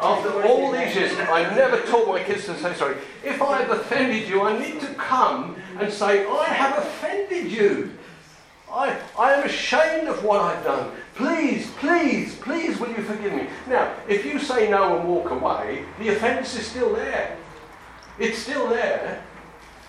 After 0.00 0.42
all 0.48 0.72
these 0.72 0.94
years, 0.96 1.12
I 1.18 1.54
never 1.54 1.80
taught 1.82 2.08
my 2.08 2.22
kids 2.24 2.44
to 2.46 2.58
say 2.58 2.74
sorry. 2.74 2.96
If 3.24 3.40
I 3.40 3.62
have 3.62 3.70
offended 3.70 4.28
you, 4.28 4.42
I 4.42 4.58
need 4.58 4.80
to 4.80 4.88
come 4.94 5.56
and 5.78 5.92
say, 5.92 6.26
I 6.26 6.44
have 6.44 6.78
offended 6.78 7.52
you. 7.52 7.92
I, 8.70 8.98
I 9.18 9.32
am 9.32 9.46
ashamed 9.46 10.08
of 10.08 10.24
what 10.24 10.40
I've 10.40 10.64
done. 10.64 10.90
Please, 11.18 11.68
please, 11.78 12.36
please, 12.36 12.78
will 12.78 12.90
you 12.90 13.02
forgive 13.02 13.32
me? 13.32 13.48
Now, 13.66 13.92
if 14.08 14.24
you 14.24 14.38
say 14.38 14.70
no 14.70 15.00
and 15.00 15.08
walk 15.08 15.32
away, 15.32 15.84
the 15.98 16.10
offence 16.10 16.56
is 16.56 16.64
still 16.64 16.94
there. 16.94 17.36
It's 18.20 18.38
still 18.38 18.68
there. 18.68 19.24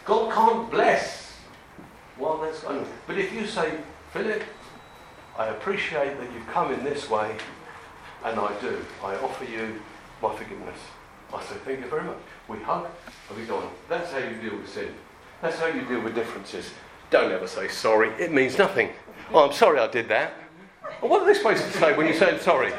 God 0.06 0.34
can't 0.34 0.72
bless 0.72 1.38
while 2.18 2.40
that's 2.40 2.62
going 2.62 2.80
on. 2.80 2.88
But 3.06 3.20
if 3.20 3.32
you 3.32 3.46
say, 3.46 3.78
Philip, 4.12 4.42
I 5.38 5.50
appreciate 5.50 6.18
that 6.20 6.34
you've 6.34 6.48
come 6.48 6.74
in 6.74 6.84
this 6.84 7.08
way, 7.12 7.38
and 8.26 8.40
I 8.40 8.60
do. 8.60 8.84
I 9.04 9.14
offer 9.18 9.46
you 9.46 9.80
my 10.24 10.36
forgiveness. 10.36 10.80
I 11.32 11.44
say, 11.44 11.58
thank 11.64 11.82
you 11.82 11.88
very 11.92 12.06
much. 12.06 12.18
We 12.48 12.58
hug 12.58 12.88
and 13.30 13.38
we 13.38 13.46
go 13.46 13.58
on. 13.58 13.70
That's 13.88 14.12
how 14.12 14.18
you 14.18 14.36
deal 14.42 14.58
with 14.58 14.68
sin. 14.68 14.96
That's 15.44 15.60
how 15.60 15.68
you 15.68 15.84
deal 15.84 16.02
with 16.02 16.16
differences. 16.16 16.72
Don't 17.12 17.32
ever 17.32 17.46
say 17.46 17.68
sorry. 17.68 18.10
It 18.14 18.32
means 18.32 18.58
nothing. 18.58 18.90
Oh, 19.32 19.46
I'm 19.46 19.54
sorry 19.54 19.80
I 19.80 19.86
did 19.86 20.10
that. 20.10 20.34
Well, 21.02 21.12
what 21.12 21.22
are 21.22 21.26
they 21.26 21.34
supposed 21.34 21.64
to 21.64 21.72
say 21.72 21.96
when 21.96 22.08
you 22.08 22.14
say 22.14 22.38
sorry? 22.40 22.74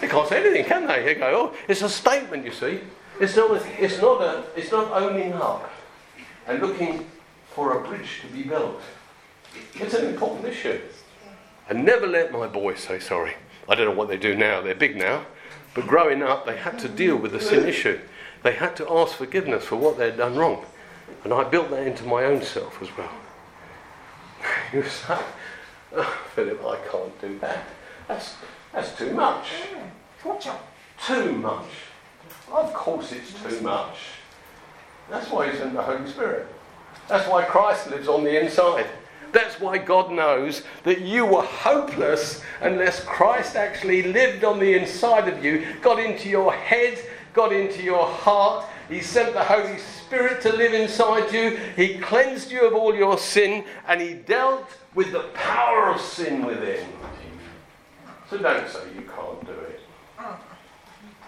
They 0.00 0.08
can't 0.08 0.28
say 0.28 0.40
anything, 0.40 0.64
can 0.64 0.86
they? 0.86 1.02
They 1.02 1.14
go, 1.14 1.52
oh, 1.52 1.56
it's 1.68 1.82
a 1.82 1.88
statement, 1.88 2.44
you 2.44 2.52
see. 2.52 2.80
It's 3.20 3.36
not, 3.36 3.50
a, 3.50 3.84
it's 3.84 4.00
not, 4.00 4.22
a, 4.22 4.44
it's 4.56 4.70
not 4.72 4.90
owning 4.92 5.32
up. 5.32 5.70
and 6.46 6.60
looking 6.60 7.06
for 7.54 7.78
a 7.78 7.86
bridge 7.86 8.20
to 8.22 8.26
be 8.28 8.42
built. 8.42 8.80
It's 9.74 9.94
an 9.94 10.06
important 10.06 10.46
issue. 10.46 10.80
And 11.68 11.84
never 11.84 12.06
let 12.06 12.32
my 12.32 12.46
boys 12.46 12.80
say 12.80 12.98
sorry. 12.98 13.34
I 13.68 13.74
don't 13.74 13.86
know 13.86 13.94
what 13.94 14.08
they 14.08 14.16
do 14.16 14.34
now, 14.34 14.60
they're 14.60 14.74
big 14.74 14.96
now. 14.96 15.26
But 15.74 15.86
growing 15.86 16.22
up, 16.22 16.46
they 16.46 16.56
had 16.56 16.78
to 16.80 16.88
deal 16.88 17.16
with 17.16 17.32
the 17.32 17.40
sin 17.40 17.68
issue. 17.68 18.00
They 18.42 18.52
had 18.52 18.76
to 18.76 18.90
ask 18.90 19.14
forgiveness 19.14 19.64
for 19.64 19.76
what 19.76 19.98
they'd 19.98 20.16
done 20.16 20.36
wrong. 20.36 20.64
And 21.24 21.32
I 21.32 21.44
built 21.44 21.70
that 21.70 21.86
into 21.86 22.04
my 22.04 22.24
own 22.24 22.42
self 22.42 22.82
as 22.82 22.88
well. 22.96 23.10
Oh, 25.94 26.24
Philip, 26.34 26.64
I 26.64 26.76
can't 26.90 27.20
do 27.20 27.38
that. 27.40 27.64
That's, 28.08 28.34
that's 28.72 28.96
too 28.96 29.12
much. 29.12 29.46
Too 31.06 31.32
much. 31.32 31.66
Of 32.50 32.72
course, 32.74 33.12
it's 33.12 33.32
too 33.42 33.60
much. 33.60 33.96
That's 35.10 35.30
why 35.30 35.50
He 35.50 35.56
sent 35.56 35.74
the 35.74 35.82
Holy 35.82 36.08
Spirit. 36.08 36.46
That's 37.08 37.28
why 37.28 37.44
Christ 37.44 37.90
lives 37.90 38.08
on 38.08 38.24
the 38.24 38.40
inside. 38.40 38.86
That's 39.32 39.58
why 39.58 39.78
God 39.78 40.12
knows 40.12 40.62
that 40.84 41.00
you 41.00 41.24
were 41.24 41.42
hopeless 41.42 42.42
unless 42.60 43.02
Christ 43.04 43.56
actually 43.56 44.02
lived 44.02 44.44
on 44.44 44.58
the 44.58 44.74
inside 44.74 45.26
of 45.28 45.42
you, 45.44 45.66
got 45.80 45.98
into 45.98 46.28
your 46.28 46.52
head, 46.52 46.98
got 47.32 47.52
into 47.52 47.82
your 47.82 48.06
heart. 48.06 48.66
He 48.88 49.00
sent 49.00 49.32
the 49.32 49.44
Holy 49.44 49.78
Spirit 49.78 50.40
to 50.42 50.52
live 50.52 50.74
inside 50.74 51.32
you. 51.32 51.58
He 51.76 51.98
cleansed 51.98 52.50
you 52.50 52.66
of 52.66 52.74
all 52.74 52.94
your 52.94 53.18
sin 53.18 53.64
and 53.88 54.00
He 54.00 54.14
dealt 54.14 54.68
with 54.94 55.12
the 55.12 55.30
power 55.34 55.90
of 55.90 56.00
sin 56.00 56.44
within. 56.44 56.86
So 58.28 58.38
don't 58.38 58.68
say 58.68 58.80
you 58.94 59.02
can't 59.02 59.44
do 59.46 59.52
it. 59.52 59.80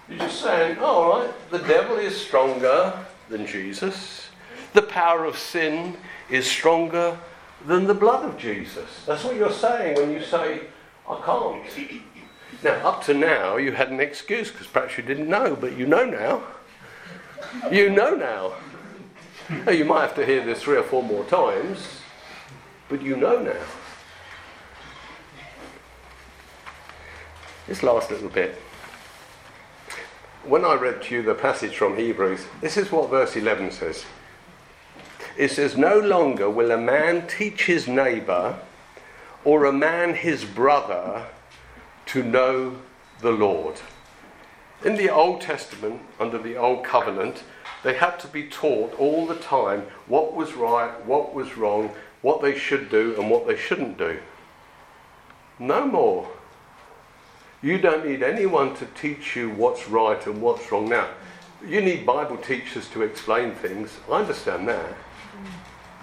You're 0.09 0.19
just 0.19 0.43
saying, 0.43 0.77
oh, 0.81 0.85
all 0.85 1.21
right, 1.21 1.51
the 1.51 1.59
devil 1.61 1.97
is 1.97 2.17
stronger 2.17 2.93
than 3.29 3.47
Jesus. 3.47 4.29
The 4.75 4.83
power 4.83 5.25
of 5.25 5.39
sin 5.39 5.97
is 6.31 6.47
stronger 6.47 7.19
than 7.67 7.87
the 7.87 7.95
blood 7.95 8.25
of 8.25 8.39
Jesus. 8.39 9.05
That's 9.07 9.25
what 9.25 9.37
you're 9.37 9.53
saying 9.53 9.97
when 9.97 10.13
you 10.13 10.23
say, 10.23 10.61
I 11.09 11.21
can't. 11.25 11.63
Now, 12.63 12.89
up 12.89 13.05
to 13.05 13.15
now, 13.15 13.57
you 13.57 13.73
had 13.73 13.91
an 13.91 14.01
excuse 14.01 14.51
because 14.51 14.67
perhaps 14.67 14.97
you 14.97 15.05
didn't 15.05 15.29
know, 15.29 15.57
but 15.57 15.77
you 15.77 15.87
know 15.87 16.05
now. 16.05 16.43
You 17.71 17.91
know 17.91 18.11
now. 18.11 18.53
now. 19.65 19.73
You 19.73 19.85
might 19.85 20.03
have 20.03 20.15
to 20.17 20.27
hear 20.27 20.45
this 20.45 20.63
three 20.63 20.77
or 20.77 20.83
four 20.83 21.03
more 21.03 21.25
times, 21.25 21.87
but 22.89 23.03
you 23.03 23.17
know 23.17 23.41
now. 23.41 23.65
This 27.67 27.83
last 27.83 28.11
little 28.11 28.29
bit. 28.29 28.61
When 30.45 30.65
I 30.65 30.75
read 30.75 31.03
to 31.05 31.15
you 31.15 31.23
the 31.23 31.35
passage 31.35 31.75
from 31.75 31.97
Hebrews, 31.97 32.45
this 32.61 32.77
is 32.77 32.93
what 32.93 33.09
verse 33.09 33.35
11 33.35 33.71
says. 33.71 34.05
It 35.39 35.51
says, 35.51 35.77
No 35.77 35.99
longer 35.99 36.51
will 36.51 36.71
a 36.71 36.77
man 36.77 37.27
teach 37.27 37.65
his 37.65 37.89
neighbor 37.89 38.59
or 39.45 39.65
a 39.65 39.73
man 39.73 40.15
his 40.15 40.45
brother 40.45 41.27
to 42.07 42.23
know 42.23 42.77
the 43.21 43.33
Lord. 43.33 43.81
In 44.85 44.97
the 44.97 45.09
Old 45.09 45.41
Testament, 45.41 46.03
under 46.21 46.37
the 46.37 46.57
Old 46.57 46.85
Covenant, 46.85 47.43
they 47.83 47.95
had 47.95 48.19
to 48.21 48.29
be 48.29 48.49
taught 48.49 48.93
all 48.99 49.27
the 49.27 49.37
time 49.37 49.87
what 50.07 50.35
was 50.35 50.53
right, 50.53 50.93
what 51.07 51.35
was 51.35 51.57
wrong, 51.57 51.91
what 52.21 52.43
they 52.43 52.59
should 52.59 52.91
do, 52.91 53.15
and 53.19 53.31
what 53.31 53.47
they 53.47 53.57
shouldn't 53.57 53.97
do. 53.97 54.19
No 55.59 55.87
more. 55.87 56.29
You 57.63 57.79
don't 57.79 58.05
need 58.05 58.23
anyone 58.23 58.75
to 58.77 58.85
teach 58.95 59.35
you 59.35 59.49
what's 59.49 59.89
right 59.89 60.27
and 60.27 60.43
what's 60.43 60.71
wrong. 60.71 60.91
Now, 60.91 61.09
you 61.67 61.81
need 61.81 62.05
Bible 62.05 62.37
teachers 62.37 62.87
to 62.91 63.03
explain 63.03 63.53
things. 63.53 63.97
I 64.11 64.21
understand 64.21 64.69
that. 64.69 64.95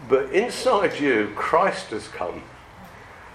But 0.10 0.32
inside 0.32 1.00
you, 1.00 1.32
Christ 1.36 1.92
has 1.92 2.08
come. 2.08 2.42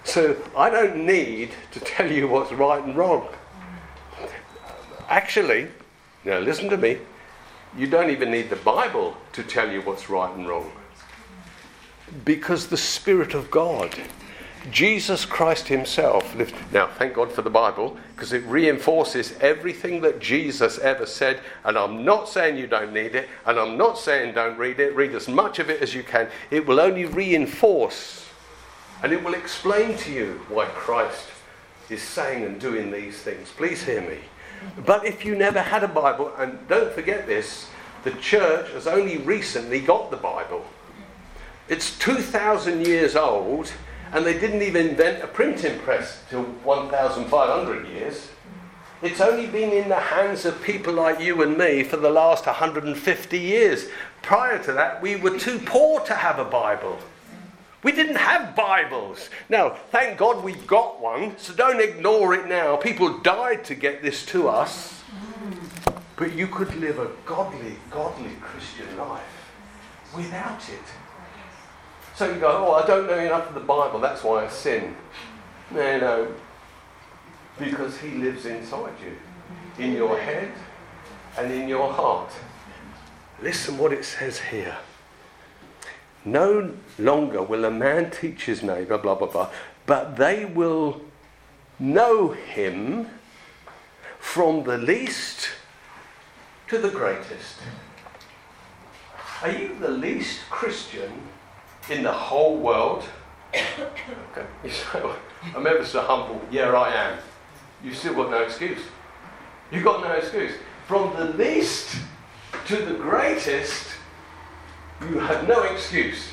So 0.03 0.35
I 0.57 0.69
don't 0.69 1.05
need 1.05 1.51
to 1.71 1.79
tell 1.79 2.11
you 2.11 2.27
what's 2.27 2.51
right 2.51 2.83
and 2.83 2.97
wrong. 2.97 3.29
Actually, 5.07 5.67
now 6.25 6.39
listen 6.39 6.69
to 6.69 6.77
me, 6.77 6.97
you 7.77 7.87
don't 7.87 8.09
even 8.09 8.31
need 8.31 8.49
the 8.49 8.57
Bible 8.57 9.15
to 9.33 9.43
tell 9.43 9.71
you 9.71 9.81
what's 9.81 10.09
right 10.09 10.33
and 10.35 10.47
wrong. 10.47 10.71
Because 12.25 12.67
the 12.67 12.77
Spirit 12.77 13.33
of 13.33 13.51
God, 13.51 13.95
Jesus 14.71 15.25
Christ 15.25 15.67
Himself 15.67 16.35
lived. 16.35 16.55
Now, 16.71 16.87
thank 16.87 17.13
God 17.13 17.31
for 17.31 17.41
the 17.41 17.49
Bible, 17.49 17.97
because 18.15 18.33
it 18.33 18.43
reinforces 18.45 19.33
everything 19.39 20.01
that 20.01 20.19
Jesus 20.19 20.79
ever 20.79 21.05
said. 21.05 21.41
And 21.63 21.77
I'm 21.77 22.03
not 22.03 22.27
saying 22.27 22.57
you 22.57 22.67
don't 22.67 22.93
need 22.93 23.15
it, 23.15 23.27
and 23.45 23.59
I'm 23.59 23.77
not 23.77 23.97
saying 23.97 24.33
don't 24.33 24.57
read 24.57 24.79
it. 24.79 24.95
Read 24.95 25.13
as 25.13 25.27
much 25.27 25.59
of 25.59 25.69
it 25.69 25.81
as 25.81 25.93
you 25.93 26.03
can. 26.03 26.29
It 26.51 26.65
will 26.65 26.79
only 26.79 27.05
reinforce 27.05 28.27
and 29.03 29.13
it 29.13 29.23
will 29.23 29.35
explain 29.35 29.95
to 29.97 30.11
you 30.11 30.41
why 30.49 30.65
Christ 30.65 31.27
is 31.89 32.01
saying 32.01 32.43
and 32.43 32.59
doing 32.59 32.91
these 32.91 33.19
things. 33.19 33.49
Please 33.55 33.83
hear 33.83 34.01
me. 34.01 34.17
But 34.85 35.05
if 35.05 35.25
you 35.25 35.35
never 35.35 35.61
had 35.61 35.83
a 35.83 35.87
Bible, 35.87 36.31
and 36.37 36.67
don't 36.67 36.93
forget 36.93 37.27
this, 37.27 37.69
the 38.03 38.11
church 38.11 38.71
has 38.71 38.87
only 38.87 39.17
recently 39.17 39.79
got 39.79 40.11
the 40.11 40.17
Bible. 40.17 40.65
It's 41.67 41.97
2,000 41.99 42.85
years 42.85 43.15
old, 43.15 43.71
and 44.13 44.25
they 44.25 44.39
didn't 44.39 44.61
even 44.61 44.89
invent 44.89 45.23
a 45.23 45.27
printing 45.27 45.79
press 45.79 46.23
till 46.29 46.43
1,500 46.43 47.87
years. 47.87 48.29
It's 49.01 49.21
only 49.21 49.45
been 49.45 49.71
in 49.71 49.89
the 49.89 49.99
hands 49.99 50.45
of 50.45 50.63
people 50.63 50.93
like 50.93 51.19
you 51.19 51.43
and 51.43 51.57
me 51.57 51.83
for 51.83 51.97
the 51.97 52.09
last 52.09 52.45
150 52.45 53.37
years. 53.37 53.89
Prior 54.21 54.57
to 54.63 54.73
that, 54.73 55.01
we 55.01 55.17
were 55.17 55.37
too 55.37 55.59
poor 55.59 55.99
to 56.01 56.15
have 56.15 56.39
a 56.39 56.45
Bible. 56.45 56.97
We 57.87 57.93
didn't 57.93 58.17
have 58.17 58.53
Bibles. 58.53 59.29
Now, 59.47 59.69
thank 59.69 60.17
God 60.17 60.43
we've 60.43 60.67
got 60.67 60.99
one, 60.99 61.37
so 61.37 61.53
don't 61.53 61.79
ignore 61.79 62.33
it 62.33 62.45
now. 62.45 62.75
People 62.75 63.19
died 63.19 63.63
to 63.63 63.75
get 63.75 64.01
this 64.01 64.25
to 64.25 64.49
us. 64.49 65.01
But 66.17 66.33
you 66.33 66.47
could 66.47 66.75
live 66.75 66.99
a 66.99 67.09
godly, 67.25 67.77
godly 67.89 68.31
Christian 68.41 68.97
life 68.97 69.53
without 70.13 70.59
it. 70.67 70.83
So 72.13 72.29
you 72.29 72.41
go, 72.41 72.67
oh, 72.67 72.73
I 72.73 72.85
don't 72.85 73.07
know 73.07 73.19
enough 73.19 73.47
of 73.47 73.53
the 73.53 73.61
Bible, 73.61 74.01
that's 74.01 74.21
why 74.21 74.43
I 74.43 74.49
sin. 74.49 74.93
No, 75.71 75.97
no. 75.97 76.27
Because 77.57 77.97
He 77.99 78.09
lives 78.15 78.45
inside 78.45 78.95
you, 79.01 79.15
in 79.81 79.93
your 79.93 80.19
head 80.19 80.51
and 81.37 81.53
in 81.53 81.69
your 81.69 81.93
heart. 81.93 82.33
Listen 83.41 83.77
what 83.77 83.93
it 83.93 84.03
says 84.03 84.41
here. 84.41 84.75
No 86.27 86.73
longer 86.99 87.41
will 87.41 87.63
a 87.63 87.71
man 87.71 88.11
teach 88.11 88.45
his 88.45 88.61
neighbor, 88.61 88.97
blah, 88.97 89.15
blah, 89.15 89.27
blah, 89.27 89.49
but 89.85 90.17
they 90.17 90.43
will 90.43 90.99
know 91.79 92.31
him 92.31 93.07
from 94.19 94.65
the 94.65 94.77
least 94.77 95.47
to 96.67 96.79
the 96.79 96.89
greatest. 96.89 97.59
Are 99.41 99.51
you 99.51 99.77
the 99.79 99.87
least 99.87 100.41
Christian 100.49 101.13
in 101.89 102.03
the 102.03 102.11
whole 102.11 102.57
world? 102.57 103.05
okay. 103.53 104.45
I'm 105.55 105.65
ever 105.65 105.85
so 105.85 106.01
humble. 106.01 106.41
Yeah, 106.51 106.73
I 106.73 106.93
am. 106.93 107.19
You've 107.81 107.95
still 107.95 108.15
got 108.15 108.31
no 108.31 108.41
excuse. 108.41 108.81
You've 109.71 109.85
got 109.85 110.03
no 110.03 110.11
excuse. 110.11 110.55
From 110.87 111.15
the 111.15 111.25
least 111.37 111.95
to 112.65 112.75
the 112.75 112.95
greatest, 112.95 113.96
you 115.01 115.19
have 115.19 115.47
no 115.47 115.63
excuse. 115.63 116.27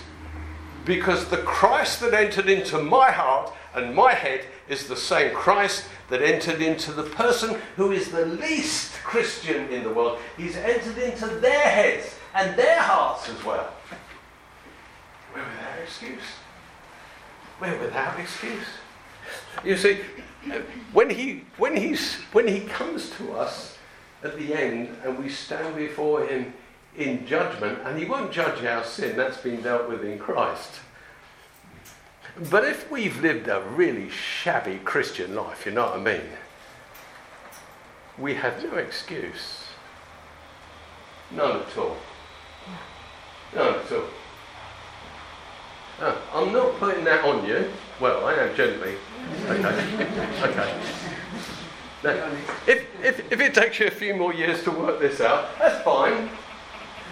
Because 0.84 1.28
the 1.28 1.38
Christ 1.38 2.00
that 2.00 2.14
entered 2.14 2.48
into 2.48 2.78
my 2.78 3.10
heart 3.10 3.52
and 3.74 3.94
my 3.94 4.12
head 4.12 4.44
is 4.68 4.86
the 4.86 4.96
same 4.96 5.34
Christ 5.34 5.84
that 6.10 6.22
entered 6.22 6.60
into 6.60 6.92
the 6.92 7.02
person 7.02 7.58
who 7.76 7.92
is 7.92 8.10
the 8.10 8.26
least 8.26 8.94
Christian 9.02 9.68
in 9.68 9.82
the 9.82 9.92
world. 9.92 10.18
He's 10.36 10.56
entered 10.56 10.98
into 10.98 11.26
their 11.26 11.68
heads 11.68 12.14
and 12.34 12.56
their 12.58 12.80
hearts 12.80 13.28
as 13.28 13.42
well. 13.44 13.72
We're 15.34 15.40
without 15.40 15.78
excuse. 15.82 16.22
We're 17.60 17.78
without 17.80 18.20
excuse. 18.20 18.66
You 19.64 19.76
see, 19.76 20.00
when 20.92 21.10
he, 21.10 21.44
when, 21.56 21.76
he's, 21.76 22.16
when 22.32 22.46
he 22.46 22.60
comes 22.60 23.10
to 23.10 23.32
us 23.32 23.78
at 24.22 24.36
the 24.38 24.54
end 24.54 24.96
and 25.04 25.18
we 25.18 25.28
stand 25.28 25.76
before 25.76 26.26
him 26.26 26.52
in 26.96 27.26
judgment, 27.26 27.78
and 27.84 27.98
he 27.98 28.04
won't 28.04 28.30
judge 28.30 28.64
our 28.64 28.84
sin, 28.84 29.16
that's 29.16 29.38
been 29.38 29.62
dealt 29.62 29.88
with 29.88 30.04
in 30.04 30.18
Christ. 30.18 30.80
But 32.50 32.64
if 32.64 32.90
we've 32.90 33.20
lived 33.20 33.48
a 33.48 33.60
really 33.60 34.10
shabby 34.10 34.80
Christian 34.84 35.34
life, 35.34 35.66
you 35.66 35.72
know 35.72 35.86
what 35.86 35.98
I 35.98 36.02
mean, 36.02 36.22
we 38.18 38.34
have 38.34 38.62
no 38.64 38.76
excuse. 38.76 39.64
None 41.30 41.62
at 41.62 41.78
all. 41.78 41.96
None 43.54 43.74
at 43.74 43.92
all. 43.92 44.04
Ah, 46.00 46.16
I'm 46.34 46.52
not 46.52 46.74
putting 46.78 47.04
that 47.04 47.24
on 47.24 47.46
you. 47.46 47.70
Well, 48.00 48.26
I 48.26 48.34
am 48.34 48.56
gently. 48.56 48.96
Okay. 49.46 50.42
okay. 50.42 50.80
Now, 52.02 52.30
if, 52.66 52.84
if, 53.02 53.32
if 53.32 53.40
it 53.40 53.54
takes 53.54 53.78
you 53.78 53.86
a 53.86 53.90
few 53.90 54.14
more 54.14 54.34
years 54.34 54.62
to 54.64 54.70
work 54.70 55.00
this 55.00 55.20
out, 55.20 55.56
that's 55.58 55.82
fine. 55.84 56.28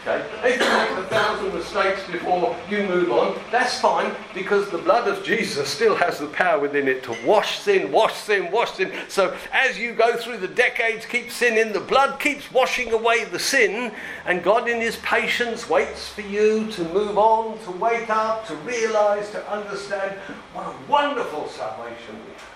Okay? 0.05 0.25
If 0.43 0.61
you 0.61 0.69
make 0.69 0.91
a 1.05 1.09
thousand 1.09 1.55
mistakes 1.55 2.01
before 2.11 2.57
you 2.69 2.89
move 2.89 3.13
on, 3.13 3.41
that's 3.53 3.79
fine 3.79 4.13
because 4.35 4.69
the 4.69 4.79
blood 4.79 5.07
of 5.07 5.25
Jesus 5.25 5.69
still 5.69 5.95
has 5.95 6.19
the 6.19 6.27
power 6.27 6.59
within 6.59 6.89
it 6.89 7.05
to 7.05 7.17
wash 7.25 7.61
sin, 7.61 7.93
wash 7.93 8.15
sin, 8.15 8.51
wash 8.51 8.73
sin. 8.73 8.93
So 9.09 9.37
as 9.53 9.79
you 9.79 9.93
go 9.93 10.17
through 10.17 10.39
the 10.39 10.49
decades, 10.49 11.07
keep 11.07 11.31
sin 11.31 11.57
in, 11.57 11.73
the 11.73 11.79
blood 11.79 12.19
keeps 12.19 12.51
washing 12.51 12.93
away 12.93 13.25
the 13.25 13.39
sin, 13.39 13.93
and 14.27 14.43
God 14.43 14.69
in 14.69 14.81
His 14.81 14.97
patience 14.97 15.71
waits 15.71 16.09
for 16.09 16.23
you 16.23 16.69
to 16.73 16.83
move 16.93 17.17
on, 17.17 17.63
to 17.65 17.71
wake 17.71 18.11
up, 18.11 18.45
to 18.49 18.57
realize, 18.57 19.31
to 19.31 19.51
understand 19.53 20.19
what 20.53 20.67
a 20.67 20.75
wonderful 20.91 21.47
salvation 21.49 22.17
we 22.27 22.33
have. 22.33 22.53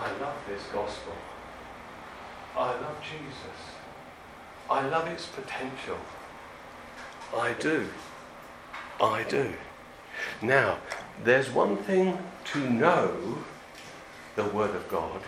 I 0.00 0.20
love 0.20 0.36
this 0.48 0.62
gospel. 0.72 1.12
I 2.56 2.72
love 2.72 2.96
Jesus. 3.00 3.71
I 4.72 4.88
love 4.88 5.06
its 5.06 5.26
potential. 5.26 5.98
I 7.36 7.52
do. 7.52 7.88
I 8.98 9.22
do. 9.24 9.52
Now, 10.40 10.78
there's 11.24 11.50
one 11.50 11.76
thing 11.76 12.16
to 12.52 12.70
know 12.70 13.38
the 14.34 14.44
Word 14.44 14.74
of 14.74 14.88
God, 14.88 15.20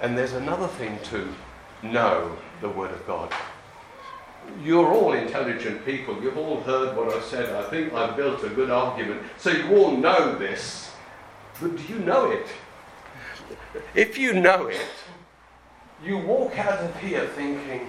and 0.00 0.18
there's 0.18 0.32
another 0.32 0.66
thing 0.66 0.98
to 1.04 1.32
know 1.84 2.36
the 2.60 2.68
Word 2.68 2.90
of 2.90 3.06
God. 3.06 3.32
You're 4.60 4.92
all 4.92 5.12
intelligent 5.12 5.86
people. 5.86 6.20
You've 6.20 6.36
all 6.36 6.62
heard 6.62 6.96
what 6.96 7.14
I've 7.14 7.24
said. 7.24 7.54
I 7.54 7.70
think 7.70 7.92
I've 7.92 8.16
built 8.16 8.42
a 8.42 8.48
good 8.48 8.70
argument. 8.70 9.22
So 9.38 9.50
you 9.50 9.76
all 9.76 9.96
know 9.96 10.36
this. 10.36 10.90
But 11.60 11.76
do 11.76 11.82
you 11.84 12.00
know 12.00 12.32
it? 12.32 12.48
If 13.94 14.18
you 14.18 14.32
know 14.32 14.66
it, 14.66 14.80
you 16.04 16.18
walk 16.18 16.58
out 16.58 16.80
of 16.80 16.96
here 16.96 17.28
thinking, 17.36 17.88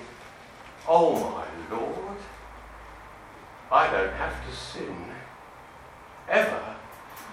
oh 0.88 1.14
my 1.16 1.76
Lord, 1.76 2.18
I 3.72 3.92
don't 3.92 4.14
have 4.14 4.34
to 4.48 4.56
sin 4.56 4.96
ever 6.30 6.76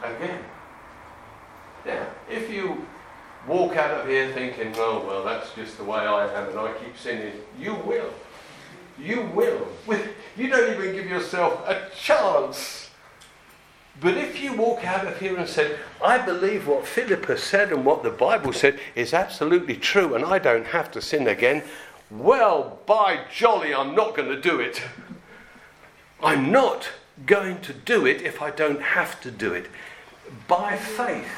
again. 0.03 0.45
Now, 1.85 2.07
if 2.31 2.51
you 2.51 2.87
walk 3.47 3.77
out 3.77 4.01
of 4.01 4.09
here 4.09 4.33
thinking, 4.33 4.75
oh, 4.77 5.05
well, 5.07 5.25
that's 5.25 5.55
just 5.55 5.79
the 5.79 5.85
way 5.85 5.99
I 5.99 6.27
am 6.35 6.51
and 6.51 6.59
I 6.59 6.73
keep 6.75 6.97
sinning, 6.97 7.35
you 7.59 7.75
will. 7.75 8.13
You 8.99 9.23
will. 9.35 9.67
You 10.37 10.49
don't 10.49 10.75
even 10.75 10.95
give 10.95 11.07
yourself 11.07 11.67
a 11.67 11.89
chance 11.97 12.91
but 14.01 14.17
if 14.17 14.43
you 14.43 14.55
walk 14.55 14.85
out 14.87 15.07
of 15.07 15.19
here 15.21 15.37
and 15.37 15.49
said, 15.49 15.79
I 16.03 16.19
believe 16.19 16.67
what 16.67 16.87
Philip 16.87 17.27
has 17.27 17.43
said 17.43 17.71
and 17.71 17.85
what 17.85 18.03
the 18.03 18.11
Bible 18.11 18.53
said 18.53 18.81
is 18.95 19.13
absolutely 19.13 19.77
true 19.77 20.15
and 20.15 20.25
I 20.25 20.39
don't 20.39 20.67
have 20.67 20.91
to 20.93 21.03
sin 21.03 21.29
again, 21.29 21.63
well, 22.11 22.81
by 22.87 23.21
jolly, 23.33 23.75
I'm 23.75 23.95
not 23.95 24.17
going 24.17 24.29
to 24.29 24.41
do 24.41 24.59
it. 24.61 24.83
I'm 26.23 26.51
not 26.51 26.89
going 27.27 27.61
to 27.63 27.73
do 27.73 28.07
it 28.07 28.23
if 28.23 28.43
I 28.43 28.51
don't 28.51 28.83
have 28.83 29.21
to 29.23 29.31
do 29.31 29.53
it. 29.53 29.67
By 30.49 30.77
faith 30.77 31.31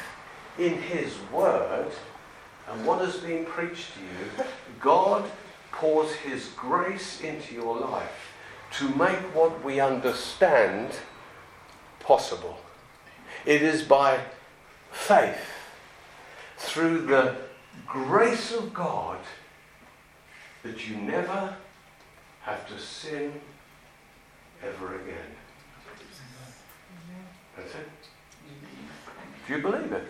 in 0.59 0.81
His 0.83 1.15
Word 1.33 1.93
and 2.71 2.87
what 2.87 3.01
has 3.01 3.17
been 3.17 3.45
preached 3.45 3.95
to 3.95 4.01
you, 4.01 4.47
God 4.81 5.25
pours 5.73 6.13
His 6.15 6.49
grace 6.57 7.21
into 7.21 7.55
your 7.55 7.79
life 7.79 8.33
to 8.79 8.89
make 8.89 9.19
what 9.35 9.63
we 9.65 9.81
understand 9.81 10.91
possible. 12.01 12.59
It 13.45 13.63
is 13.63 13.83
by 13.83 14.21
faith, 14.91 15.37
through 16.57 17.07
the 17.07 17.37
grace 17.87 18.53
of 18.53 18.73
God, 18.73 19.19
that 20.63 20.89
you 20.89 20.97
never 20.97 21.55
have 22.43 22.67
to 22.69 22.79
sin 22.79 23.33
ever 24.63 24.95
again. 24.97 25.33
That's 27.57 27.75
it. 27.75 27.89
Do 29.47 29.57
you 29.57 29.63
believe 29.63 29.93
it? 29.93 30.05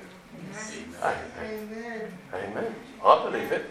Amen. 1.03 2.13
Amen. 2.33 2.75
I 3.05 3.25
believe 3.25 3.53
it. 3.53 3.65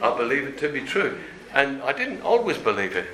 I 0.00 0.16
believe 0.16 0.44
it 0.44 0.58
to 0.58 0.68
be 0.68 0.80
true. 0.80 1.18
And 1.52 1.82
I 1.82 1.92
didn't 1.92 2.22
always 2.22 2.58
believe 2.58 2.96
it. 2.96 3.06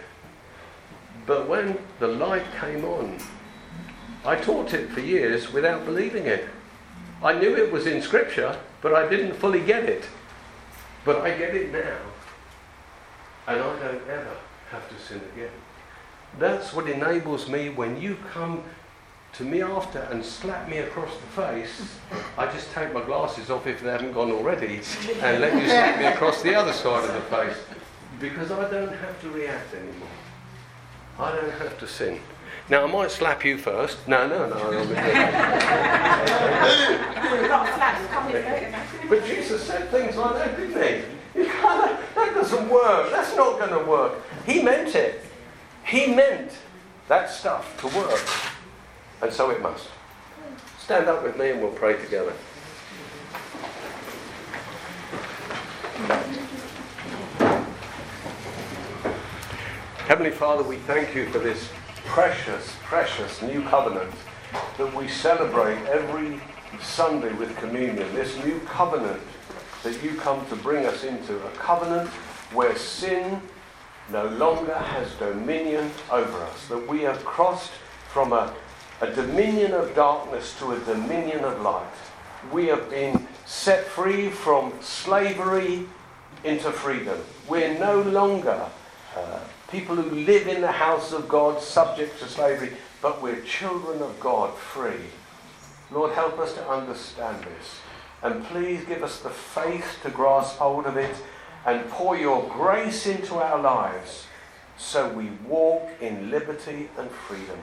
But 1.27 1.49
when 1.49 1.79
the 1.99 2.09
light 2.09 2.45
came 2.61 2.85
on, 2.85 3.19
I 4.25 4.37
taught 4.37 4.75
it 4.75 4.91
for 4.91 5.01
years 5.01 5.53
without 5.53 5.85
believing 5.85 6.27
it. 6.27 6.49
I 7.23 7.33
knew 7.39 7.57
it 7.57 7.73
was 7.73 7.87
in 7.87 8.01
Scripture, 8.03 8.59
but 8.81 8.95
I 8.95 9.09
didn't 9.09 9.35
fully 9.35 9.61
get 9.61 9.85
it. 9.85 10.05
But 11.05 11.23
I 11.23 11.37
get 11.37 11.55
it 11.55 11.73
now. 11.73 11.97
And 13.49 13.61
I 13.61 13.81
don't 13.81 14.09
ever 14.09 14.37
have 14.71 14.89
to 14.89 15.03
sin 15.03 15.21
again. 15.35 15.51
That's 16.39 16.75
what 16.75 16.89
enables 16.89 17.49
me 17.49 17.71
when 17.71 18.01
you 18.01 18.17
come 18.31 18.63
to 19.35 19.43
me 19.45 19.63
after 19.63 20.01
and 20.11 20.25
slap 20.25 20.69
me 20.69 20.79
across 20.79 21.15
the 21.17 21.43
face, 21.43 21.97
I 22.37 22.47
just 22.53 22.73
take 22.73 22.93
my 22.93 23.03
glasses 23.03 23.51
off 23.51 23.67
if 23.67 23.83
they 23.83 23.91
haven't 23.91 24.13
gone 24.13 24.31
already 24.31 24.81
and 25.21 25.41
let 25.41 25.55
you 25.55 25.67
slap 25.67 25.99
me 25.99 26.07
across 26.07 26.43
the 26.43 26.55
other 26.55 26.73
side 26.73 27.09
of 27.09 27.15
the 27.15 27.21
face 27.37 27.57
because 28.21 28.51
I 28.51 28.71
don't 28.71 28.93
have 28.93 29.21
to 29.23 29.31
react 29.31 29.75
anymore. 29.75 30.09
I 31.19 31.33
don't 31.33 31.53
have 31.53 31.79
to 31.79 31.87
sin. 31.87 32.21
Now, 32.69 32.85
I 32.85 32.87
might 32.87 33.11
slap 33.11 33.45
you 33.45 33.57
first. 33.57 34.07
No, 34.07 34.29
no, 34.29 34.47
no. 34.49 34.85
but 39.09 39.25
Jesus 39.25 39.63
said 39.63 39.89
things 39.91 40.17
like 40.17 40.35
that, 40.35 40.57
didn't 40.57 40.83
he? 40.83 41.18
Doesn't 42.51 42.71
work. 42.71 43.11
That's 43.11 43.37
not 43.37 43.59
going 43.59 43.73
to 43.73 43.91
work. 43.91 44.15
He 44.47 44.63
meant 44.63 44.95
it. 44.95 45.23
He 45.85 46.07
meant 46.07 46.53
that 47.09 47.31
stuff 47.31 47.79
to 47.81 47.87
work. 47.99 48.27
And 49.23 49.33
so 49.33 49.51
it 49.51 49.61
must. 49.61 49.89
Stand 50.79 51.09
up 51.09 51.23
with 51.23 51.39
me 51.39 51.51
and 51.51 51.61
we'll 51.61 51.73
pray 51.73 52.01
together. 52.03 52.33
Heavenly 60.07 60.31
Father, 60.31 60.63
we 60.63 60.77
thank 60.77 61.15
you 61.15 61.29
for 61.29 61.39
this 61.39 61.69
precious, 62.07 62.75
precious 62.85 63.43
new 63.43 63.63
covenant 63.65 64.15
that 64.79 64.95
we 64.95 65.07
celebrate 65.07 65.85
every 65.87 66.41
Sunday 66.81 67.33
with 67.35 67.55
communion. 67.59 68.15
This 68.15 68.43
new 68.43 68.59
covenant 68.61 69.21
that 69.83 70.03
you 70.03 70.15
come 70.15 70.47
to 70.47 70.57
bring 70.57 70.87
us 70.87 71.05
into, 71.05 71.37
a 71.47 71.51
covenant 71.51 72.09
where 72.53 72.77
sin 72.77 73.41
no 74.11 74.27
longer 74.27 74.75
has 74.75 75.13
dominion 75.15 75.91
over 76.11 76.39
us, 76.45 76.67
that 76.69 76.89
we 76.89 77.03
have 77.03 77.25
crossed 77.25 77.73
from 78.09 78.33
a, 78.33 78.53
a 79.01 79.11
dominion 79.13 79.73
of 79.73 79.95
darkness 79.95 80.59
to 80.59 80.73
a 80.73 80.79
dominion 80.81 81.45
of 81.45 81.61
light. 81.61 81.87
We 82.53 82.67
have 82.67 82.89
been 82.89 83.29
set 83.45 83.85
free 83.85 84.31
from 84.31 84.73
slavery 84.81 85.87
into 86.45 86.71
freedom. 86.71 87.19
We're 87.49 87.79
no 87.79 88.01
longer 88.01 88.71
uh, 89.17 89.41
people 89.71 89.97
who 89.97 90.11
live 90.11 90.47
in 90.47 90.61
the 90.61 90.73
house 90.73 91.13
of 91.13 91.29
God 91.29 91.61
subject 91.61 92.19
to 92.21 92.29
slavery, 92.29 92.73
but 93.03 93.21
we're 93.21 93.41
children 93.43 94.01
of 94.01 94.19
God 94.21 94.57
free. 94.57 95.11
Lord, 95.91 96.13
help 96.13 96.39
us 96.39 96.55
to 96.55 96.69
understand 96.69 97.45
this. 97.45 97.81
And 98.23 98.45
please 98.45 98.85
give 98.85 99.03
us 99.03 99.21
the 99.21 99.31
faith 99.31 99.99
to 100.03 100.11
grasp 100.11 100.59
hold 100.59 100.87
of 100.87 100.97
it 100.97 101.15
and 101.69 101.87
pour 101.91 102.17
your 102.17 102.49
grace 102.49 103.07
into 103.07 103.35
our 103.35 103.61
lives 103.61 104.27
so 104.79 105.07
we 105.11 105.29
walk 105.47 105.87
in 106.01 106.31
liberty 106.31 106.89
and 106.97 107.11
freedom. 107.11 107.59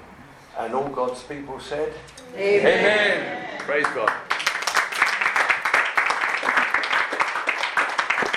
And 0.60 0.76
all 0.76 0.90
God's 0.90 1.24
people 1.24 1.60
said, 1.60 1.92
Amen. 2.36 2.60
Amen. 2.60 3.60
Praise 3.62 3.88
God. 3.96 4.12